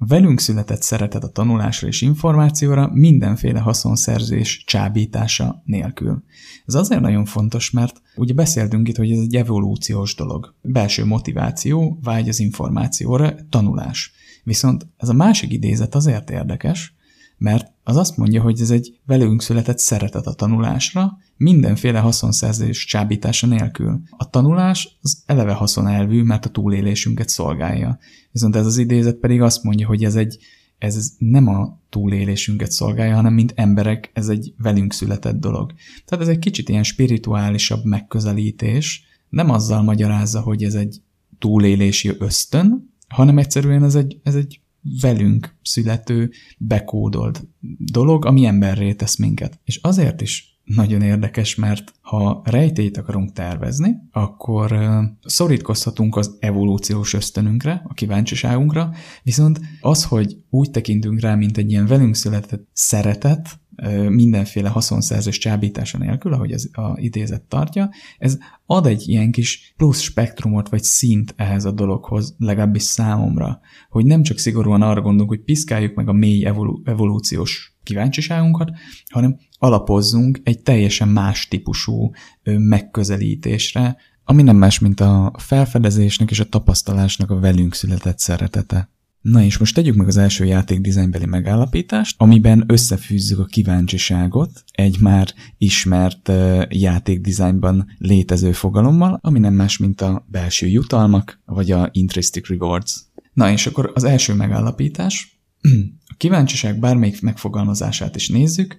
[0.00, 6.22] Velünk született szeretet a tanulásra és információra mindenféle haszonszerzés csábítása nélkül.
[6.66, 10.54] Ez azért nagyon fontos, mert ugye beszéltünk itt, hogy ez egy evolúciós dolog.
[10.62, 14.12] Belső motiváció, vágy az információra, tanulás.
[14.44, 16.94] Viszont ez a másik idézet azért érdekes,
[17.38, 23.46] mert az azt mondja, hogy ez egy velünk született szeretet a tanulásra, mindenféle haszonszerzés csábítása
[23.46, 24.00] nélkül.
[24.10, 27.98] A tanulás az eleve haszonelvű, mert a túlélésünket szolgálja.
[28.32, 30.38] Viszont ez az idézet pedig azt mondja, hogy ez egy
[30.78, 35.72] ez nem a túlélésünket szolgálja, hanem mint emberek ez egy velünk született dolog.
[36.04, 41.00] Tehát ez egy kicsit ilyen spirituálisabb megközelítés, nem azzal magyarázza, hogy ez egy
[41.38, 44.60] túlélési ösztön, hanem egyszerűen ez egy, ez egy
[45.00, 47.46] velünk születő, bekódolt
[47.78, 49.60] dolog, ami emberré tesz minket.
[49.64, 54.78] És azért is nagyon érdekes, mert ha rejtélyt akarunk tervezni, akkor
[55.24, 58.90] szorítkozhatunk az evolúciós ösztönünkre, a kíváncsiságunkra,
[59.22, 63.60] viszont az, hogy úgy tekintünk rá, mint egy ilyen velünk született szeretet,
[64.08, 70.00] mindenféle haszonszerzés csábítása nélkül, ahogy ez a idézet tartja, ez ad egy ilyen kis plusz
[70.00, 75.42] spektrumot vagy szint ehhez a dologhoz, legalábbis számomra, hogy nem csak szigorúan arra gondolunk, hogy
[75.42, 78.70] piszkáljuk meg a mély evolu- evolúciós kíváncsiságunkat,
[79.08, 82.10] hanem alapozzunk egy teljesen más típusú
[82.42, 88.90] megközelítésre, ami nem más, mint a felfedezésnek és a tapasztalásnak a velünk született szeretete.
[89.20, 95.00] Na és most tegyük meg az első játék dizájnbeli megállapítást, amiben összefűzzük a kíváncsiságot egy
[95.00, 96.32] már ismert
[96.68, 103.06] játék dizájnban létező fogalommal, ami nem más, mint a belső jutalmak, vagy a intrinsic rewards.
[103.32, 105.40] Na és akkor az első megállapítás,
[106.12, 108.76] a kíváncsiság bármelyik megfogalmazását is nézzük,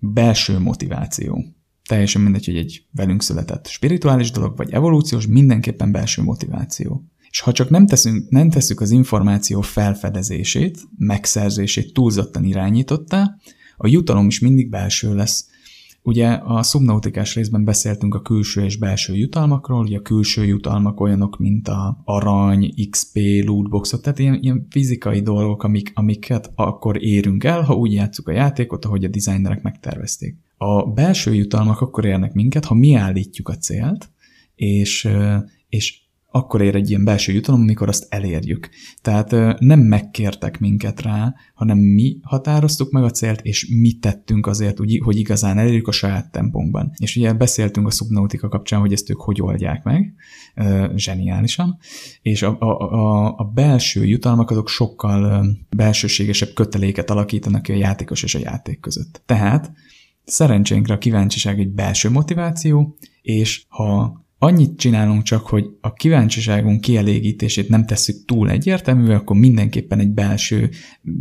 [0.00, 1.44] belső motiváció.
[1.88, 7.04] Teljesen mindegy, hogy egy velünk született spirituális dolog, vagy evolúciós, mindenképpen belső motiváció.
[7.30, 13.36] És ha csak nem, teszünk, nem teszük az információ felfedezését, megszerzését túlzottan irányítottá,
[13.76, 15.49] a jutalom is mindig belső lesz.
[16.02, 21.38] Ugye a szubnautikás részben beszéltünk a külső és belső jutalmakról, ugye a külső jutalmak olyanok,
[21.38, 27.62] mint a arany, XP, lootboxot, tehát ilyen, ilyen fizikai dolgok, amik, amiket akkor érünk el,
[27.62, 30.36] ha úgy játszuk a játékot, ahogy a designerek megtervezték.
[30.56, 34.10] A belső jutalmak akkor érnek minket, ha mi állítjuk a célt,
[34.54, 35.08] és,
[35.68, 35.99] és
[36.30, 38.68] akkor ér egy ilyen belső jutalom, amikor azt elérjük.
[39.02, 44.78] Tehát nem megkértek minket rá, hanem mi határoztuk meg a célt, és mi tettünk azért,
[44.78, 46.92] hogy igazán elérjük a saját tempónkban.
[46.96, 50.14] És ugye beszéltünk a szubnautika kapcsán, hogy ezt ők hogy oldják meg,
[50.94, 51.78] zseniálisan,
[52.22, 55.46] és a, a, a, a belső jutalmak azok sokkal
[55.76, 59.22] belsőségesebb köteléket alakítanak ki a játékos és a játék között.
[59.26, 59.72] Tehát
[60.24, 67.68] szerencsénkre a kíváncsiság egy belső motiváció, és ha Annyit csinálunk csak, hogy a kíváncsiságunk kielégítését
[67.68, 70.70] nem tesszük túl egyértelművel, akkor mindenképpen egy belső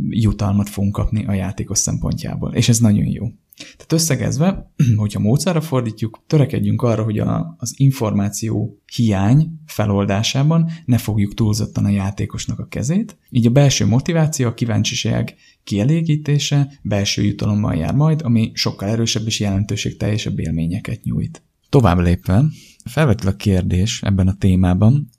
[0.09, 2.53] jutalmat fogunk kapni a játékos szempontjából.
[2.53, 3.27] És ez nagyon jó.
[3.57, 11.33] Tehát összegezve, hogyha módszerre fordítjuk, törekedjünk arra, hogy a, az információ hiány feloldásában ne fogjuk
[11.33, 13.17] túlzottan a játékosnak a kezét.
[13.29, 19.39] Így a belső motiváció, a kíváncsiság kielégítése belső jutalommal jár majd, ami sokkal erősebb és
[19.39, 21.43] jelentőségteljesebb élményeket nyújt.
[21.69, 22.43] Tovább lépve,
[22.89, 25.09] felvetül a kérdés ebben a témában,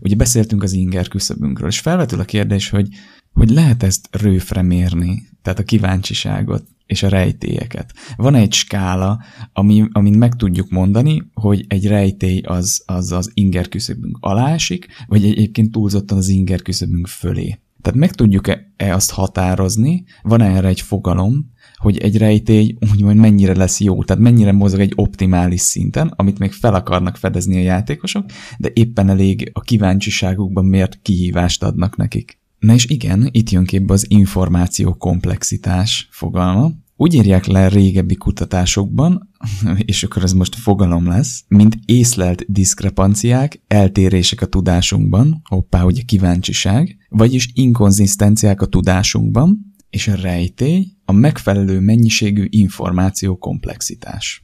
[0.00, 2.88] ugye beszéltünk az inger küszöbünkről, és felvetül a kérdés, hogy,
[3.32, 7.92] hogy lehet ezt rőfre mérni, tehát a kíváncsiságot és a rejtélyeket.
[8.16, 9.22] Van egy skála,
[9.52, 14.86] ami, amin meg tudjuk mondani, hogy egy rejtély az az, az inger küszöbünk alá esik,
[15.06, 17.58] vagy egyébként túlzottan az inger küszöbünk fölé.
[17.82, 23.16] Tehát meg tudjuk-e -e azt határozni, van -e erre egy fogalom, hogy egy rejtély úgymond
[23.16, 27.62] mennyire lesz jó, tehát mennyire mozog egy optimális szinten, amit még fel akarnak fedezni a
[27.62, 28.24] játékosok,
[28.58, 32.38] de éppen elég a kíváncsiságukban miért kihívást adnak nekik.
[32.58, 39.30] Na és igen, itt jön képbe az információ komplexitás fogalma, úgy írják le régebbi kutatásokban,
[39.84, 46.96] és akkor ez most fogalom lesz, mint észlelt diszkrepanciák, eltérések a tudásunkban, hoppá, ugye kíváncsiság,
[47.08, 54.42] vagyis inkonzisztenciák a tudásunkban, és a rejtély a megfelelő mennyiségű információ komplexitás.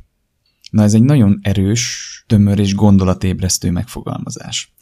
[0.70, 4.74] Na ez egy nagyon erős, tömör és gondolatébresztő megfogalmazás.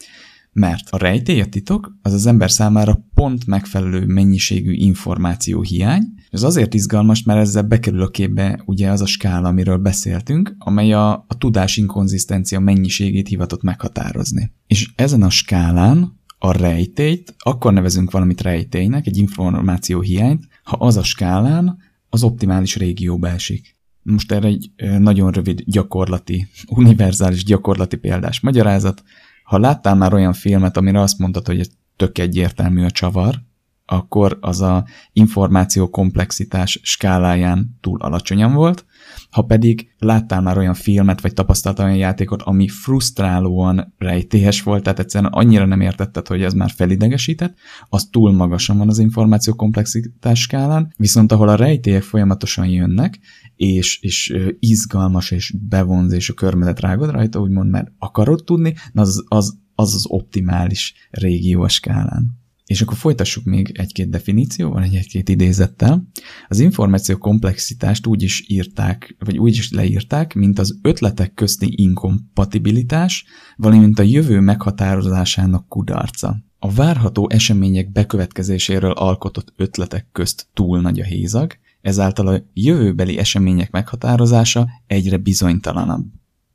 [0.51, 6.43] Mert a rejtély, a titok, az az ember számára pont megfelelő mennyiségű információ hiány, ez
[6.43, 11.11] azért izgalmas, mert ezzel bekerül a képbe ugye az a skála, amiről beszéltünk, amely a,
[11.11, 14.51] a tudás inkonzisztencia mennyiségét hivatott meghatározni.
[14.67, 20.97] És ezen a skálán a rejtélyt, akkor nevezünk valamit rejtélynek, egy információ hiányt, ha az
[20.97, 21.77] a skálán
[22.09, 23.75] az optimális régióba esik.
[24.01, 29.03] Most erre egy nagyon rövid gyakorlati, univerzális gyakorlati példás magyarázat.
[29.43, 33.41] Ha láttál már olyan filmet, amire azt mondtad, hogy tök egyértelmű a csavar,
[33.85, 38.85] akkor az a információ komplexitás skáláján túl alacsonyan volt,
[39.31, 44.99] ha pedig láttál már olyan filmet, vagy tapasztaltál olyan játékot, ami frusztrálóan rejtélyes volt, tehát
[44.99, 47.57] egyszerűen annyira nem értetted, hogy ez már felidegesített,
[47.89, 53.19] az túl magasan van az információ komplexitás skálán, viszont ahol a rejtélyek folyamatosan jönnek,
[53.55, 59.23] és, és izgalmas és bevonz, és a körmedet rágod rajta, úgymond, mert akarod tudni, az
[59.27, 62.42] az, az, az optimális régió a skálán.
[62.65, 66.07] És akkor folytassuk még egy-két definícióval, egy-két idézettel.
[66.47, 73.25] Az információ komplexitást úgy is írták, vagy úgy is leírták, mint az ötletek közti inkompatibilitás,
[73.55, 76.37] valamint a jövő meghatározásának kudarca.
[76.59, 83.71] A várható események bekövetkezéséről alkotott ötletek közt túl nagy a hézag, ezáltal a jövőbeli események
[83.71, 86.05] meghatározása egyre bizonytalanabb.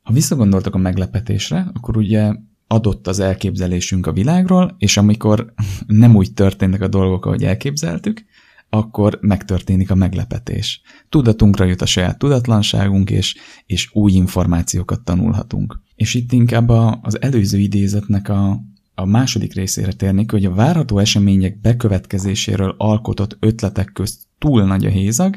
[0.01, 2.33] Ha visszagondoltak a meglepetésre, akkor ugye
[2.71, 5.53] adott az elképzelésünk a világról, és amikor
[5.87, 8.25] nem úgy történnek a dolgok, ahogy elképzeltük,
[8.69, 10.81] akkor megtörténik a meglepetés.
[11.09, 13.35] Tudatunkra jut a saját tudatlanságunk, és,
[13.65, 15.79] és új információkat tanulhatunk.
[15.95, 18.61] És itt inkább a, az előző idézetnek a,
[18.95, 24.89] a második részére térnék, hogy a várható események bekövetkezéséről alkotott ötletek közt túl nagy a
[24.89, 25.35] hézag,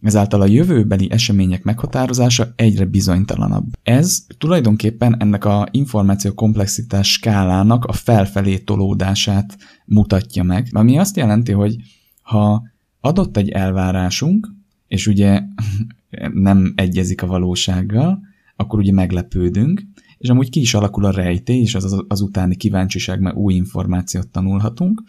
[0.00, 3.66] ezáltal a jövőbeli események meghatározása egyre bizonytalanabb.
[3.82, 11.52] Ez tulajdonképpen ennek a információ komplexitás skálának a felfelé tolódását mutatja meg, ami azt jelenti,
[11.52, 11.76] hogy
[12.22, 12.62] ha
[13.00, 14.48] adott egy elvárásunk,
[14.86, 15.42] és ugye
[16.32, 18.20] nem egyezik a valósággal,
[18.56, 19.82] akkor ugye meglepődünk,
[20.18, 23.54] és amúgy ki is alakul a rejtély, és az, az, az utáni kíváncsiság, mert új
[23.54, 25.02] információt tanulhatunk,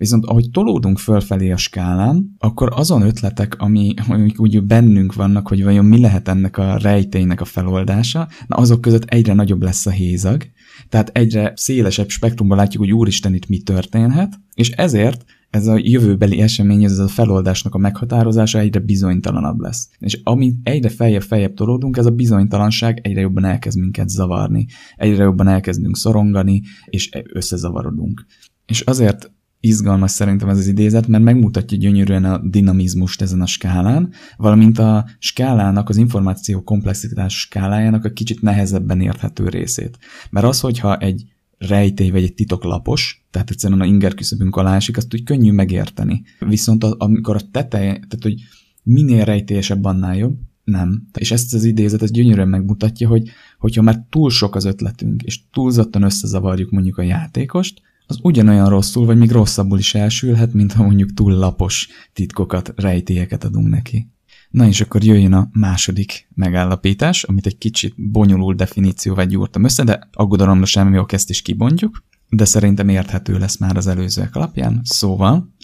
[0.00, 5.64] Viszont ahogy tolódunk fölfelé a skálán, akkor azon ötletek, ami, amik úgy bennünk vannak, hogy
[5.64, 9.90] vajon mi lehet ennek a rejtélynek a feloldása, na azok között egyre nagyobb lesz a
[9.90, 10.42] hézag,
[10.88, 16.40] tehát egyre szélesebb spektrumban látjuk, hogy úristen itt mi történhet, és ezért ez a jövőbeli
[16.40, 19.88] esemény, ez a feloldásnak a meghatározása egyre bizonytalanabb lesz.
[19.98, 24.66] És ami egyre feljebb-feljebb tolódunk, ez a bizonytalanság egyre jobban elkezd minket zavarni,
[24.96, 28.26] egyre jobban elkezdünk szorongani, és összezavarodunk.
[28.66, 29.30] És azért
[29.60, 35.06] izgalmas szerintem ez az idézet, mert megmutatja gyönyörűen a dinamizmust ezen a skálán, valamint a
[35.18, 39.98] skálának, az információ komplexitás skálájának a kicsit nehezebben érthető részét.
[40.30, 41.24] Mert az, hogyha egy
[41.58, 45.52] rejtély vagy egy titok lapos, tehát egyszerűen a inger küszöbünk alá esik, azt úgy könnyű
[45.52, 46.22] megérteni.
[46.38, 48.34] Viszont amikor a teteje, tehát hogy
[48.82, 51.08] minél rejtélyesebb, annál jobb, nem.
[51.18, 53.28] És ezt az idézet ez gyönyörűen megmutatja, hogy
[53.58, 57.80] hogyha már túl sok az ötletünk, és túlzottan összezavarjuk mondjuk a játékost,
[58.10, 63.44] az ugyanolyan rosszul, vagy még rosszabbul is elsülhet, mint ha mondjuk túl lapos titkokat, rejtélyeket
[63.44, 64.10] adunk neki.
[64.50, 70.08] Na és akkor jöjjön a második megállapítás, amit egy kicsit bonyolult definícióval gyúrtam össze, de
[70.12, 74.80] aggodalomra semmi ok, ezt is kibontjuk, de szerintem érthető lesz már az előzőek alapján.
[74.84, 75.54] Szóval,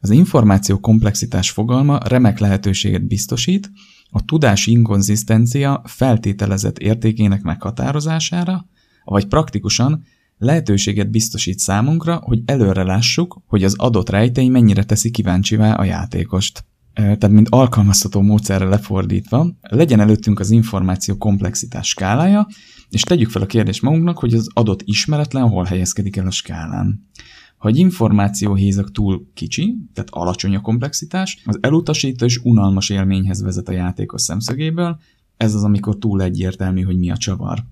[0.00, 3.70] az információ komplexitás fogalma remek lehetőséget biztosít
[4.10, 8.66] a tudás inkonzisztencia feltételezett értékének meghatározására,
[9.04, 10.04] vagy praktikusan
[10.40, 16.64] lehetőséget biztosít számunkra, hogy előre lássuk, hogy az adott rejtély mennyire teszi kíváncsivá a játékost.
[16.92, 22.46] Tehát, mint alkalmazható módszerre lefordítva, legyen előttünk az információ komplexitás skálája,
[22.88, 27.08] és tegyük fel a kérdést magunknak, hogy az adott ismeretlen hol helyezkedik el a skálán.
[27.56, 33.68] Ha egy információhézak túl kicsi, tehát alacsony a komplexitás, az elutasító és unalmas élményhez vezet
[33.68, 34.98] a játékos szemszögéből,
[35.36, 37.64] ez az, amikor túl egyértelmű, hogy mi a csavar.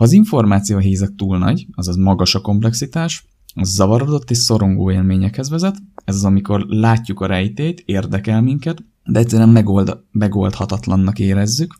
[0.00, 3.24] Ha az információ hézak túl nagy, azaz magas a komplexitás,
[3.54, 9.18] az zavarodott és szorongó élményekhez vezet, ez az, amikor látjuk a rejtét, érdekel minket, de
[9.18, 11.74] egyszerűen megold, megoldhatatlannak érezzük,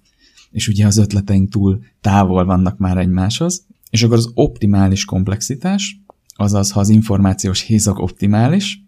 [0.50, 6.00] és ugye az ötleteink túl távol vannak már egymáshoz, és akkor az optimális komplexitás,
[6.34, 8.84] azaz ha az információs hézak optimális,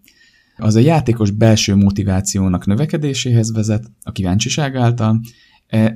[0.57, 5.21] az a játékos belső motivációnak növekedéséhez vezet a kíváncsiság által,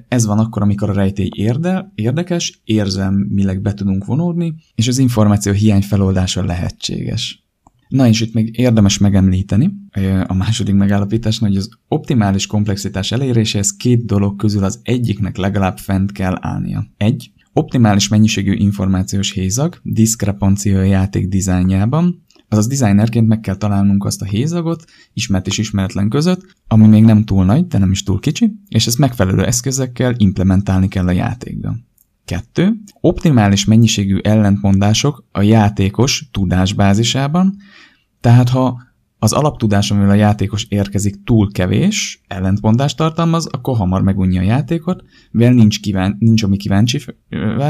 [0.09, 5.53] ez van akkor, amikor a rejtély érde, érdekes, érzelmileg be tudunk vonódni, és az információ
[5.53, 7.44] hiány feloldása lehetséges.
[7.89, 13.77] Na és itt még érdemes megemlíteni e, a második megállapítás, hogy az optimális komplexitás eléréséhez
[13.77, 16.86] két dolog közül az egyiknek legalább fent kell állnia.
[16.97, 24.24] Egy, optimális mennyiségű információs hézag, diszkrepancia játék dizájnjában, Azaz designerként meg kell találnunk azt a
[24.24, 28.52] hézagot, ismert és ismeretlen között, ami még nem túl nagy, de nem is túl kicsi,
[28.68, 31.77] és ezt megfelelő eszközekkel implementálni kell a játékba.
[32.24, 32.73] 2.
[33.01, 37.56] Optimális mennyiségű ellentmondások a játékos tudásbázisában,
[38.20, 38.85] tehát ha
[39.18, 45.02] az alaptudás, amivel a játékos érkezik, túl kevés, ellentmondást tartalmaz, akkor hamar megunja a játékot,
[45.31, 47.01] mivel nincs, kíván, nincs ami kíváncsi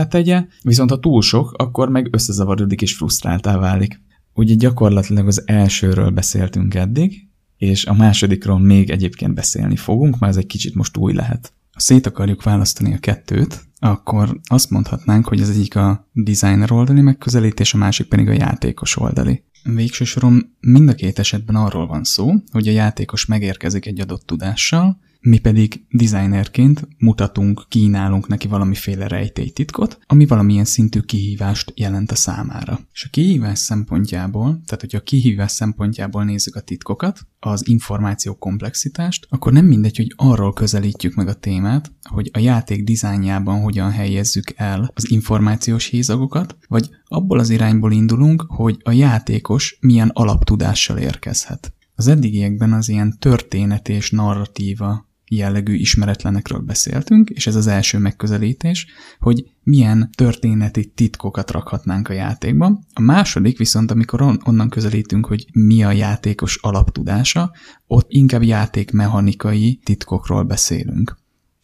[0.09, 4.05] tegye, viszont ha túl sok, akkor meg összezavarodik és frusztráltá válik.
[4.37, 10.39] Ugye gyakorlatilag az elsőről beszéltünk eddig, és a másodikról még egyébként beszélni fogunk, mert ez
[10.39, 11.53] egy kicsit most új lehet.
[11.73, 17.01] Ha szét akarjuk választani a kettőt, akkor azt mondhatnánk, hogy az egyik a designer oldali
[17.01, 19.43] megközelítés, a másik pedig a játékos oldali.
[19.63, 24.27] Végső soron mind a két esetben arról van szó, hogy a játékos megérkezik egy adott
[24.27, 32.15] tudással, mi pedig designerként mutatunk, kínálunk neki valamiféle rejtélytitkot, ami valamilyen szintű kihívást jelent a
[32.15, 32.81] számára.
[32.93, 39.27] És a kihívás szempontjából, tehát hogyha a kihívás szempontjából nézzük a titkokat, az információ komplexitást,
[39.31, 44.53] akkor nem mindegy, hogy arról közelítjük meg a témát, hogy a játék dizájnjában hogyan helyezzük
[44.57, 51.74] el az információs hézagokat, vagy abból az irányból indulunk, hogy a játékos milyen alaptudással érkezhet.
[51.94, 58.86] Az eddigiekben az ilyen történet és narratíva jellegű ismeretlenekről beszéltünk, és ez az első megközelítés,
[59.19, 62.81] hogy milyen történeti titkokat rakhatnánk a játékba.
[62.93, 67.53] A második viszont, amikor on- onnan közelítünk, hogy mi a játékos alaptudása,
[67.86, 71.16] ott inkább játékmechanikai titkokról beszélünk.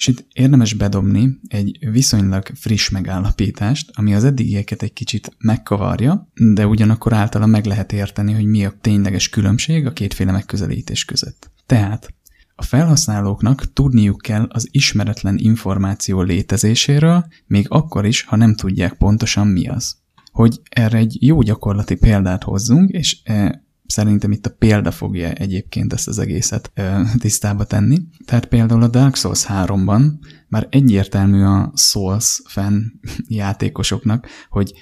[0.03, 6.67] És itt érdemes bedobni egy viszonylag friss megállapítást, ami az eddigieket egy kicsit megkavarja, de
[6.67, 11.51] ugyanakkor általa meg lehet érteni, hogy mi a tényleges különbség a kétféle megközelítés között.
[11.67, 12.15] Tehát
[12.55, 19.47] a felhasználóknak tudniuk kell az ismeretlen információ létezéséről, még akkor is, ha nem tudják pontosan
[19.47, 19.97] mi az.
[20.33, 25.93] Hogy erre egy jó gyakorlati példát hozzunk, és e, szerintem itt a példa fogja egyébként
[25.93, 27.99] ezt az egészet e, tisztába tenni.
[28.25, 30.13] Tehát például a Dark Souls 3-ban
[30.49, 34.73] már egyértelmű a Souls fan játékosoknak, hogy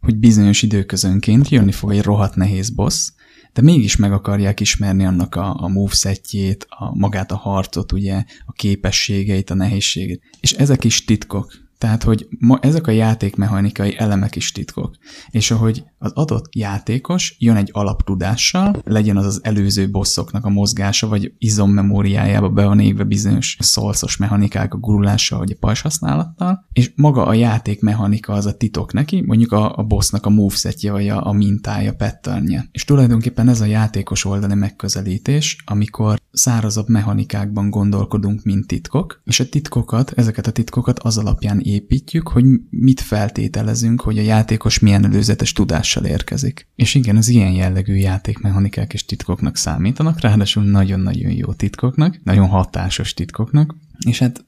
[0.00, 3.12] hogy bizonyos időközönként jönni fog egy rohadt nehéz boss,
[3.52, 8.52] de mégis meg akarják ismerni annak a, a movesetjét, a, magát a harcot, ugye, a
[8.52, 10.22] képességeit, a nehézségét.
[10.40, 11.66] És ezek is titkok.
[11.78, 14.96] Tehát, hogy ma ezek a játékmechanikai elemek is titkok.
[15.30, 21.08] És ahogy az adott játékos jön egy alaptudással, legyen az az előző bosszoknak a mozgása,
[21.08, 26.92] vagy izommemóriájába be van égve bizonyos szolszos mechanikák a gurulással, vagy a pajs használattal, és
[26.96, 31.26] maga a játékmechanika az a titok neki, mondjuk a, a bossnak a movesetje, vagy a,
[31.26, 32.68] a mintája, patternje.
[32.72, 39.48] És tulajdonképpen ez a játékos oldali megközelítés, amikor szárazabb mechanikákban gondolkodunk, mint titkok, és a
[39.48, 45.52] titkokat, ezeket a titkokat az alapján építjük, hogy mit feltételezünk, hogy a játékos milyen előzetes
[45.92, 46.68] tudással érkezik.
[46.74, 53.14] És igen, az ilyen jellegű játékmechanikák és titkoknak számítanak, ráadásul nagyon-nagyon jó titkoknak, nagyon hatásos
[53.14, 54.44] titkoknak, és hát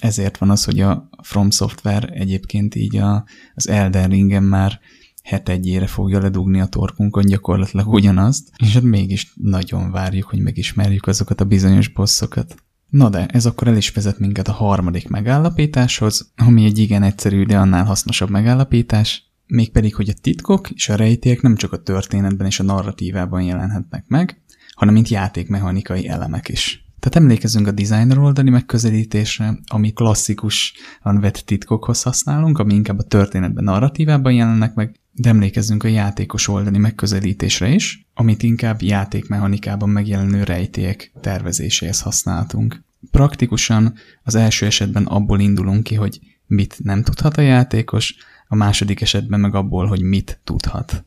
[0.00, 4.80] ezért van az, hogy a From Software egyébként így a, az Elden Ringen már
[5.22, 11.06] het egyére fogja ledugni a torkunkon gyakorlatilag ugyanazt, és hát mégis nagyon várjuk, hogy megismerjük
[11.06, 12.54] azokat a bizonyos bosszokat.
[12.90, 17.44] Na de, ez akkor el is vezet minket a harmadik megállapításhoz, ami egy igen egyszerű,
[17.44, 22.46] de annál hasznosabb megállapítás, mégpedig, hogy a titkok és a rejtélyek nem csak a történetben
[22.46, 24.40] és a narratívában jelenhetnek meg,
[24.74, 26.84] hanem mint játékmechanikai elemek is.
[26.98, 33.64] Tehát emlékezünk a designer oldali megközelítésre, ami klasszikusan vett titkokhoz használunk, ami inkább a történetben,
[33.64, 41.12] narratívában jelennek meg, de emlékezzünk a játékos oldali megközelítésre is, amit inkább játékmechanikában megjelenő rejtélyek
[41.20, 42.84] tervezéséhez használtunk.
[43.10, 48.14] Praktikusan az első esetben abból indulunk ki, hogy mit nem tudhat a játékos,
[48.48, 51.04] a második esetben meg abból, hogy mit tudhat.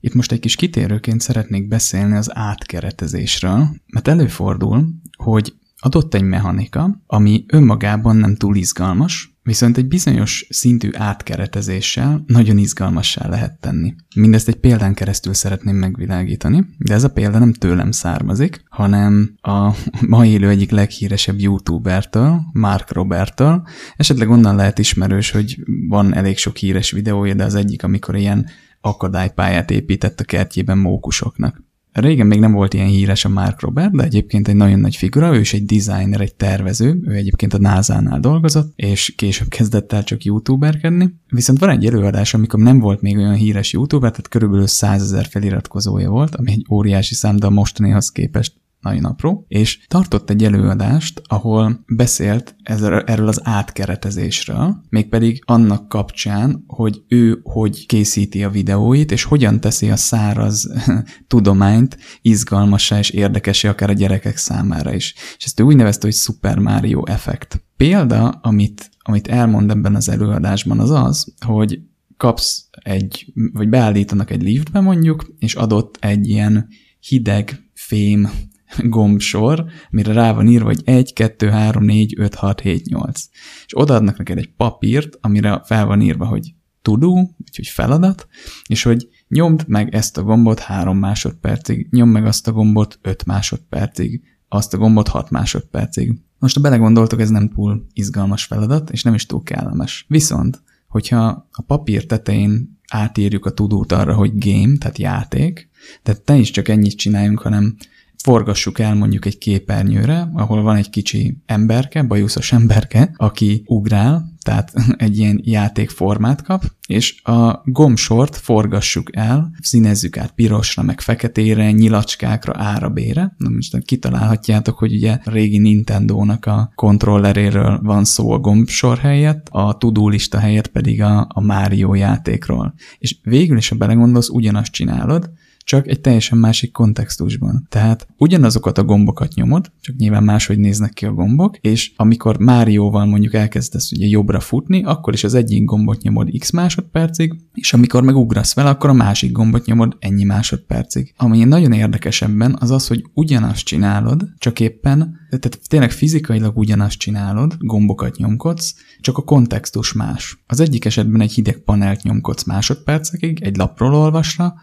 [0.00, 7.02] Itt most egy kis kitérőként szeretnék beszélni az átkeretezésről, mert előfordul, hogy adott egy mechanika,
[7.06, 13.94] ami önmagában nem túl izgalmas, viszont egy bizonyos szintű átkeretezéssel nagyon izgalmassá lehet tenni.
[14.14, 19.70] Mindezt egy példán keresztül szeretném megvilágítani, de ez a példa nem tőlem származik, hanem a
[20.06, 23.66] ma élő egyik leghíresebb youtubertől, Mark Robertől.
[23.96, 25.58] Esetleg onnan lehet ismerős, hogy
[25.88, 28.46] van elég sok híres videója, de az egyik, amikor ilyen
[28.80, 31.62] akadálypályát épített a kertjében mókusoknak.
[31.92, 35.34] Régen még nem volt ilyen híres a Mark Robert, de egyébként egy nagyon nagy figura,
[35.34, 40.04] ő is egy designer, egy tervező, ő egyébként a NASA-nál dolgozott, és később kezdett el
[40.04, 41.14] csak youtuberkedni.
[41.28, 45.26] Viszont van egy előadás, amikor nem volt még olyan híres youtuber, tehát körülbelül 100 ezer
[45.26, 50.44] feliratkozója volt, ami egy óriási szám, de a mostanihoz képest nagyon apró, és tartott egy
[50.44, 52.56] előadást, ahol beszélt
[53.04, 59.90] erről az átkeretezésről, mégpedig annak kapcsán, hogy ő hogy készíti a videóit, és hogyan teszi
[59.90, 60.72] a száraz
[61.26, 65.14] tudományt izgalmasá és érdekesé akár a gyerekek számára is.
[65.36, 67.64] És ezt ő úgy nevezte, hogy Super Mario effekt.
[67.76, 71.80] Példa, amit, amit elmond ebben az előadásban, az az, hogy
[72.16, 76.68] kapsz egy, vagy beállítanak egy liftbe mondjuk, és adott egy ilyen
[77.00, 78.30] hideg fém
[78.78, 83.28] gombsor, amire rá van írva, hogy 1, 2, 3, 4, 5, 6, 7, 8.
[83.66, 88.28] És odaadnak neked egy papírt, amire fel van írva, hogy tudó, úgyhogy feladat,
[88.66, 93.24] és hogy nyomd meg ezt a gombot 3 másodpercig, nyomd meg azt a gombot 5
[93.24, 96.12] másodpercig, azt a gombot 6 másodpercig.
[96.38, 100.04] Most, ha belegondoltok, ez nem túl izgalmas feladat, és nem is túl kellemes.
[100.08, 105.68] Viszont, hogyha a papír tetején átírjuk a tudót arra, hogy game, tehát játék,
[106.02, 107.76] tehát te is csak ennyit csináljunk, hanem
[108.22, 114.72] forgassuk el mondjuk egy képernyőre, ahol van egy kicsi emberke, bajuszos emberke, aki ugrál, tehát
[114.96, 122.52] egy ilyen játékformát kap, és a gombsort forgassuk el, színezzük át pirosra, meg feketére, nyilacskákra,
[122.56, 123.34] árabére.
[123.36, 129.46] Na most kitalálhatjátok, hogy ugye a régi Nintendo-nak a kontrolleréről van szó a gombsor helyett,
[129.50, 132.74] a tudólista helyett pedig a, a Mario játékról.
[132.98, 135.30] És végül is, ha belegondolsz, ugyanazt csinálod,
[135.64, 137.66] csak egy teljesen másik kontextusban.
[137.68, 143.06] Tehát ugyanazokat a gombokat nyomod, csak nyilván máshogy néznek ki a gombok, és amikor Márióval
[143.06, 148.02] mondjuk elkezdesz ugye jobbra futni, akkor is az egyik gombot nyomod x másodpercig, és amikor
[148.02, 151.14] megugrasz fel, akkor a másik gombot nyomod ennyi másodpercig.
[151.16, 156.98] Ami nagyon érdekes ebben, az az, hogy ugyanazt csinálod, csak éppen, tehát tényleg fizikailag ugyanazt
[156.98, 160.42] csinálod, gombokat nyomkodsz, csak a kontextus más.
[160.46, 164.54] Az egyik esetben egy hideg panelt nyomkodsz másodpercekig, egy lapról olvasra,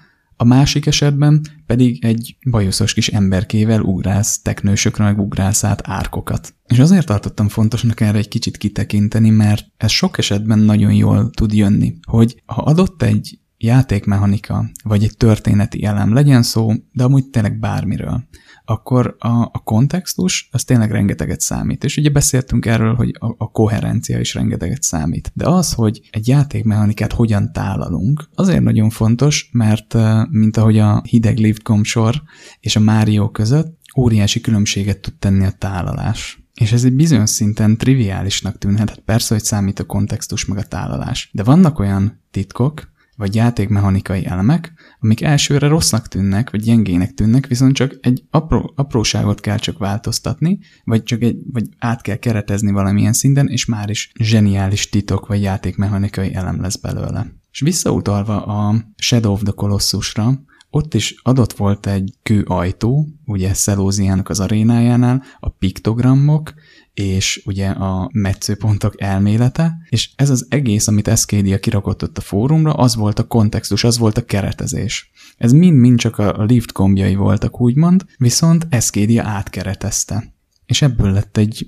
[0.42, 6.54] a másik esetben pedig egy bajuszos kis emberkével ugrálsz teknősökre, meg ugrálsz át árkokat.
[6.68, 11.54] És azért tartottam fontosnak erre egy kicsit kitekinteni, mert ez sok esetben nagyon jól tud
[11.54, 17.60] jönni, hogy ha adott egy játékmechanika, vagy egy történeti elem legyen szó, de amúgy tényleg
[17.60, 18.28] bármiről,
[18.70, 21.84] akkor a, a kontextus az tényleg rengeteget számít.
[21.84, 25.32] És ugye beszéltünk erről, hogy a, a koherencia is rengeteget számít.
[25.34, 29.96] De az, hogy egy játékmechanikát hogyan tálalunk, azért nagyon fontos, mert
[30.30, 32.22] mint ahogy a hideg lift sor
[32.60, 36.44] és a Mario között óriási különbséget tud tenni a tálalás.
[36.54, 40.64] És ez egy bizonyos szinten triviálisnak tűnhet, hát persze, hogy számít a kontextus meg a
[40.64, 41.30] tálalás.
[41.34, 47.76] De vannak olyan titkok, vagy játékmechanikai elemek, amik elsőre rossznak tűnnek, vagy gyengének tűnnek, viszont
[47.76, 53.14] csak egy apró, apróságot kell csak változtatni, vagy csak egy, vagy át kell keretezni valamilyen
[53.14, 57.34] szinten, és már is zseniális titok, vagy játékmechanikai elem lesz belőle.
[57.52, 64.30] És visszautalva a Shadow of the Colossusra, ott is adott volt egy kőajtó, ugye Szelóziának
[64.30, 66.54] az arénájánál, a piktogramok,
[67.00, 72.74] és ugye a metszőpontok elmélete, és ez az egész, amit Escadia kirakott ott a fórumra,
[72.74, 75.12] az volt a kontextus, az volt a keretezés.
[75.38, 80.34] Ez mind-mind csak a lift gombjai voltak, úgymond, viszont Escadia átkeretezte.
[80.66, 81.68] És ebből lett egy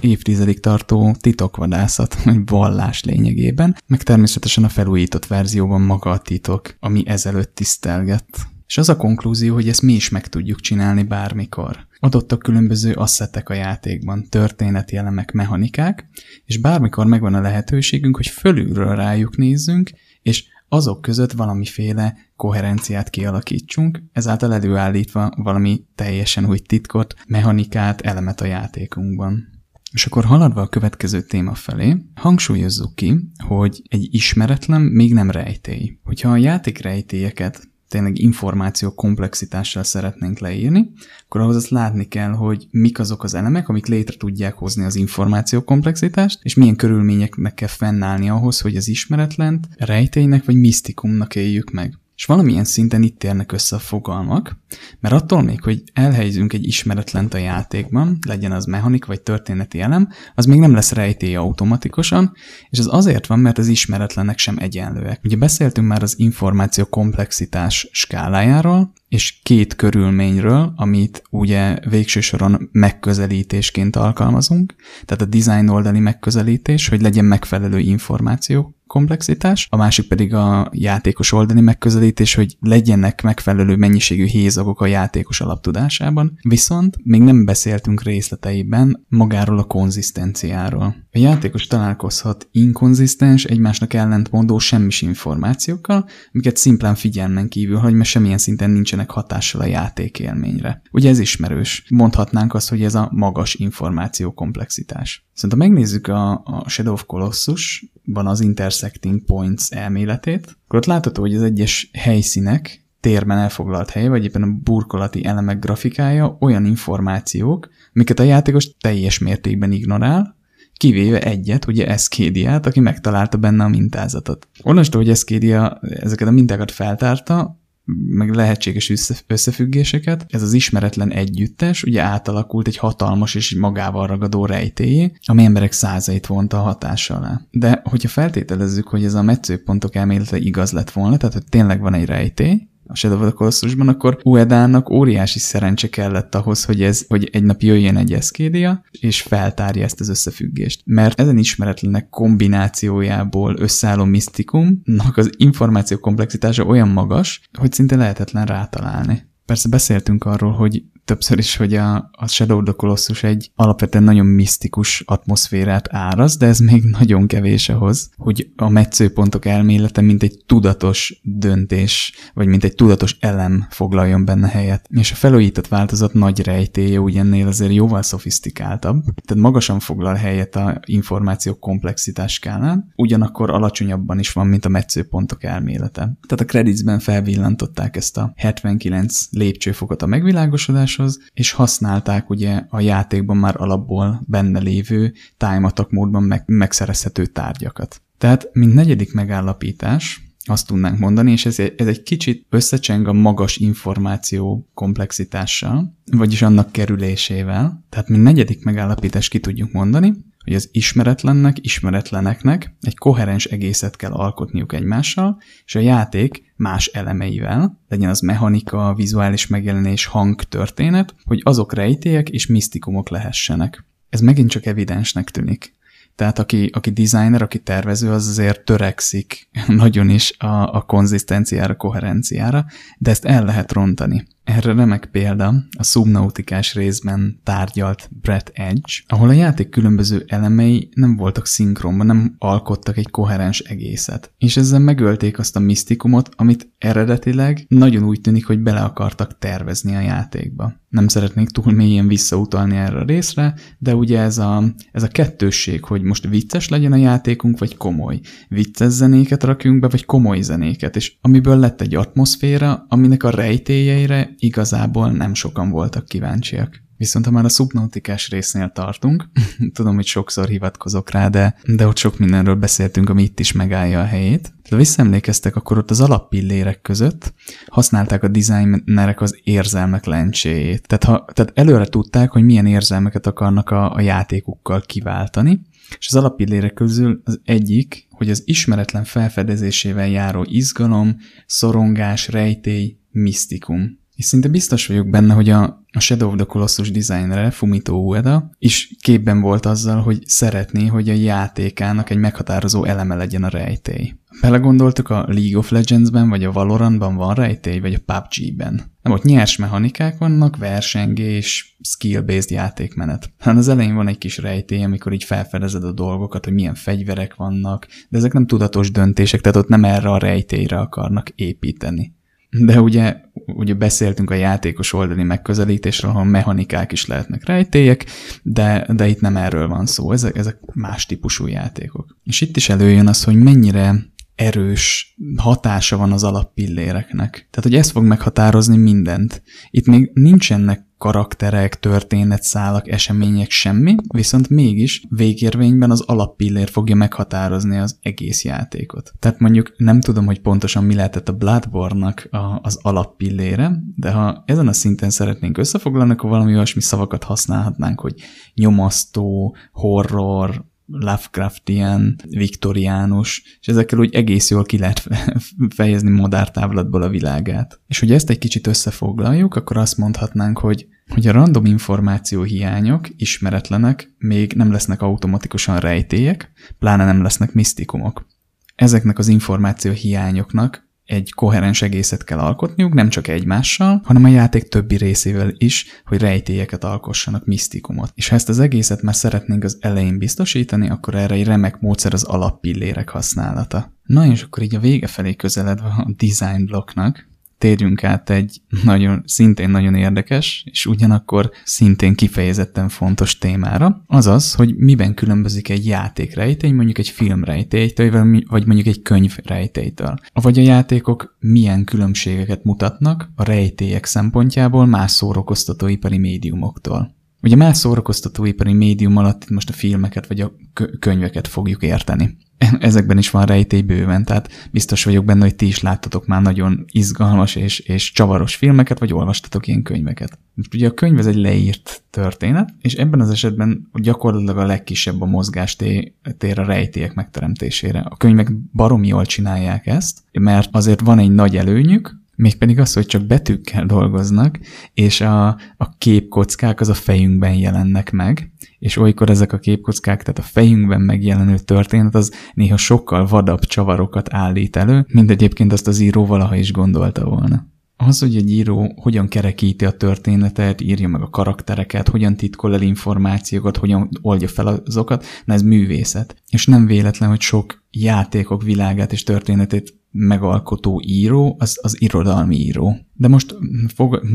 [0.00, 7.02] évtizedig tartó titokvadászat, vagy vallás lényegében, meg természetesen a felújított verzióban maga a titok, ami
[7.06, 8.50] ezelőtt tisztelgett.
[8.72, 11.86] És az a konklúzió, hogy ezt mi is meg tudjuk csinálni bármikor.
[11.98, 16.08] Adottak különböző asszetek a játékban, történeti elemek, mechanikák,
[16.44, 19.90] és bármikor megvan a lehetőségünk, hogy fölülről rájuk nézzünk,
[20.22, 28.46] és azok között valamiféle koherenciát kialakítsunk, ezáltal előállítva valami teljesen új titkot, mechanikát, elemet a
[28.46, 29.48] játékunkban.
[29.92, 35.98] És akkor haladva a következő téma felé, hangsúlyozzuk ki, hogy egy ismeretlen még nem rejtély.
[36.02, 40.92] Hogyha a játék rejtélyeket tényleg információ komplexitással szeretnénk leírni,
[41.24, 44.96] akkor ahhoz azt látni kell, hogy mik azok az elemek, amik létre tudják hozni az
[44.96, 51.70] információ komplexitást, és milyen körülményeknek kell fennállni ahhoz, hogy az ismeretlent rejtélynek vagy misztikumnak éljük
[51.70, 51.98] meg.
[52.22, 54.56] És valamilyen szinten itt térnek össze a fogalmak,
[55.00, 60.08] mert attól még, hogy elhelyezünk egy ismeretlent a játékban, legyen az mechanik vagy történeti elem,
[60.34, 62.32] az még nem lesz rejtély automatikusan,
[62.70, 65.20] és ez azért van, mert az ismeretlenek sem egyenlőek.
[65.24, 73.96] Ugye beszéltünk már az információ komplexitás skálájáról, és két körülményről, amit ugye végső soron megközelítésként
[73.96, 74.74] alkalmazunk,
[75.04, 81.32] tehát a design oldali megközelítés, hogy legyen megfelelő információ komplexitás, a másik pedig a játékos
[81.32, 89.06] oldali megközelítés, hogy legyenek megfelelő mennyiségű hézagok a játékos alaptudásában, viszont még nem beszéltünk részleteiben
[89.08, 90.94] magáról a konzisztenciáról.
[91.12, 98.38] A játékos találkozhat inkonzisztens, egymásnak ellentmondó semmis információkkal, amiket szimplán figyelmen kívül hagy, mert semmilyen
[98.38, 100.82] szinten nincsenek hatással a játékélményre.
[100.90, 101.84] Ugye ez ismerős.
[101.88, 105.26] Mondhatnánk azt, hogy ez a magas információ komplexitás.
[105.34, 111.34] Szerintem megnézzük a, a Shadow of Colossus-ban az intersecting points elméletét, akkor ott látható, hogy
[111.34, 118.18] az egyes helyszínek térben elfoglalt hely, vagy éppen a burkolati elemek grafikája olyan információk, amiket
[118.18, 120.36] a játékos teljes mértékben ignorál,
[120.76, 124.48] kivéve egyet, ugye Escadia-t, aki megtalálta benne a mintázatot.
[124.62, 127.60] Onnantól, hogy Escadia ezeket a mintákat feltárta,
[128.06, 128.92] meg lehetséges
[129.26, 130.26] összefüggéseket.
[130.28, 136.26] Ez az ismeretlen együttes ugye átalakult egy hatalmas és magával ragadó rejtélyé, ami emberek százait
[136.26, 137.40] vonta a hatása alá.
[137.50, 141.94] De hogyha feltételezzük, hogy ez a metszőpontok elmélete igaz lett volna, tehát hogy tényleg van
[141.94, 147.04] egy rejtély, a Shadow of the Colossusban, akkor Uedának óriási szerencse kellett ahhoz, hogy, ez,
[147.08, 150.82] hogy egy nap jöjjön egy eszkédia, és feltárja ezt az összefüggést.
[150.84, 159.30] Mert ezen ismeretlenek kombinációjából összeálló misztikumnak az információ komplexitása olyan magas, hogy szinte lehetetlen rátalálni.
[159.46, 164.04] Persze beszéltünk arról, hogy többször is, hogy a, a Shadow of the Colossus egy alapvetően
[164.04, 170.22] nagyon misztikus atmoszférát áraz, de ez még nagyon kevés ahhoz, hogy a metszőpontok elmélete mint
[170.22, 174.88] egy tudatos döntés, vagy mint egy tudatos elem foglaljon benne helyet.
[174.90, 180.56] És a felújított változat nagy rejtéje úgy ennél azért jóval szofisztikáltabb, tehát magasan foglal helyet
[180.56, 186.00] a információ komplexitás skálán, ugyanakkor alacsonyabban is van, mint a metszőpontok elmélete.
[186.00, 192.80] Tehát a creditsben felvillantották ezt a 79 lépcsőfokot a megvilágosodás, játékoshoz, és használták ugye a
[192.80, 198.02] játékban már alapból benne lévő time attack módban meg, megszerezhető tárgyakat.
[198.18, 203.56] Tehát, mint negyedik megállapítás, azt tudnánk mondani, és ez, ez egy kicsit összecseng a magas
[203.56, 207.84] információ komplexitással, vagyis annak kerülésével.
[207.88, 214.12] Tehát, mint negyedik megállapítás ki tudjuk mondani, hogy az ismeretlennek, ismeretleneknek egy koherens egészet kell
[214.12, 221.40] alkotniuk egymással, és a játék más elemeivel, legyen az mechanika, vizuális megjelenés, hang, történet, hogy
[221.44, 223.84] azok rejtélyek és misztikumok lehessenek.
[224.08, 225.74] Ez megint csak evidensnek tűnik.
[226.14, 232.66] Tehát aki, aki designer, aki tervező, az azért törekszik nagyon is a, a konzisztenciára, koherenciára,
[232.98, 234.26] de ezt el lehet rontani.
[234.44, 241.16] Erre remek példa a szubnautikás részben tárgyalt Brett Edge, ahol a játék különböző elemei nem
[241.16, 244.32] voltak szinkronban, nem alkottak egy koherens egészet.
[244.38, 249.94] És ezzel megölték azt a misztikumot, amit eredetileg nagyon úgy tűnik, hogy bele akartak tervezni
[249.94, 250.80] a játékba.
[250.88, 255.84] Nem szeretnék túl mélyen visszautalni erre a részre, de ugye ez a, ez a kettősség,
[255.84, 258.20] hogy most vicces legyen a játékunk, vagy komoly.
[258.48, 264.31] Vicces zenéket rakjunk be, vagy komoly zenéket, és amiből lett egy atmoszféra, aminek a rejtélyeire
[264.38, 266.82] igazából nem sokan voltak kíváncsiak.
[266.96, 269.24] Viszont ha már a szubnautikás résznél tartunk,
[269.74, 274.00] tudom, hogy sokszor hivatkozok rá, de, de ott sok mindenről beszéltünk, ami itt is megállja
[274.00, 274.52] a helyét.
[274.70, 277.34] Ha visszaemlékeztek, akkor ott az alappillérek között
[277.66, 280.86] használták a designerek az érzelmek lencséjét.
[280.86, 285.60] Tehát, ha, tehát előre tudták, hogy milyen érzelmeket akarnak a, a játékukkal kiváltani,
[285.98, 294.00] és az alappillérek közül az egyik, hogy az ismeretlen felfedezésével járó izgalom, szorongás, rejtély, misztikum.
[294.14, 298.50] És szinte biztos vagyok benne, hogy a, a Shadow of the Colossus designere, Fumito Ueda,
[298.58, 304.14] is képben volt azzal, hogy szeretné, hogy a játékának egy meghatározó eleme legyen a rejtély.
[304.40, 308.82] Belegondoltuk, a League of Legends-ben, vagy a Valorantban van rejtély, vagy a PUBG-ben.
[309.02, 313.32] Nem, ott nyers mechanikák vannak, versengés, skill-based játékmenet.
[313.38, 317.34] Hát az elején van egy kis rejtély, amikor így felfedezed a dolgokat, hogy milyen fegyverek
[317.34, 322.14] vannak, de ezek nem tudatos döntések, tehát ott nem erre a rejtélyre akarnak építeni.
[322.58, 323.16] De ugye,
[323.54, 328.06] ugye beszéltünk a játékos oldali megközelítésről, ahol mechanikák is lehetnek rejtélyek,
[328.42, 332.18] de, de itt nem erről van szó, ezek, ezek más típusú játékok.
[332.24, 337.30] És itt is előjön az, hogy mennyire erős hatása van az alappilléreknek.
[337.30, 339.42] Tehát, hogy ez fog meghatározni mindent.
[339.70, 347.98] Itt még nincsenek karakterek, történetszálak, események, semmi, viszont mégis végérvényben az alappillér fogja meghatározni az
[348.02, 349.12] egész játékot.
[349.18, 352.28] Tehát mondjuk nem tudom, hogy pontosan mi lehetett a Bloodborne-nak
[352.62, 358.14] az alappillére, de ha ezen a szinten szeretnénk összefoglalni, akkor valami olyasmi szavakat használhatnánk, hogy
[358.54, 365.08] nyomasztó, horror, Lovecraftian, viktoriánus, és ezekkel úgy egész jól ki lehet
[365.76, 367.80] fejezni modártávlatból a világát.
[367.88, 373.08] És hogy ezt egy kicsit összefoglaljuk, akkor azt mondhatnánk, hogy, hogy a random információ hiányok,
[373.16, 378.26] ismeretlenek, még nem lesznek automatikusan rejtélyek, pláne nem lesznek misztikumok.
[378.74, 384.68] ezeknek az információ hiányoknak egy koherens egészet kell alkotniuk, nem csak egymással, hanem a játék
[384.68, 388.12] többi részével is, hogy rejtélyeket alkossanak, misztikumot.
[388.14, 392.12] És ha ezt az egészet már szeretnénk az elején biztosítani, akkor erre egy remek módszer
[392.12, 393.92] az alappillérek használata.
[394.02, 397.30] Na és akkor így a vége felé közeledve a design blokknak,
[397.62, 404.76] térjünk át egy nagyon, szintén nagyon érdekes, és ugyanakkor szintén kifejezetten fontos témára, azaz, hogy
[404.76, 410.14] miben különbözik egy játékrejtély, mondjuk egy filmrejtélytől, vagy mondjuk egy könyvrejtélytől.
[410.32, 417.14] Vagy a játékok milyen különbségeket mutatnak a rejtélyek szempontjából más szórakoztatóipari médiumoktól.
[417.42, 420.52] Ugye más szórakoztatóipari médium alatt itt most a filmeket vagy a
[420.98, 422.36] könyveket fogjuk érteni.
[422.80, 426.84] Ezekben is van rejtély bőven, tehát biztos vagyok benne, hogy ti is láttatok már nagyon
[426.92, 430.38] izgalmas és, és csavaros filmeket, vagy olvastatok ilyen könyveket.
[430.72, 435.26] Ugye a könyv ez egy leírt történet, és ebben az esetben gyakorlatilag a legkisebb a
[435.26, 436.12] mozgástér
[436.58, 438.00] a rejtélyek megteremtésére.
[438.00, 443.06] A könyvek baromi jól csinálják ezt, mert azért van egy nagy előnyük, Mégpedig az, hogy
[443.06, 444.58] csak betűkkel dolgoznak,
[444.94, 448.52] és a, a képkockák az a fejünkben jelennek meg,
[448.82, 454.34] és olykor ezek a képkockák, tehát a fejünkben megjelenő történet, az néha sokkal vadabb csavarokat
[454.34, 457.66] állít elő, mint egyébként azt az író valaha is gondolta volna.
[457.96, 462.82] Az, hogy egy író hogyan kerekíti a történetet, írja meg a karaktereket, hogyan titkol el
[462.82, 466.42] információkat, hogyan oldja fel azokat, na ez művészet.
[466.50, 472.96] És nem véletlen, hogy sok játékok világát és történetét megalkotó író, az, az irodalmi író.
[473.14, 473.56] De most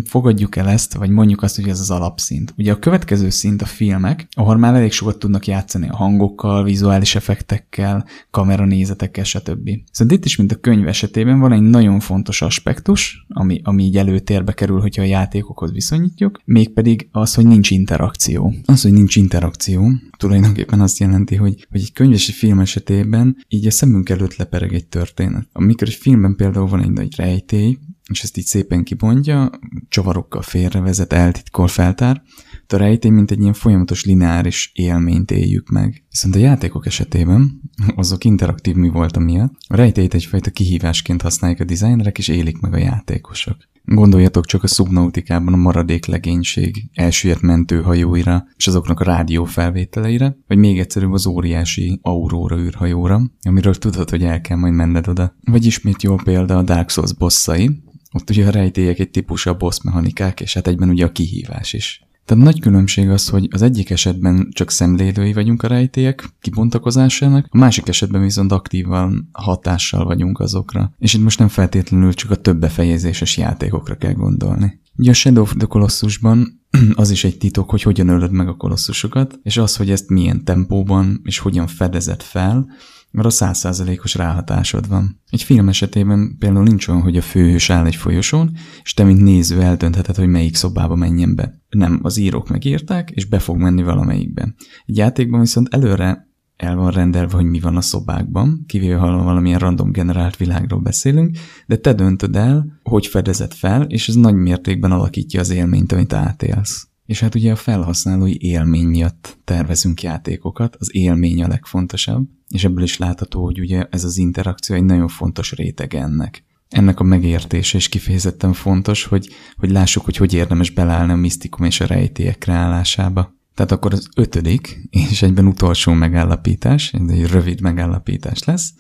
[0.06, 2.54] fogadjuk el ezt, vagy mondjuk azt, hogy ez az alapszint.
[2.58, 7.16] Ugye a következő szint a filmek, ahol már elég sokat tudnak játszani a hangokkal, vizuális
[7.16, 9.70] effektekkel, kameranézetekkel, stb.
[9.92, 13.98] Szóval itt is, mint a könyv esetében van egy nagyon fontos aspektus, ami, ami így
[13.98, 18.54] előtérbe kerül, hogyha a játékokhoz viszonyítjuk, mégpedig az, hogy nincs interakció.
[18.66, 23.38] Az, hogy nincs interakció, tulajdonképpen azt jelenti, hogy, hogy egy könyv és egy film esetében
[23.48, 25.48] így a szemünk előtt lepereg egy történet.
[25.52, 27.78] Amikor egy filmben például van egy nagy rejtély,
[28.12, 29.50] és ezt így szépen kibontja,
[29.90, 32.22] csavarokkal félrevezet, eltitkol, feltár,
[32.68, 36.06] de a rejtély mint egy ilyen folyamatos lineáris élményt éljük meg.
[36.10, 37.62] Viszont a játékok esetében,
[37.96, 42.74] azok interaktív mi volt miatt, a rejtélyt egyfajta kihívásként használják a designerek, és élik meg
[42.74, 43.58] a játékosok.
[43.90, 50.58] Gondoljatok csak a szubnautikában a maradék legénység elsüllyedt mentőhajóira és azoknak a rádió felvételeire, vagy
[50.58, 55.36] még egyszerűbb az óriási Aurora űrhajóra, amiről tudod, hogy el kell majd menned oda.
[55.42, 59.82] Vagy ismét jó példa a Dark Souls bosszai, ott ugye a rejtélyek egy típusa boss
[59.84, 62.08] mechanikák, és hát egyben ugye a kihívás is.
[62.28, 67.58] Tehát nagy különbség az, hogy az egyik esetben csak szemlélői vagyunk a rejtélyek kibontakozásának, a
[67.58, 70.94] másik esetben viszont aktívan hatással vagyunk azokra.
[70.98, 74.80] És itt most nem feltétlenül csak a több befejezéses játékokra kell gondolni.
[74.96, 78.56] Ugye a Shadow of the Colossusban az is egy titok, hogy hogyan ölöd meg a
[78.56, 82.68] kolosszusokat, és az, hogy ezt milyen tempóban és hogyan fedezed fel,
[83.12, 85.22] mert a százszázalékos ráhatásod van.
[85.30, 88.52] Egy film esetében például nincs olyan, hogy a főhős áll egy folyosón,
[88.84, 91.62] és te, mint néző eldöntheted, hogy melyik szobába menjen be.
[91.70, 94.54] Nem, az írók megírták, és be fog menni valamelyikbe.
[94.86, 96.28] Egy játékban viszont előre
[96.58, 101.38] el van rendelve, hogy mi van a szobákban, kivéve ha valamilyen random generált világról beszélünk,
[101.66, 106.14] de te döntöd el, hogy fedezed fel, és ez nagy mértékben alakítja az élményt, amit
[106.14, 106.88] átélsz.
[107.08, 112.84] És hát ugye a felhasználói élmény miatt tervezünk játékokat, az élmény a legfontosabb, és ebből
[112.84, 116.44] is látható, hogy ugye ez az interakció egy nagyon fontos réteg ennek.
[116.70, 121.66] Ennek a megértése is kifejezetten fontos, hogy, hogy lássuk, hogy hogy érdemes beleállni a misztikum
[121.66, 123.36] és a rejtélyek kreálásába.
[123.54, 128.74] Tehát akkor az ötödik, és egyben utolsó megállapítás, ez egy rövid megállapítás lesz,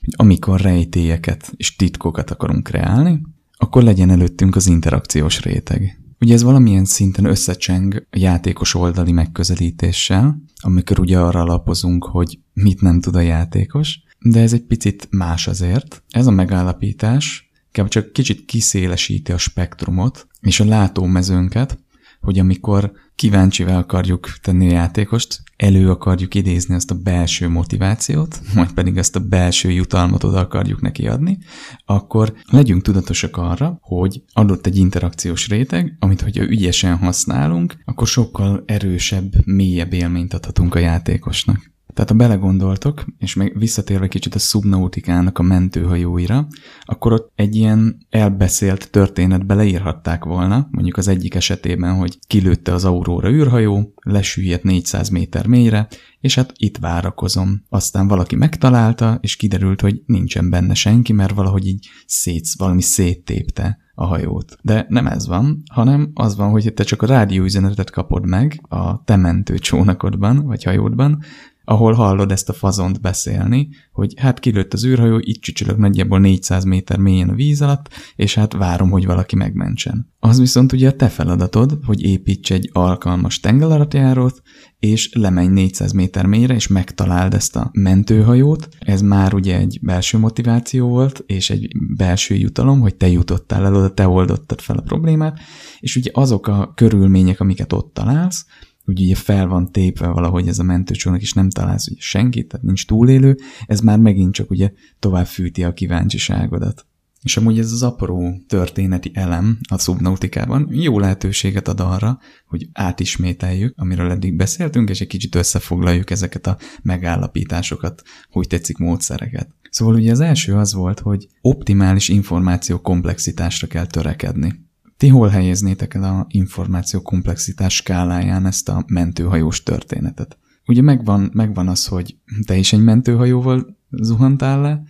[0.00, 3.20] hogy amikor rejtélyeket és titkokat akarunk kreálni,
[3.56, 6.03] akkor legyen előttünk az interakciós réteg.
[6.24, 12.80] Ugye ez valamilyen szinten összecseng a játékos oldali megközelítéssel, amikor ugye arra alapozunk, hogy mit
[12.80, 16.02] nem tud a játékos, de ez egy picit más azért.
[16.08, 17.50] Ez a megállapítás
[17.88, 21.78] csak kicsit kiszélesíti a spektrumot és a látómezőnket,
[22.24, 28.72] hogy amikor kíváncsivel akarjuk tenni a játékost, elő akarjuk idézni azt a belső motivációt, majd
[28.72, 31.38] pedig ezt a belső jutalmat oda akarjuk neki adni,
[31.84, 38.62] akkor legyünk tudatosak arra, hogy adott egy interakciós réteg, amit hogyha ügyesen használunk, akkor sokkal
[38.66, 41.73] erősebb, mélyebb élményt adhatunk a játékosnak.
[41.94, 46.46] Tehát ha belegondoltok, és meg visszatérve kicsit a szubnautikának a mentőhajóira,
[46.84, 52.84] akkor ott egy ilyen elbeszélt történetbe leírhatták volna, mondjuk az egyik esetében, hogy kilőtte az
[52.84, 55.88] Aurora űrhajó, lesüllyedt 400 méter mélyre,
[56.20, 57.62] és hát itt várakozom.
[57.68, 63.78] Aztán valaki megtalálta, és kiderült, hogy nincsen benne senki, mert valahogy így szét, valami széttépte
[63.94, 64.58] a hajót.
[64.62, 69.04] De nem ez van, hanem az van, hogy te csak a rádióüzenetet kapod meg a
[69.04, 71.22] te mentő csónakodban, vagy hajódban,
[71.64, 76.64] ahol hallod ezt a fazont beszélni, hogy hát kilőtt az űrhajó, itt csücsülök nagyjából 400
[76.64, 80.12] méter mélyen a víz alatt, és hát várom, hogy valaki megmentsen.
[80.18, 84.42] Az viszont ugye a te feladatod, hogy építs egy alkalmas tengeralattjárót,
[84.78, 88.68] és lemenj 400 méter mélyre, és megtaláld ezt a mentőhajót.
[88.78, 93.74] Ez már ugye egy belső motiváció volt, és egy belső jutalom, hogy te jutottál el
[93.74, 95.38] oda, te oldottad fel a problémát,
[95.80, 98.46] és ugye azok a körülmények, amiket ott találsz,
[98.86, 102.66] úgy ugye fel van tépve valahogy ez a mentőcsónak, és nem találsz ugye senkit, tehát
[102.66, 103.36] nincs túlélő,
[103.66, 106.86] ez már megint csak ugye tovább fűti a kíváncsiságodat.
[107.22, 113.74] És amúgy ez az apró történeti elem a szubnautikában jó lehetőséget ad arra, hogy átismételjük,
[113.76, 119.48] amiről eddig beszéltünk, és egy kicsit összefoglaljuk ezeket a megállapításokat, hogy tetszik módszereket.
[119.70, 124.63] Szóval ugye az első az volt, hogy optimális információ komplexitásra kell törekedni.
[124.96, 130.38] Ti hol helyeznétek el a információ komplexitás skáláján ezt a mentőhajós történetet?
[130.66, 132.16] Ugye megvan, megvan az, hogy
[132.46, 134.82] te is egy mentőhajóval zuhantál le,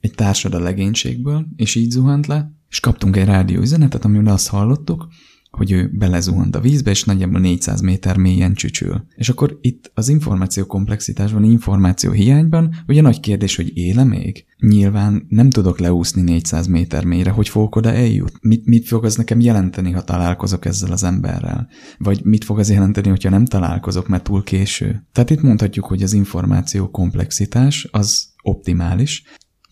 [0.00, 5.08] egy társad a legénységből, és így zuhant le, és kaptunk egy rádióüzenetet, amiben azt hallottuk,
[5.56, 9.06] hogy ő belezuhant a vízbe, és nagyjából 400 méter mélyen csücsül.
[9.14, 14.44] És akkor itt az információ komplexitásban, információ hiányban, ugye nagy kérdés, hogy éle még?
[14.58, 18.32] Nyilván nem tudok leúszni 400 méter mélyre, hogy fogok oda eljut?
[18.40, 21.68] Mit, mit fog az nekem jelenteni, ha találkozok ezzel az emberrel?
[21.98, 25.06] Vagy mit fog az jelenteni, hogyha nem találkozok, mert túl késő?
[25.12, 29.22] Tehát itt mondhatjuk, hogy az információ komplexitás az optimális,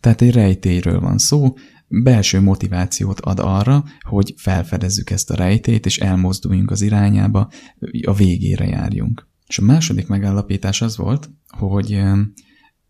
[0.05, 1.55] tehát egy rejtélyről van szó,
[2.03, 7.51] belső motivációt ad arra, hogy felfedezzük ezt a rejtét, és elmozduljunk az irányába,
[8.07, 9.29] a végére járjunk.
[9.47, 12.03] És a második megállapítás az volt, hogy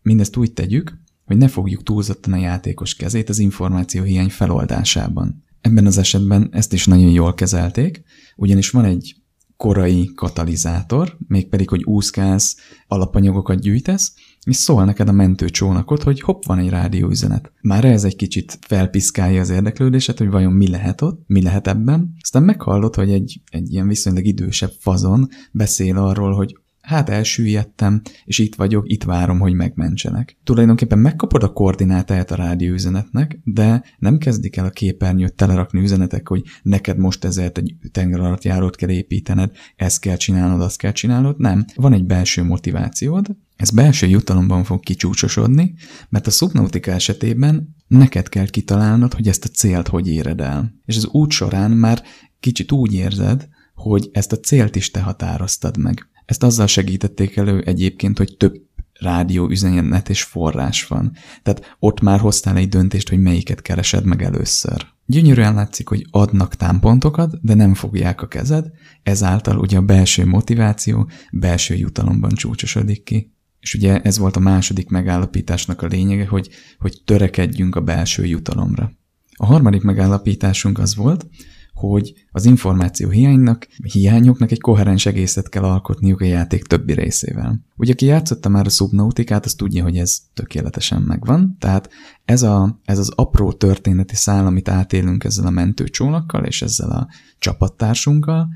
[0.01, 5.43] mindezt úgy tegyük, hogy ne fogjuk túlzottan a játékos kezét az információ hiány feloldásában.
[5.61, 8.03] Ebben az esetben ezt is nagyon jól kezelték,
[8.35, 9.15] ugyanis van egy
[9.57, 12.55] korai katalizátor, mégpedig, hogy úszkálsz,
[12.87, 14.13] alapanyagokat gyűjtesz,
[14.45, 17.51] és szól neked a mentőcsónakot, hogy hopp, van egy rádióüzenet.
[17.61, 22.15] Már ez egy kicsit felpiszkálja az érdeklődéset, hogy vajon mi lehet ott, mi lehet ebben.
[22.21, 28.39] Aztán meghallod, hogy egy, egy ilyen viszonylag idősebb fazon beszél arról, hogy hát elsüllyedtem, és
[28.39, 30.37] itt vagyok, itt várom, hogy megmentsenek.
[30.43, 36.41] Tulajdonképpen megkapod a koordinátáját a rádióüzenetnek, de nem kezdik el a képernyőt telerakni üzenetek, hogy
[36.61, 41.65] neked most ezért egy tengeralattjárót kell építened, ezt kell csinálnod, azt kell csinálnod, nem.
[41.75, 45.73] Van egy belső motivációd, ez belső jutalomban fog kicsúcsosodni,
[46.09, 50.73] mert a szubnautika esetében neked kell kitalálnod, hogy ezt a célt hogy éred el.
[50.85, 52.03] És az út során már
[52.39, 56.09] kicsit úgy érzed, hogy ezt a célt is te határoztad meg.
[56.25, 58.55] Ezt azzal segítették elő egyébként, hogy több
[58.99, 61.11] rádió üzenet és forrás van.
[61.43, 64.93] Tehát ott már hoztál egy döntést, hogy melyiket keresed meg először.
[65.05, 68.65] Gyönyörűen látszik, hogy adnak támpontokat, de nem fogják a kezed,
[69.03, 73.33] ezáltal ugye a belső motiváció belső jutalomban csúcsosodik ki.
[73.59, 76.49] És ugye ez volt a második megállapításnak a lényege, hogy,
[76.79, 78.91] hogy törekedjünk a belső jutalomra.
[79.37, 81.27] A harmadik megállapításunk az volt,
[81.75, 87.59] hogy az információ hiánynak, hiányoknak egy koherens egészet kell alkotniuk a játék többi részével.
[87.77, 91.89] Ugye aki játszotta már a szubnautikát, az tudja, hogy ez tökéletesen megvan, tehát
[92.25, 97.07] ez, a, ez az apró történeti szál, amit átélünk ezzel a mentőcsónakkal és ezzel a
[97.39, 98.47] csapattársunkkal,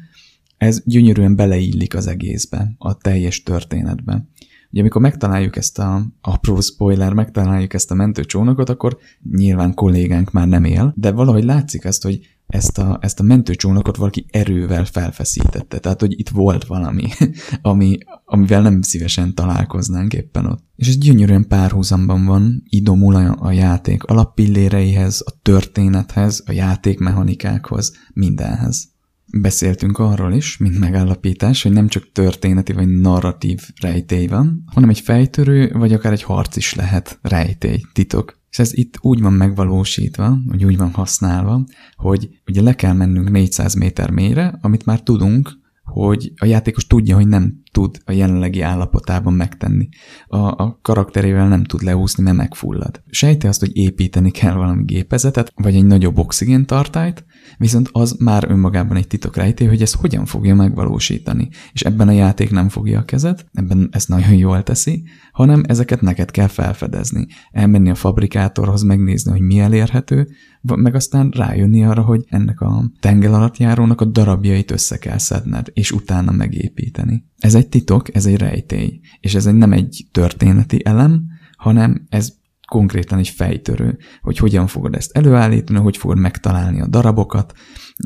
[0.57, 4.27] ez gyönyörűen beleillik az egészbe, a teljes történetbe.
[4.71, 8.97] Ugye amikor megtaláljuk ezt a apró spoiler, megtaláljuk ezt a mentőcsónakot, akkor
[9.31, 12.19] nyilván kollégánk már nem él, de valahogy látszik azt, hogy
[12.49, 15.79] ezt a, ezt a mentőcsónakot valaki erővel felfeszítette.
[15.79, 17.07] Tehát, hogy itt volt valami,
[17.61, 20.63] ami, amivel nem szívesen találkoznánk éppen ott.
[20.75, 28.89] És ez gyönyörűen párhuzamban van, idomul a, a játék alappilléreihez, a történethez, a játékmechanikákhoz, mindenhez.
[29.31, 34.99] Beszéltünk arról is, mint megállapítás, hogy nem csak történeti vagy narratív rejtély van, hanem egy
[34.99, 38.38] fejtörő vagy akár egy harc is lehet rejtély, titok.
[38.49, 41.64] És ez itt úgy van megvalósítva, vagy úgy van használva,
[41.95, 47.15] hogy ugye le kell mennünk 400 méter mélyre, amit már tudunk, hogy a játékos tudja,
[47.15, 49.89] hogy nem tud a jelenlegi állapotában megtenni.
[50.27, 53.01] A, a karakterével nem tud leúszni, mert megfullad.
[53.10, 57.26] Sejti azt, hogy építeni kell valami gépezetet, vagy egy nagyobb oxigéntartályt,
[57.57, 61.49] viszont az már önmagában egy titok rejté, hogy ezt hogyan fogja megvalósítani.
[61.73, 66.01] És ebben a játék nem fogja a kezet, ebben ezt nagyon jól teszi, hanem ezeket
[66.01, 67.27] neked kell felfedezni.
[67.51, 70.27] Elmenni a fabrikátorhoz, megnézni, hogy mi elérhető,
[70.61, 75.67] meg aztán rájönni arra, hogy ennek a tenger alatt járónak a darabjait össze kell szedned,
[75.73, 77.26] és utána megépíteni.
[77.38, 81.23] Ez egy titok, ez egy rejtély, és ez egy nem egy történeti elem,
[81.57, 82.39] hanem ez
[82.69, 87.53] konkrétan egy fejtörő, hogy hogyan fogod ezt előállítani, hogy fogod megtalálni a darabokat,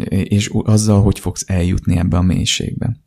[0.09, 3.01] és azzal, hogy fogsz eljutni ebbe a mélységbe.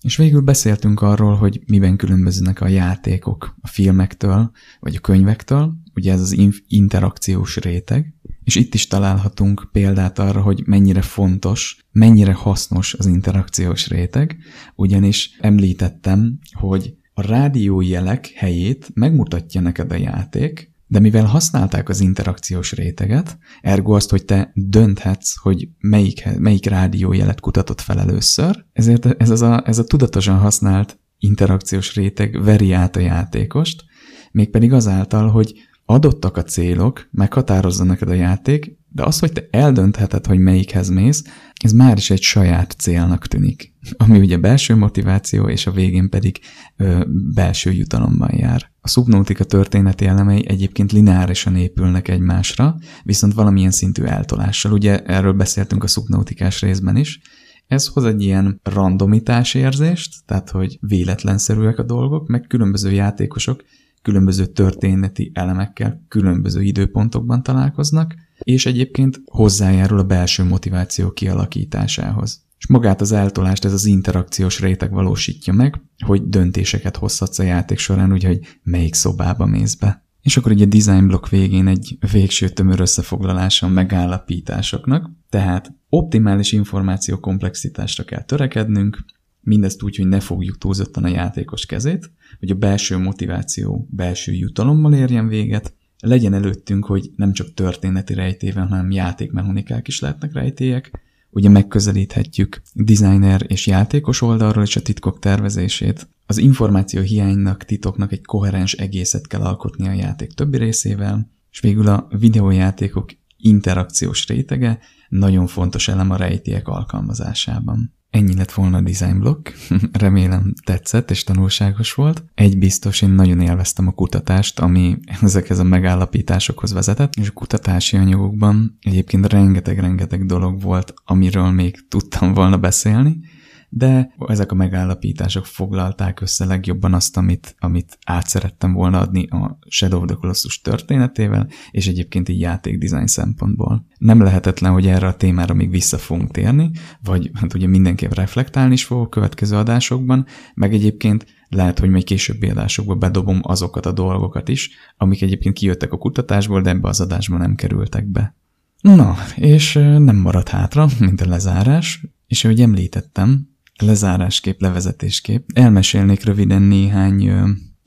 [0.00, 6.12] És végül beszéltünk arról, hogy miben különböznek a játékok a filmektől, vagy a könyvektől, ugye
[6.12, 6.36] ez az
[6.66, 8.14] interakciós réteg,
[8.44, 14.36] és itt is találhatunk példát arra, hogy mennyire fontos, mennyire hasznos az interakciós réteg,
[14.74, 22.72] ugyanis említettem, hogy a rádiójelek helyét megmutatja neked a játék, de mivel használták az interakciós
[22.72, 29.30] réteget, ergo azt, hogy te dönthetsz, hogy melyik, melyik rádiójelet kutatott fel először, ezért ez,
[29.30, 33.84] az a, ez a tudatosan használt interakciós réteg veri át a játékost,
[34.32, 35.54] mégpedig azáltal, hogy
[35.84, 41.24] adottak a célok, meghatározza neked a játék, de az, hogy te eldöntheted, hogy melyikhez mész,
[41.64, 46.40] ez már is egy saját célnak tűnik, ami ugye belső motiváció, és a végén pedig
[46.76, 47.04] ö,
[47.34, 48.70] belső jutalommal jár.
[48.80, 54.72] A szubnautika történeti elemei egyébként lineárisan épülnek egymásra, viszont valamilyen szintű eltolással.
[54.72, 57.20] Ugye erről beszéltünk a szubnautikás részben is,
[57.66, 63.64] ez hoz egy ilyen randomitás érzést, tehát hogy véletlenszerűek a dolgok, meg különböző játékosok
[64.02, 72.46] különböző történeti elemekkel különböző időpontokban találkoznak, és egyébként hozzájárul a belső motiváció kialakításához.
[72.58, 77.78] És magát az eltolást ez az interakciós réteg valósítja meg, hogy döntéseket hozhatsz a játék
[77.78, 80.06] során, úgyhogy melyik szobába mész be.
[80.22, 86.52] És akkor ugye a design block végén egy végső tömör összefoglalása a megállapításoknak, tehát optimális
[86.52, 89.04] információ komplexitásra kell törekednünk,
[89.40, 94.94] mindezt úgy, hogy ne fogjuk túlzottan a játékos kezét, hogy a belső motiváció belső jutalommal
[94.94, 101.48] érjen véget, legyen előttünk, hogy nem csak történeti rejtével, hanem játékmechanikák is lehetnek rejtélyek, ugye
[101.48, 106.08] megközelíthetjük designer és játékos oldalról is a titkok tervezését.
[106.26, 111.88] Az információ hiánynak, titoknak egy koherens egészet kell alkotni a játék többi részével, és végül
[111.88, 114.78] a videójátékok interakciós rétege
[115.08, 117.97] nagyon fontos elem a rejtélyek alkalmazásában.
[118.10, 119.52] Ennyi lett volna a design block.
[119.92, 122.24] Remélem tetszett és tanulságos volt.
[122.34, 127.96] Egy biztos, én nagyon élveztem a kutatást, ami ezekhez a megállapításokhoz vezetett, és a kutatási
[127.96, 133.20] anyagokban egyébként rengeteg-rengeteg dolog volt, amiről még tudtam volna beszélni,
[133.68, 139.58] de ezek a megállapítások foglalták össze legjobban azt, amit, amit át szerettem volna adni a
[139.68, 143.86] Shadow of the Colossus történetével, és egyébként így játékdesign szempontból.
[143.98, 146.70] Nem lehetetlen, hogy erre a témára még vissza fogunk térni,
[147.02, 152.48] vagy hát ugye mindenképp reflektálni is fogok következő adásokban, meg egyébként lehet, hogy még későbbi
[152.48, 157.36] adásokba bedobom azokat a dolgokat is, amik egyébként kijöttek a kutatásból, de ebbe az adásba
[157.36, 158.36] nem kerültek be.
[158.80, 163.48] Na, és nem maradt hátra, mint a lezárás, és ahogy említettem,
[163.82, 165.48] lezárásképp, levezetésképp.
[165.54, 167.30] Elmesélnék röviden néhány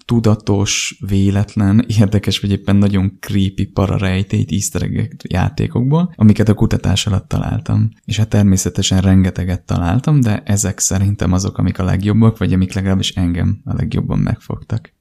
[0.05, 4.89] tudatos, véletlen, érdekes vagy éppen nagyon creepy pararejtét easter
[5.29, 7.89] játékokból, amiket a kutatás alatt találtam.
[8.05, 13.09] És hát természetesen rengeteget találtam, de ezek szerintem azok, amik a legjobbak, vagy amik legalábbis
[13.09, 14.93] engem a legjobban megfogtak.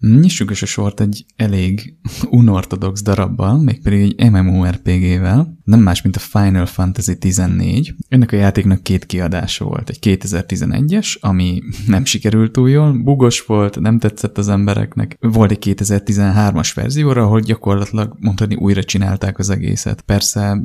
[0.00, 1.96] Nyissuk is a sort egy elég
[2.30, 7.94] unortodox darabbal, mégpedig egy MMORPG-vel, nem más, mint a Final Fantasy 14.
[8.08, 9.88] Ennek a játéknak két kiadása volt.
[9.88, 15.16] Egy 2011-es, ami nem sikerült túl jól, bugos volt, nem tetszett az embereknek.
[15.20, 20.00] Volt egy 2013-as verzióra, ahol gyakorlatilag mondani újra csinálták az egészet.
[20.00, 20.62] Persze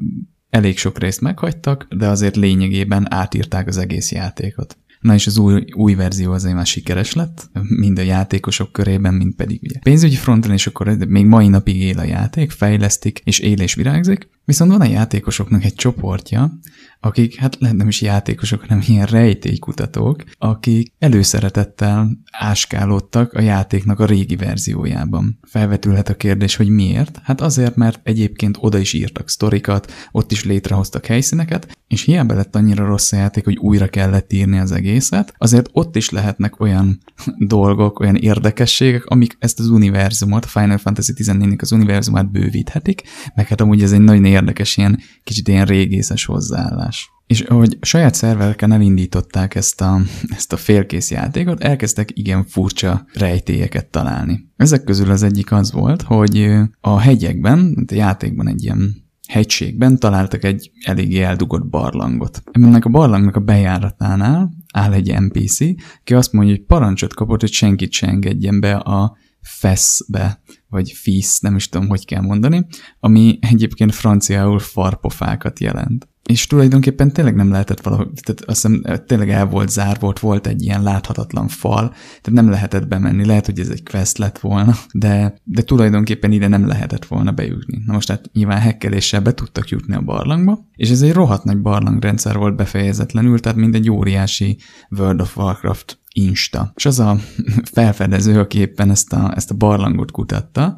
[0.50, 4.78] elég sok részt meghagytak, de azért lényegében átírták az egész játékot.
[5.04, 9.34] Na és az új, új verzió azért már sikeres lett, mind a játékosok körében, mind
[9.34, 13.60] pedig ugye pénzügyi fronton, és akkor még mai napig él a játék, fejlesztik, és él
[13.60, 14.30] és virágzik.
[14.46, 16.60] Viszont van a játékosoknak egy csoportja,
[17.06, 24.06] akik, hát lehet nem is játékosok, hanem ilyen rejtélykutatók, akik előszeretettel áskálódtak a játéknak a
[24.06, 25.40] régi verziójában.
[25.48, 27.20] Felvetülhet a kérdés, hogy miért?
[27.24, 32.56] Hát azért, mert egyébként oda is írtak sztorikat, ott is létrehoztak helyszíneket, és hiába lett
[32.56, 36.98] annyira rossz a játék, hogy újra kellett írni az egészet, azért ott is lehetnek olyan
[37.56, 43.02] dolgok, olyan érdekességek, amik ezt az univerzumot, Final Fantasy 14-nek az univerzumát bővíthetik,
[43.36, 46.93] meg hát amúgy ez egy nagyon érdekes, ilyen kicsit ilyen régészes hozzáállás.
[47.28, 53.88] És ahogy saját szervereken elindították ezt a, ezt a félkész játékot, elkezdtek igen furcsa rejtélyeket
[53.88, 54.52] találni.
[54.56, 56.52] Ezek közül az egyik az volt, hogy
[56.82, 62.44] a hegyekben, a játékban egy ilyen hegységben találtak egy eléggé eldugott barlangot.
[62.52, 65.58] Ennek a barlangnak a bejáratánál áll egy NPC,
[66.04, 71.40] ki azt mondja, hogy parancsot kapott, hogy senkit se engedjen be a feszbe, vagy fisz,
[71.40, 72.66] nem is tudom, hogy kell mondani,
[73.00, 76.08] ami egyébként franciául farpofákat jelent.
[76.24, 80.48] És tulajdonképpen tényleg nem lehetett valahogy, tehát azt hiszem tényleg el volt zár, volt, volt
[80.48, 84.74] egy ilyen láthatatlan fal, tehát nem lehetett bemenni, lehet, hogy ez egy quest lett volna,
[84.94, 87.82] de, de tulajdonképpen ide nem lehetett volna bejutni.
[87.86, 91.62] Na most hát nyilván hekkeléssel be tudtak jutni a barlangba, és ez egy rohadt nagy
[91.62, 94.58] barlangrendszer volt befejezetlenül, tehát mint egy óriási
[94.90, 96.72] World of Warcraft Insta.
[96.76, 97.18] És az a
[97.74, 100.78] felfedező, aki éppen ezt a, ezt a barlangot kutatta,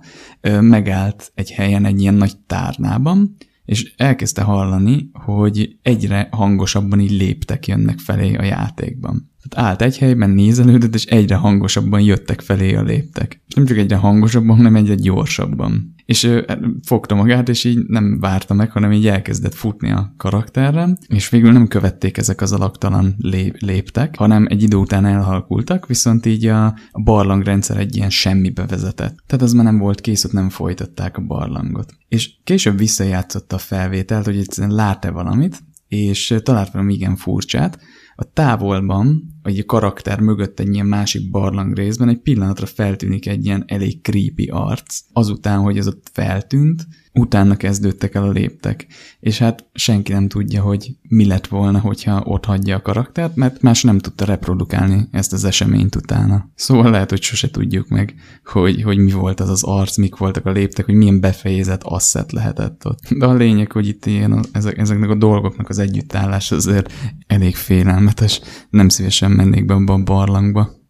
[0.60, 3.36] megállt egy helyen egy ilyen nagy tárnában,
[3.66, 9.32] és elkezdte hallani, hogy egyre hangosabban így léptek jönnek felé a játékban.
[9.42, 13.42] Tehát állt egy helyben, nézelődött, és egyre hangosabban jöttek felé a léptek.
[13.48, 16.46] És nem csak egyre hangosabban, hanem egyre gyorsabban és ő
[16.84, 21.52] fogta magát, és így nem várta meg, hanem így elkezdett futni a karakterre, és végül
[21.52, 26.76] nem követték ezek az alaktalan lép- léptek, hanem egy idő után elhalkultak, viszont így a
[27.04, 29.24] barlangrendszer egy ilyen semmibe vezetett.
[29.28, 31.94] Tehát az már nem volt kész, ott nem folytatták a barlangot.
[32.08, 37.80] És később visszajátszotta a felvételt, hogy egyszerűen lát-e valamit, és talált valami igen furcsát,
[38.16, 43.46] a távolban, vagy a karakter mögött egy ilyen másik barlang részben egy pillanatra feltűnik egy
[43.46, 48.88] ilyen elég creepy arc, azután, hogy ez ott feltűnt, utána kezdődtek el a léptek.
[49.20, 53.62] És hát senki nem tudja, hogy mi lett volna, hogyha ott hagyja a karaktert, mert
[53.62, 56.50] más nem tudta reprodukálni ezt az eseményt utána.
[56.56, 60.46] Szóval lehet, hogy sose tudjuk meg, hogy, hogy mi volt az az arc, mik voltak
[60.46, 63.00] a léptek, hogy milyen befejezett asszet lehetett ott.
[63.10, 66.94] De a lényeg, hogy itt ilyen, ezek, ezeknek a dolgoknak az együttállás azért
[67.28, 68.42] elég félelmetes.
[68.70, 70.84] Nem szívesen mennék be abba a barlangba.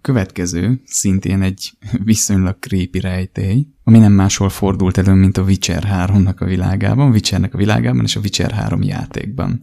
[0.00, 1.72] Következő szintén egy
[2.04, 7.54] viszonylag creepy rejtély, ami nem máshol fordult elő, mint a Witcher 3-nak a világában, Witchernek
[7.54, 9.60] a világában és a Witcher 3 játékban.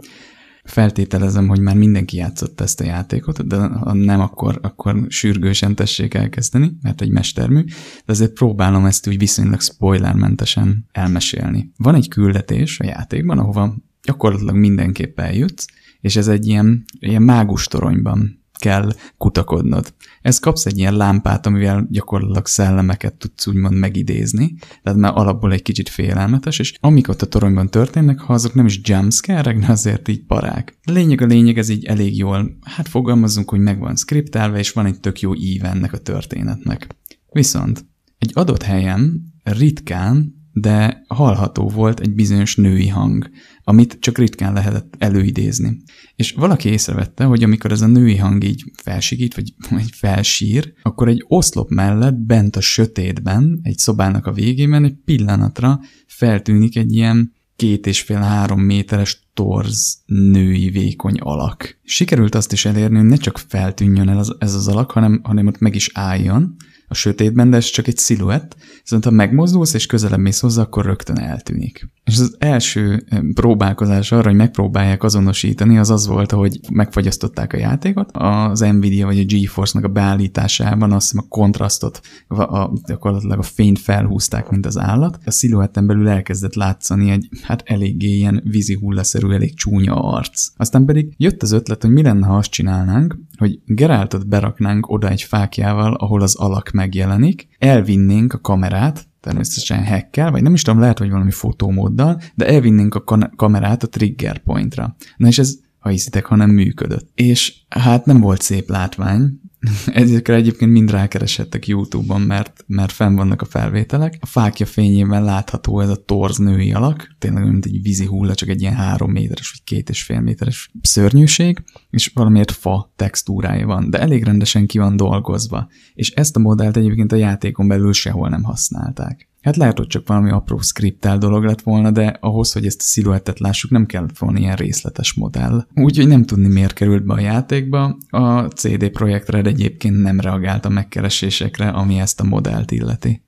[0.63, 6.13] Feltételezem, hogy már mindenki játszott ezt a játékot, de ha nem, akkor, akkor sürgősen tessék
[6.13, 7.63] elkezdeni, mert egy mestermű,
[8.05, 11.71] de azért próbálom ezt úgy viszonylag spoilermentesen elmesélni.
[11.77, 15.65] Van egy küldetés a játékban, ahova gyakorlatilag mindenképp eljutsz,
[16.01, 19.93] és ez egy ilyen, ilyen mágus toronyban kell kutakodnod.
[20.21, 25.61] Ez kapsz egy ilyen lámpát, amivel gyakorlatilag szellemeket tudsz úgymond megidézni, tehát már alapból egy
[25.61, 30.07] kicsit félelmetes, és amik ott a toronyban történnek, ha azok nem is jumpscare de azért
[30.07, 30.77] így parák.
[30.83, 34.85] Lényeg a lényeg, ez így elég jól, hát fogalmazunk, hogy meg van skriptelve, és van
[34.85, 36.87] egy tök jó ív ennek a történetnek.
[37.31, 37.85] Viszont
[38.17, 43.29] egy adott helyen ritkán de hallható volt egy bizonyos női hang,
[43.67, 45.77] amit csak ritkán lehetett előidézni.
[46.15, 51.07] És valaki észrevette, hogy amikor ez a női hang így felsigít, vagy, vagy felsír, akkor
[51.07, 57.33] egy oszlop mellett bent a sötétben, egy szobának a végében egy pillanatra feltűnik egy ilyen
[57.55, 61.79] két és fél három méteres torz női vékony alak.
[61.83, 65.47] Sikerült azt is elérni, hogy ne csak feltűnjön el az, ez az alak, hanem, hanem
[65.47, 66.55] ott meg is álljon,
[66.87, 70.85] a sötétben, de ez csak egy sziluett, viszont ha megmozdulsz és közelebb mész hozzá, akkor
[70.85, 71.89] rögtön eltűnik.
[72.05, 77.57] És az első eh, próbálkozás arra, hogy megpróbálják azonosítani, az az volt, hogy megfagyasztották a
[77.57, 78.09] játékot.
[78.13, 83.41] Az Nvidia vagy a GeForce-nak a beállításában azt hiszem a kontrasztot, a, a, gyakorlatilag a
[83.41, 85.19] fényt felhúzták, mint az állat.
[85.25, 90.47] A sziluetten belül elkezdett látszani egy hát eléggé ilyen vízi hullaszerű, elég csúnya arc.
[90.57, 95.09] Aztán pedig jött az ötlet, hogy mi lenne, ha azt csinálnánk, hogy Geráltot beraknánk oda
[95.09, 100.79] egy fákjával, ahol az alak megjelenik, elvinnénk a kamerát, természetesen hackkel, vagy nem is tudom,
[100.79, 104.95] lehet, hogy valami fotómóddal, de elvinnénk a kamerát a trigger pointra.
[105.17, 107.09] Na és ez, ha hiszitek, ha nem működött.
[107.15, 109.39] És hát nem volt szép látvány,
[110.03, 114.17] Ezekre egyébként mind rákeresettek YouTube-on, mert, mert fenn vannak a felvételek.
[114.19, 118.49] A fákja fényében látható ez a torz női alak, tényleg mint egy vízi hulla, csak
[118.49, 123.89] egy ilyen három méteres vagy két és fél méteres szörnyűség, és valamiért fa textúrája van,
[123.89, 125.69] de elég rendesen ki van dolgozva.
[125.93, 129.29] És ezt a modellt egyébként a játékon belül sehol nem használták.
[129.45, 132.83] Hát lehet, hogy csak valami apró skriptel dolog lett volna, de ahhoz, hogy ezt a
[132.83, 135.67] sziluettet lássuk, nem kellett volna ilyen részletes modell.
[135.75, 137.97] Úgyhogy nem tudni, miért került be a játékba.
[138.09, 143.23] A CD Projekt Red egyébként nem reagált a megkeresésekre, ami ezt a modellt illeti.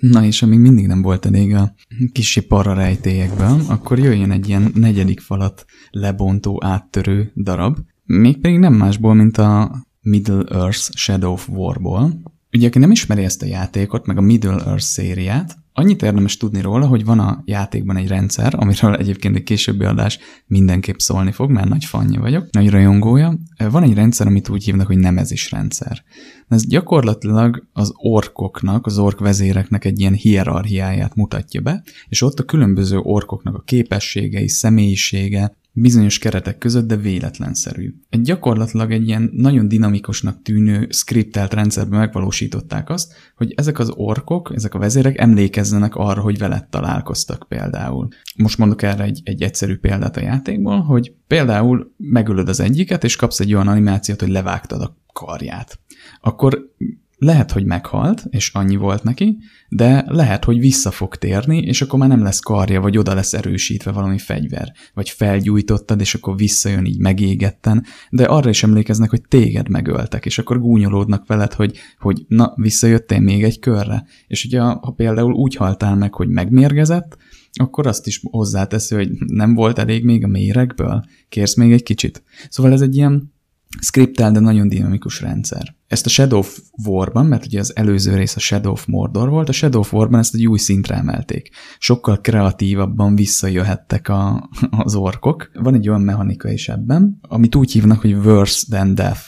[0.00, 1.74] Na és amíg mindig nem volt elég a
[2.12, 9.14] kisi para rejtélyekben, akkor jöjjön egy ilyen negyedik falat lebontó, áttörő darab, mégpedig nem másból,
[9.14, 12.22] mint a Middle Earth Shadow of Warból,
[12.52, 16.60] Ugye, aki nem ismeri ezt a játékot, meg a Middle Earth szériát, annyit érdemes tudni
[16.60, 21.50] róla, hogy van a játékban egy rendszer, amiről egyébként egy későbbi adás mindenképp szólni fog,
[21.50, 23.38] mert nagy fanja vagyok, nagy rajongója.
[23.70, 26.02] Van egy rendszer, amit úgy hívnak, hogy nemezis rendszer.
[26.48, 32.44] Ez gyakorlatilag az orkoknak, az ork vezéreknek egy ilyen hierarchiáját mutatja be, és ott a
[32.44, 37.94] különböző orkoknak a képességei, személyisége, bizonyos keretek között, de véletlenszerű.
[38.08, 44.52] Egy gyakorlatilag egy ilyen nagyon dinamikusnak tűnő skriptelt rendszerben megvalósították azt, hogy ezek az orkok,
[44.54, 48.08] ezek a vezérek emlékezzenek arra, hogy veled találkoztak például.
[48.36, 53.16] Most mondok erre egy, egy egyszerű példát a játékból, hogy például megölöd az egyiket, és
[53.16, 55.78] kapsz egy olyan animációt, hogy levágtad a karját.
[56.20, 56.72] Akkor
[57.18, 59.38] lehet, hogy meghalt, és annyi volt neki,
[59.68, 63.34] de lehet, hogy vissza fog térni, és akkor már nem lesz karja, vagy oda lesz
[63.34, 69.22] erősítve valami fegyver, vagy felgyújtottad, és akkor visszajön így megégetten, de arra is emlékeznek, hogy
[69.28, 74.06] téged megöltek, és akkor gúnyolódnak veled, hogy, hogy na, visszajöttél még egy körre.
[74.26, 77.16] És ugye, ha például úgy haltál meg, hogy megmérgezett,
[77.52, 82.22] akkor azt is hozzáteszi, hogy nem volt elég még a méregből, kérsz még egy kicsit.
[82.48, 83.36] Szóval ez egy ilyen
[83.80, 85.76] skriptel, de nagyon dinamikus rendszer.
[85.86, 89.48] Ezt a Shadow of War-ban, mert ugye az előző rész a Shadow of Mordor volt,
[89.48, 91.50] a Shadow of War-ban ezt egy új szintre emelték.
[91.78, 94.48] Sokkal kreatívabban visszajöhettek a,
[94.84, 95.50] az orkok.
[95.54, 99.20] Van egy olyan mechanika is ebben, amit úgy hívnak, hogy worse than death.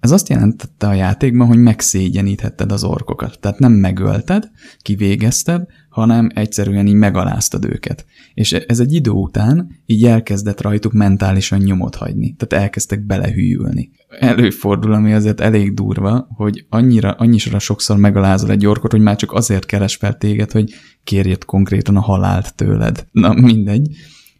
[0.00, 3.38] Ez azt jelentette a játékban, hogy megszégyeníthetted az orkokat.
[3.40, 8.06] Tehát nem megölted, kivégezted, hanem egyszerűen így megaláztad őket.
[8.34, 12.34] És ez egy idő után így elkezdett rajtuk mentálisan nyomot hagyni.
[12.36, 13.90] Tehát elkezdtek belehűlni.
[14.18, 19.32] Előfordul, ami azért elég durva, hogy annyira, annyira sokszor megalázol egy orkot, hogy már csak
[19.32, 20.72] azért keres fel téged, hogy
[21.04, 23.06] kérjed konkrétan a halált tőled.
[23.12, 23.88] Na mindegy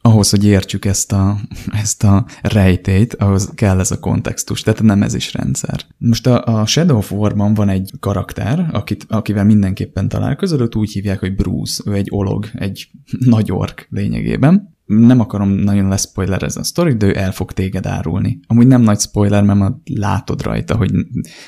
[0.06, 1.36] ahhoz, hogy értsük ezt a,
[1.82, 5.80] ezt a rejtét, ahhoz kell ez a kontextus, tehát nem ez is rendszer.
[5.98, 11.34] Most a, a Shadow War-ban van egy karakter, akit, akivel mindenképpen találkozol, úgy hívják, hogy
[11.34, 12.90] Bruce, ő egy olog, egy
[13.34, 18.40] nagy ork lényegében, nem akarom nagyon leszpoilerezni a sztorit, de ő el fog téged árulni.
[18.46, 20.90] Amúgy nem nagy spoiler, mert már látod rajta, hogy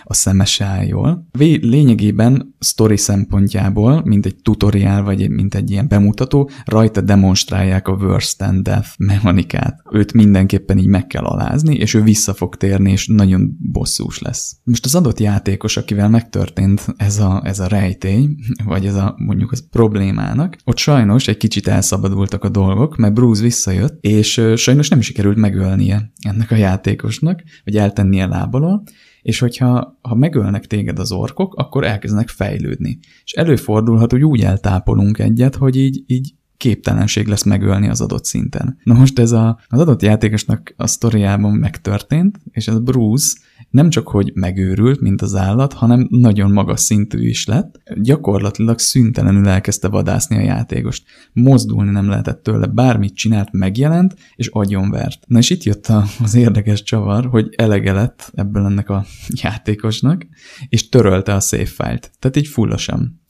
[0.04, 1.28] a szeme se áll jól.
[1.60, 8.42] Lényegében sztori szempontjából, mint egy tutoriál, vagy mint egy ilyen bemutató, rajta demonstrálják a worst
[8.42, 9.80] and death mechanikát.
[9.92, 14.56] Őt mindenképpen így meg kell alázni, és ő vissza fog térni, és nagyon bosszús lesz.
[14.64, 18.28] Most az adott játékos, akivel megtörtént ez a, ez a rejtély,
[18.64, 23.25] vagy ez a mondjuk az problémának, ott sajnos egy kicsit elszabadultak a dolgok, mert Bruce
[23.34, 28.82] visszajött, és sajnos nem sikerült megölnie ennek a játékosnak, vagy eltennie lábalól,
[29.22, 32.98] és hogyha ha megölnek téged az orkok, akkor elkezdenek fejlődni.
[33.24, 38.78] És előfordulhat, hogy úgy eltápolunk egyet, hogy így, így képtelenség lesz megölni az adott szinten.
[38.82, 43.38] Na most ez a, az adott játékosnak a sztoriában megtörtént, és ez Bruce
[43.76, 47.80] nem csak hogy megőrült, mint az állat, hanem nagyon magas szintű is lett.
[47.94, 51.04] Gyakorlatilag szüntelenül elkezdte vadászni a játékost.
[51.32, 55.18] Mozdulni nem lehetett tőle, bármit csinált, megjelent, és agyonvert.
[55.26, 55.86] Na és itt jött
[56.22, 59.04] az érdekes csavar, hogy elege lett ebből ennek a
[59.42, 60.26] játékosnak,
[60.68, 62.10] és törölte a save file-t.
[62.18, 63.20] Tehát így fullosan.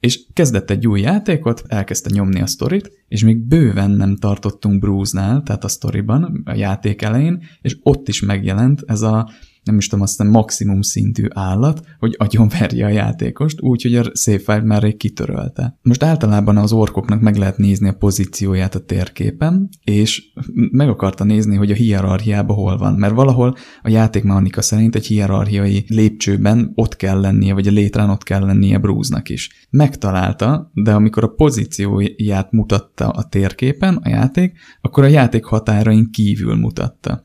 [0.00, 5.42] És kezdett egy új játékot, elkezdte nyomni a sztorit, és még bőven nem tartottunk Bruce-nál,
[5.42, 9.30] tehát a sztoriban, a játék elején, és ott is megjelent ez a
[9.64, 14.82] nem is tudom, aztán maximum szintű állat, hogy agyonverje a játékost, úgyhogy a save már
[14.82, 15.78] rég kitörölte.
[15.82, 20.22] Most általában az orkoknak meg lehet nézni a pozícióját a térképen, és
[20.70, 25.84] meg akarta nézni, hogy a hierarchiában hol van, mert valahol a játékmechanika szerint egy hierarchiai
[25.88, 29.66] lépcsőben ott kell lennie, vagy a létrán ott kell lennie Bruce-nak is.
[29.70, 36.56] Megtalálta, de amikor a pozícióját mutatta a térképen a játék, akkor a játék határain kívül
[36.56, 37.24] mutatta.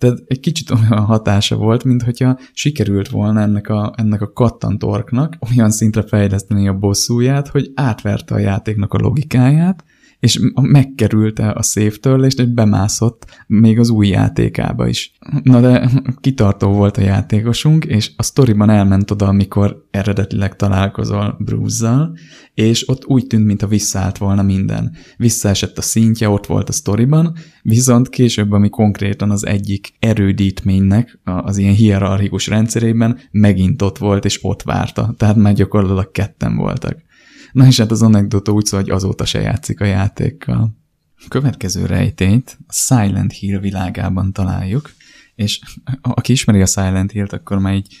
[0.00, 5.36] Tehát egy kicsit olyan hatása volt, mint hogyha sikerült volna ennek a, ennek a kattantorknak
[5.50, 9.84] olyan szintre fejleszteni a bosszúját, hogy átverte a játéknak a logikáját,
[10.20, 15.12] és megkerülte a szévtörlést, és bemászott még az új játékába is.
[15.42, 15.90] Na de
[16.20, 22.10] kitartó volt a játékosunk, és a sztoriban elment oda, amikor eredetileg találkozol bruce
[22.54, 24.92] és ott úgy tűnt, mintha visszaállt volna minden.
[25.16, 31.56] Visszaesett a szintje, ott volt a sztoriban, viszont később, ami konkrétan az egyik erődítménynek az
[31.58, 35.14] ilyen hierarchikus rendszerében megint ott volt, és ott várta.
[35.16, 37.08] Tehát már gyakorlatilag ketten voltak.
[37.52, 40.78] Na és hát az anekdota úgy szól, hogy azóta se játszik a játékkal.
[41.24, 44.90] A következő rejtényt a Silent Hill világában találjuk,
[45.34, 45.60] és
[46.00, 47.96] aki ismeri a Silent Hill-t, akkor már így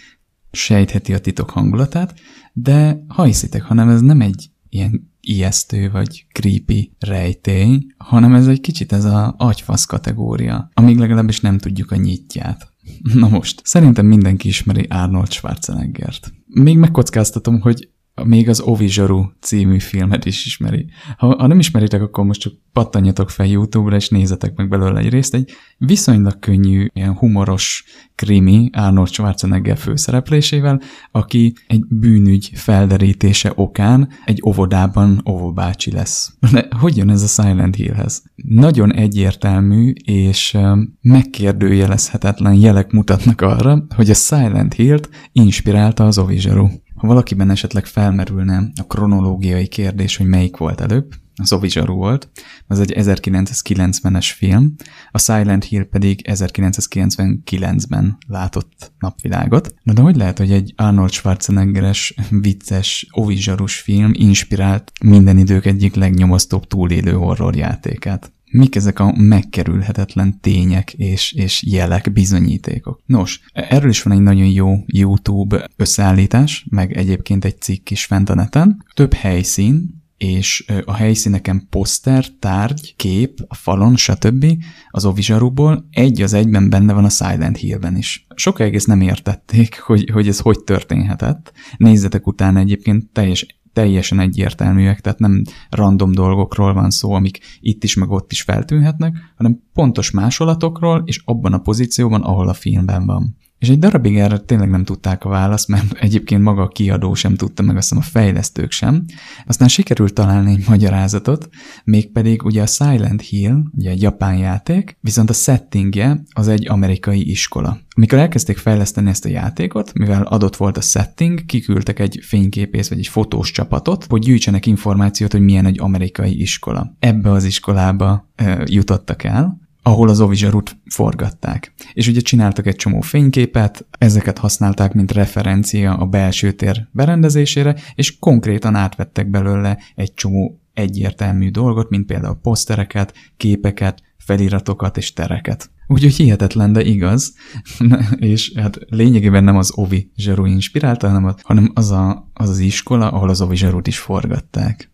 [0.50, 2.20] sejtheti a titok hangulatát,
[2.52, 8.60] de ha hiszitek, hanem ez nem egy ilyen ijesztő vagy creepy rejtély, hanem ez egy
[8.60, 12.72] kicsit ez a agyfasz kategória, amíg legalábbis nem tudjuk a nyitját.
[13.14, 16.32] Na most, szerintem mindenki ismeri Arnold Schwarzeneggert.
[16.46, 17.88] Még megkockáztatom, hogy
[18.24, 20.86] még az Ovi Zsaru című filmet is ismeri.
[21.16, 25.08] Ha, ha nem ismeritek, akkor most csak pattanjatok fel YouTube-ra, és nézzetek meg belőle egy
[25.08, 25.34] részt.
[25.34, 27.84] Egy viszonylag könnyű, ilyen humoros
[28.14, 30.80] krimi Arnold Schwarzenegger főszereplésével,
[31.10, 36.34] aki egy bűnügy felderítése okán egy óvodában óvobácsi lesz.
[36.52, 38.22] De hogy jön ez a Silent Hillhez?
[38.34, 40.56] Nagyon egyértelmű és
[41.00, 46.68] megkérdőjelezhetetlen jelek mutatnak arra, hogy a Silent Hill-t inspirálta az Ovizsaru.
[47.00, 52.28] Ha valakiben esetleg felmerülne a kronológiai kérdés, hogy melyik volt előbb, az Ovizsaru volt,
[52.66, 54.74] az egy 1990-es film,
[55.10, 59.74] a Silent Hill pedig 1999-ben látott napvilágot.
[59.82, 65.94] Na de hogy lehet, hogy egy Arnold Schwarzeneggeres, vicces, Ovizsarus film inspirált minden idők egyik
[65.94, 68.32] legnyomasztóbb túlélő horrorjátékát?
[68.50, 73.02] Mik ezek a megkerülhetetlen tények és, és jelek, bizonyítékok?
[73.06, 78.30] Nos, erről is van egy nagyon jó YouTube összeállítás, meg egyébként egy cikk is fent
[78.30, 78.84] a neten.
[78.94, 84.46] Több helyszín, és a helyszíneken poszter, tárgy, kép, a falon, stb.
[84.90, 88.26] az Ovizsaruból egy az egyben benne van a Silent Hill-ben is.
[88.34, 91.52] Sok egész nem értették, hogy, hogy ez hogy történhetett.
[91.76, 97.94] Nézzetek utána egyébként teljes teljesen egyértelműek, tehát nem random dolgokról van szó, amik itt is
[97.94, 103.36] meg ott is feltűnhetnek, hanem pontos másolatokról, és abban a pozícióban, ahol a filmben van.
[103.60, 107.34] És egy darabig erre tényleg nem tudták a választ, mert egyébként maga a kiadó sem
[107.34, 109.04] tudta, meg azt a fejlesztők sem.
[109.46, 111.48] Aztán sikerült találni egy magyarázatot,
[111.84, 117.30] mégpedig ugye a Silent Hill, ugye egy japán játék, viszont a settingje az egy amerikai
[117.30, 117.78] iskola.
[117.96, 122.98] Amikor elkezdték fejleszteni ezt a játékot, mivel adott volt a setting, kiküldtek egy fényképész vagy
[122.98, 126.96] egy fotós csapatot, hogy gyűjtsenek információt, hogy milyen egy amerikai iskola.
[126.98, 131.74] Ebbe az iskolába e, jutottak el, ahol az Ovizsarut forgatták.
[131.92, 138.18] És ugye csináltak egy csomó fényképet, ezeket használták, mint referencia a belső tér berendezésére, és
[138.18, 145.70] konkrétan átvettek belőle egy csomó egyértelmű dolgot, mint például posztereket, képeket, feliratokat és tereket.
[145.86, 147.34] Úgyhogy hihetetlen, de igaz,
[148.16, 153.10] és hát lényegében nem az Ovi Zsaru inspirálta, hanem, hanem az, a, az az iskola,
[153.10, 154.90] ahol az Ovi Zsarut is forgatták.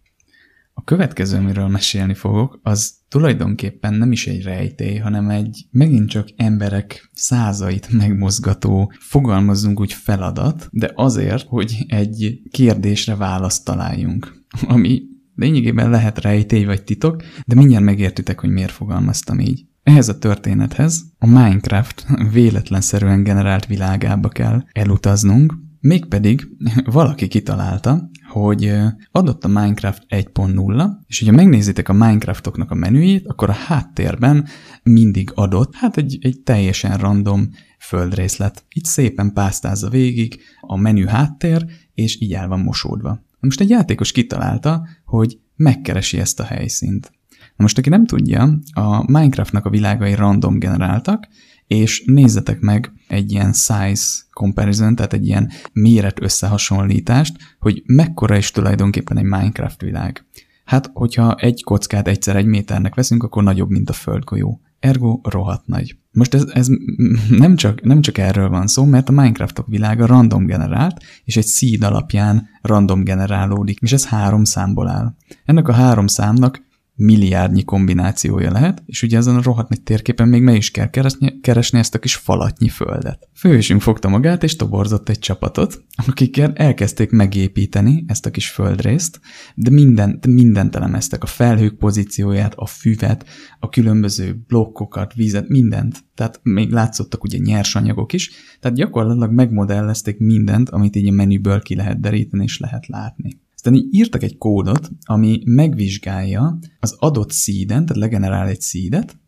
[0.78, 6.28] A következő, amiről mesélni fogok, az tulajdonképpen nem is egy rejtély, hanem egy megint csak
[6.36, 14.44] emberek százait megmozgató, fogalmazzunk úgy feladat, de azért, hogy egy kérdésre választ találjunk.
[14.66, 15.02] Ami
[15.34, 19.66] lényegében lehet rejtély vagy titok, de mindjárt megértitek, hogy miért fogalmaztam így.
[19.82, 26.48] Ehhez a történethez a Minecraft véletlenszerűen generált világába kell elutaznunk, mégpedig
[26.84, 28.72] valaki kitalálta, hogy
[29.10, 34.46] adott a Minecraft 1.0, és hogyha megnézitek a Minecraftoknak a menüjét, akkor a háttérben
[34.82, 38.64] mindig adott, hát egy, egy teljesen random földrészlet.
[38.74, 43.24] Így szépen pásztázza végig a menü háttér, és így el van mosódva.
[43.40, 47.10] Most egy játékos kitalálta, hogy megkeresi ezt a helyszínt.
[47.56, 51.28] Na most, aki nem tudja, a Minecraftnak a világai random generáltak,
[51.66, 58.50] és nézzetek meg egy ilyen size comparison, tehát egy ilyen méret összehasonlítást, hogy mekkora is
[58.50, 60.24] tulajdonképpen egy Minecraft világ.
[60.64, 64.60] Hát, hogyha egy kockát egyszer egy méternek veszünk, akkor nagyobb, mint a földgolyó.
[64.78, 65.96] Ergo rohadt nagy.
[66.12, 66.68] Most ez, ez
[67.28, 71.46] nem, csak, nem csak erről van szó, mert a Minecraftok világa random generált, és egy
[71.46, 75.14] seed alapján random generálódik, és ez három számból áll.
[75.44, 76.64] Ennek a három számnak
[76.96, 81.40] milliárdnyi kombinációja lehet, és ugye ezen a rohadt nagy térképen még meg is kell keresni,
[81.40, 83.28] keresni ezt a kis falatnyi földet.
[83.34, 89.20] Főhősünk fogta magát, és toborzott egy csapatot, akikkel elkezdték megépíteni ezt a kis földrészt,
[89.54, 93.24] de, minden, de mindent elemeztek, a felhők pozícióját, a füvet,
[93.60, 96.04] a különböző blokkokat, vízet, mindent.
[96.14, 101.74] Tehát még látszottak ugye nyersanyagok is, tehát gyakorlatilag megmodellezték mindent, amit így a menüből ki
[101.74, 103.44] lehet deríteni és lehet látni.
[103.66, 109.18] Aztán írtak egy kódot, ami megvizsgálja az adott seeden, tehát legenerál egy seedet,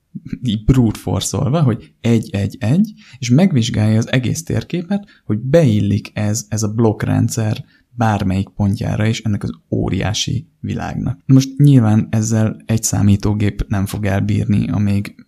[0.42, 6.72] így brute force hogy egy-egy-egy, és megvizsgálja az egész térképet, hogy beillik ez, ez a
[6.72, 11.20] blokkrendszer bármelyik pontjára is ennek az óriási világnak.
[11.26, 15.27] Most nyilván ezzel egy számítógép nem fog elbírni, amíg Mm,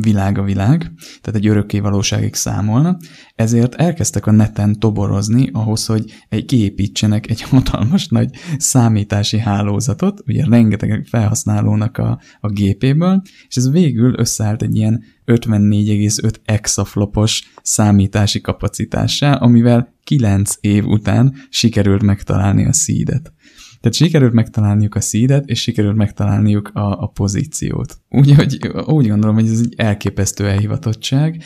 [0.00, 2.96] világ a világ, tehát egy örökké valóságig számolna,
[3.34, 10.44] ezért elkezdtek a neten toborozni ahhoz, hogy egy, kiépítsenek egy hatalmas nagy számítási hálózatot, ugye
[10.48, 19.32] rengeteg felhasználónak a, a gépéből, és ez végül összeállt egy ilyen 54,5 exaflopos számítási kapacitássá,
[19.32, 23.32] amivel 9 év után sikerült megtalálni a szídet.
[23.80, 28.00] Tehát sikerült megtalálniuk a szídet, és sikerült megtalálniuk a, a pozíciót.
[28.08, 31.42] Úgyhogy úgy gondolom, hogy ez egy elképesztő elhivatottság.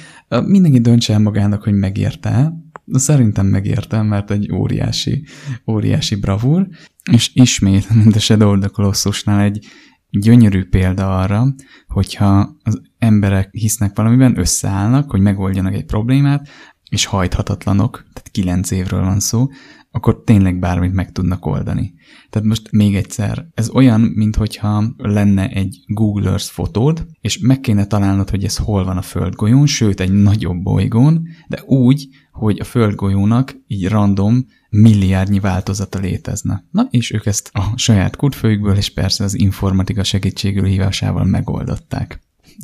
[0.46, 2.52] Mindenki döntse el magának, hogy megérte
[2.92, 5.24] Szerintem megértem, mert egy óriási,
[5.66, 6.68] óriási bravúr,
[7.12, 9.66] és ismét, mint a Shadow of the Colossusnál egy
[10.10, 11.54] gyönyörű példa arra,
[11.86, 16.48] hogyha az emberek hisznek valamiben, összeállnak, hogy megoldjanak egy problémát,
[16.90, 19.46] és hajthatatlanok, tehát kilenc évről van szó,
[19.90, 21.94] akkor tényleg bármit meg tudnak oldani.
[22.30, 27.86] Tehát most még egyszer, ez olyan, mintha lenne egy Google Earth fotód, és meg kéne
[27.86, 32.64] találnod, hogy ez hol van a földgolyón, sőt egy nagyobb bolygón, de úgy, hogy a
[32.64, 36.64] földgolyónak így random milliárdnyi változata létezne.
[36.70, 42.20] Na, és ők ezt a saját kutfőjükből, és persze az informatika segítségül hívásával megoldották.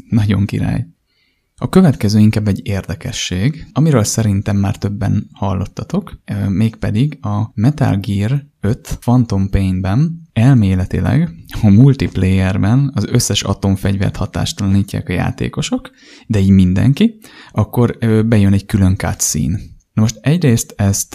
[0.09, 0.87] Nagyon király.
[1.61, 8.99] A következő inkább egy érdekesség, amiről szerintem már többen hallottatok, mégpedig a Metal Gear 5
[9.01, 15.91] Phantom Pain-ben elméletileg a multiplayerben az összes atomfegyvert hatástalanítják a játékosok,
[16.27, 17.19] de így mindenki,
[17.51, 19.59] akkor bejön egy külön cutscene.
[19.93, 21.15] Na most egyrészt ezt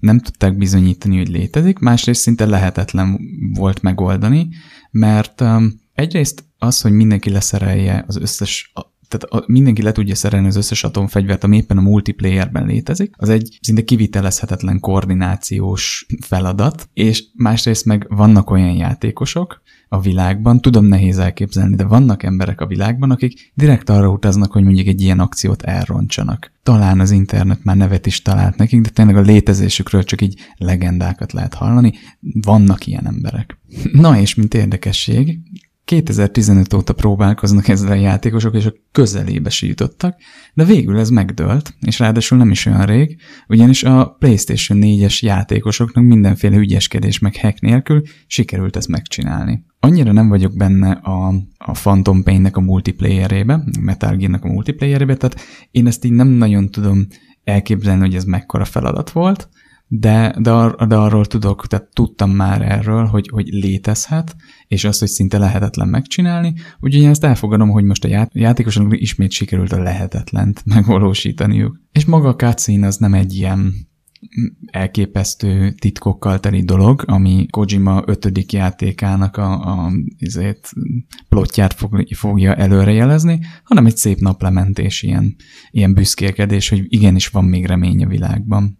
[0.00, 3.20] nem tudták bizonyítani, hogy létezik, másrészt szinte lehetetlen
[3.54, 4.48] volt megoldani,
[4.90, 5.44] mert
[5.92, 8.72] egyrészt az, hogy mindenki leszerelje az összes
[9.08, 13.28] tehát a, mindenki le tudja szerelni az összes atomfegyvert, ami éppen a multiplayerben létezik, az
[13.28, 21.18] egy szinte kivitelezhetetlen koordinációs feladat, és másrészt meg vannak olyan játékosok a világban, tudom nehéz
[21.18, 25.62] elképzelni, de vannak emberek a világban, akik direkt arra utaznak, hogy mondjuk egy ilyen akciót
[25.62, 26.52] elrontsanak.
[26.62, 31.32] Talán az internet már nevet is talált nekik, de tényleg a létezésükről csak így legendákat
[31.32, 31.92] lehet hallani.
[32.20, 33.58] Vannak ilyen emberek.
[33.92, 35.38] Na és mint érdekesség,
[35.88, 40.16] 2015 óta próbálkoznak ezzel a játékosok, és a közelébe sítottak,
[40.54, 46.04] de végül ez megdőlt, és ráadásul nem is olyan rég, ugyanis a PlayStation 4-es játékosoknak
[46.04, 49.64] mindenféle ügyeskedés meg hack nélkül sikerült ezt megcsinálni.
[49.80, 55.40] Annyira nem vagyok benne a, a Phantom Pain-nek a multiplayerébe, Metal Gear-nek a multiplayerébe, tehát
[55.70, 57.06] én ezt így nem nagyon tudom
[57.44, 59.48] elképzelni, hogy ez mekkora feladat volt,
[59.88, 64.36] de, de, ar, de arról tudok, tehát tudtam már erről, hogy, hogy létezhet,
[64.66, 69.00] és azt, hogy szinte lehetetlen megcsinálni, úgyhogy én ezt elfogadom, hogy most a ját, játékosoknak
[69.00, 71.80] ismét sikerült a lehetetlent megvalósítaniuk.
[71.92, 73.74] És maga a cutscene az nem egy ilyen
[74.66, 80.70] elképesztő titkokkal teli dolog, ami Kojima ötödik játékának a, a izét,
[81.28, 85.36] plotját fog, fogja előrejelezni, hanem egy szép naplementés, ilyen,
[85.70, 88.78] ilyen büszkélkedés, hogy igenis van még remény a világban.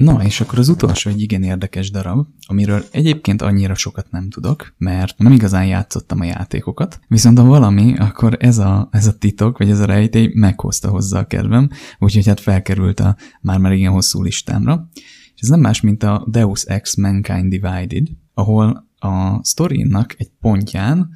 [0.00, 4.74] Na, és akkor az utolsó egy igen érdekes darab, amiről egyébként annyira sokat nem tudok,
[4.78, 9.58] mert nem igazán játszottam a játékokat, viszont ha valami, akkor ez a, ez a titok,
[9.58, 11.68] vagy ez a rejtély meghozta hozzá a kedvem,
[11.98, 14.88] úgyhogy hát felkerült a már-már igen hosszú listámra.
[15.34, 21.10] És ez nem más, mint a Deus Ex Mankind Divided, ahol a sztorinak egy pontján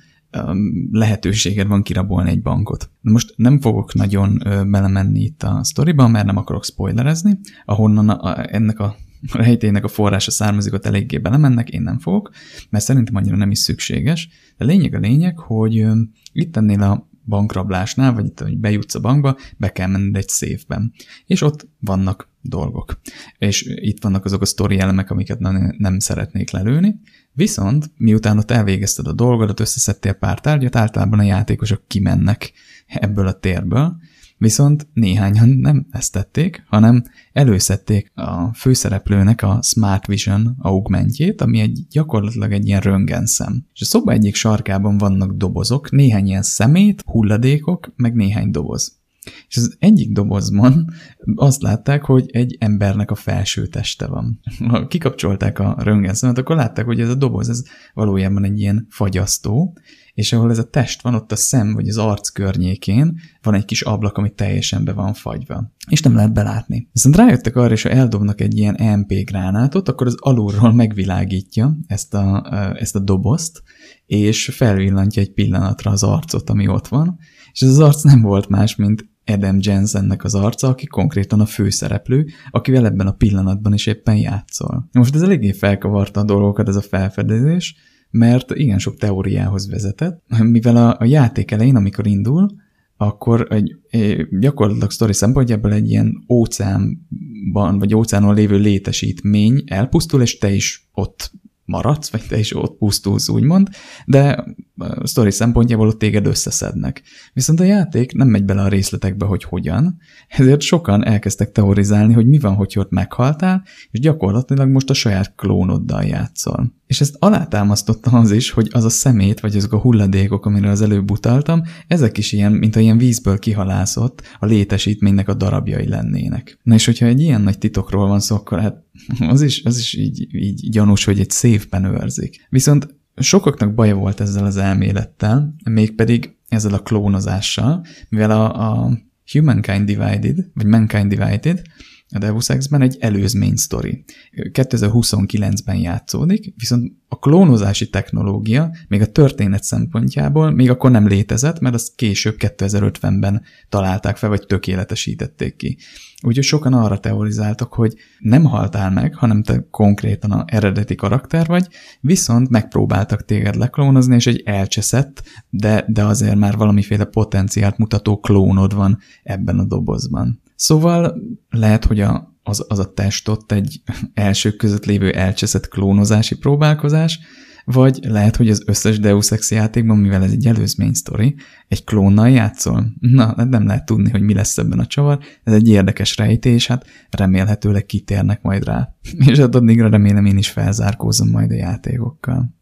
[0.90, 2.90] lehetőséged van kirabolni egy bankot.
[3.00, 4.38] Most nem fogok nagyon
[4.70, 8.96] belemenni itt a sztoriba, mert nem akarok spoilerezni, ahonnan a, ennek a
[9.32, 12.30] rejtének a forrása származik, ott eléggé belemennek, én nem fogok,
[12.70, 14.28] mert szerintem annyira nem is szükséges.
[14.56, 15.86] De lényeg a lényeg, hogy
[16.32, 20.92] itt ennél a bankrablásnál, vagy itt, hogy bejutsz a bankba, be kell menned egy széfben.
[21.26, 23.00] És ott vannak dolgok.
[23.38, 25.38] És itt vannak azok a sztori elemek, amiket
[25.78, 27.00] nem szeretnék lelőni,
[27.36, 32.52] Viszont, miután ott elvégezted a dolgodat, összeszedtél pár tárgyat, általában a játékosok kimennek
[32.86, 33.96] ebből a térből,
[34.38, 37.02] viszont néhányan nem ezt tették, hanem
[37.32, 43.66] előszedték a főszereplőnek a Smart Vision augmentjét, ami egy gyakorlatilag egy ilyen röngenszem.
[43.74, 49.02] És a szoba egyik sarkában vannak dobozok, néhány ilyen szemét, hulladékok, meg néhány doboz.
[49.48, 50.90] És az egyik dobozban
[51.34, 54.40] azt látták, hogy egy embernek a felső teste van.
[54.68, 57.62] Ha kikapcsolták a röntgenszemet, akkor látták, hogy ez a doboz ez
[57.94, 59.76] valójában egy ilyen fagyasztó,
[60.14, 63.64] és ahol ez a test van, ott a szem vagy az arc környékén van egy
[63.64, 65.72] kis ablak, ami teljesen be van fagyva.
[65.88, 66.88] És nem lehet belátni.
[66.92, 72.14] Viszont rájöttek arra, és ha eldobnak egy ilyen MP gránátot, akkor az alulról megvilágítja ezt
[72.14, 72.48] a,
[72.78, 73.62] ezt a dobozt,
[74.06, 77.18] és felvillantja egy pillanatra az arcot, ami ott van,
[77.52, 81.46] és ez az arc nem volt más, mint Adam Jensennek az arca, aki konkrétan a
[81.46, 84.88] főszereplő, akivel ebben a pillanatban is éppen játszol.
[84.92, 87.76] Most ez eléggé felkavarta a dolgokat ez a felfedezés,
[88.10, 92.48] mert igen sok teóriához vezetett, mivel a, a játék elején, amikor indul,
[92.96, 100.38] akkor egy, egy gyakorlatilag sztori szempontjából egy ilyen óceánban, vagy óceánon lévő létesítmény elpusztul, és
[100.38, 101.32] te is ott
[101.64, 103.68] maradsz, vagy te is ott pusztulsz, úgymond,
[104.06, 104.44] de
[104.76, 107.02] a sztori szempontjából ott téged összeszednek.
[107.32, 109.96] Viszont a játék nem megy bele a részletekbe, hogy hogyan,
[110.28, 115.34] ezért sokan elkezdtek teorizálni, hogy mi van, hogy ott meghaltál, és gyakorlatilag most a saját
[115.36, 116.72] klónoddal játszol.
[116.86, 120.80] És ezt alátámasztotta az is, hogy az a szemét, vagy azok a hulladékok, amire az
[120.80, 126.58] előbb utaltam, ezek is ilyen, mint a ilyen vízből kihalászott, a létesítménynek a darabjai lennének.
[126.62, 128.83] Na és hogyha egy ilyen nagy titokról van szó, akkor hát
[129.18, 132.46] az is, az is így, így gyanús, hogy egy széfben őrzik.
[132.48, 138.98] Viszont sokaknak baja volt ezzel az elmélettel, mégpedig ezzel a klónozással, mivel a, a
[139.32, 141.62] Humankind Divided, vagy Mankind Divided,
[142.10, 144.04] a Deus Ex-ben egy előzmény sztori.
[144.32, 151.74] 2029-ben játszódik, viszont a klónozási technológia még a történet szempontjából még akkor nem létezett, mert
[151.74, 155.78] azt később 2050-ben találták fel, vagy tökéletesítették ki.
[156.22, 161.66] Úgyhogy sokan arra teorizáltak, hogy nem haltál meg, hanem te konkrétan a eredeti karakter vagy,
[162.00, 168.74] viszont megpróbáltak téged leklónozni, és egy elcseszett, de, de azért már valamiféle potenciált mutató klónod
[168.74, 170.42] van ebben a dobozban.
[170.54, 171.14] Szóval
[171.48, 173.82] lehet, hogy a, az, az a test ott egy
[174.14, 177.18] elsők között lévő elcseszett klónozási próbálkozás,
[177.64, 181.34] vagy lehet, hogy az összes Deus Ex játékban, mivel ez egy előzmény sztori,
[181.68, 182.86] egy klónnal játszol?
[183.00, 185.18] Na, hát nem lehet tudni, hogy mi lesz ebben a csavar.
[185.44, 188.94] Ez egy érdekes rejtés, hát remélhetőleg kitérnek majd rá.
[189.28, 192.54] És hát addigra remélem én is felzárkózom majd a játékokkal.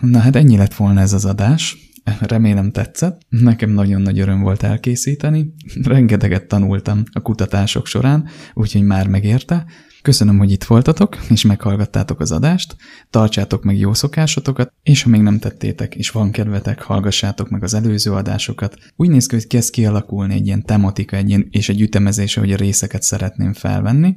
[0.00, 1.85] Na hát ennyi lett volna ez az adás.
[2.20, 3.20] Remélem tetszett.
[3.28, 5.54] Nekem nagyon nagy öröm volt elkészíteni.
[5.82, 9.66] Rengeteget tanultam a kutatások során, úgyhogy már megérte.
[10.02, 12.76] Köszönöm, hogy itt voltatok, és meghallgattátok az adást,
[13.10, 17.74] tartsátok meg jó szokásotokat, és ha még nem tettétek, és van kedvetek, hallgassátok meg az
[17.74, 18.76] előző adásokat.
[18.96, 22.52] Úgy néz ki, hogy kezd kialakulni egy ilyen tematika egy ilyen, és egy ütemezés, hogy
[22.52, 24.16] a részeket szeretném felvenni.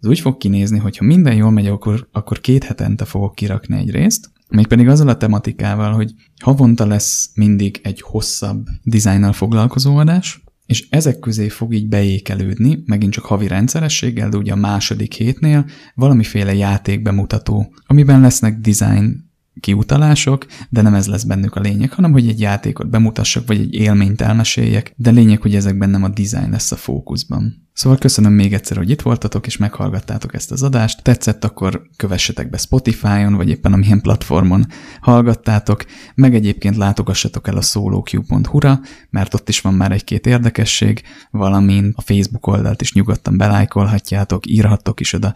[0.00, 3.76] Ez úgy fog kinézni, hogy ha minden jól megy, akkor, akkor két hetente fogok kirakni
[3.76, 10.44] egy részt, Mégpedig azzal a tematikával, hogy havonta lesz mindig egy hosszabb dizájnnal foglalkozó adás,
[10.66, 15.66] és ezek közé fog így beékelődni, megint csak havi rendszerességgel, de ugye a második hétnél
[15.94, 19.24] valamiféle játékbemutató, amiben lesznek design
[19.60, 23.74] kiutalások, de nem ez lesz bennük a lényeg, hanem hogy egy játékot bemutassak, vagy egy
[23.74, 27.65] élményt elmeséljek, de lényeg, hogy ezekben nem a design lesz a fókuszban.
[27.76, 31.02] Szóval köszönöm még egyszer, hogy itt voltatok, és meghallgattátok ezt az adást.
[31.02, 34.66] Tetszett, akkor kövessetek be Spotify-on, vagy éppen amilyen platformon
[35.00, 38.80] hallgattátok, meg egyébként látogassatok el a soloq.hu-ra,
[39.10, 45.00] mert ott is van már egy-két érdekesség, valamint a Facebook oldalt is nyugodtan belájkolhatjátok, írhattok
[45.00, 45.32] is oda,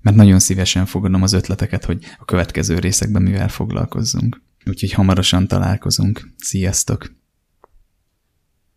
[0.00, 4.42] mert nagyon szívesen fogadom az ötleteket, hogy a következő részekben mivel foglalkozzunk.
[4.66, 6.28] Úgyhogy hamarosan találkozunk.
[6.36, 7.19] Sziasztok!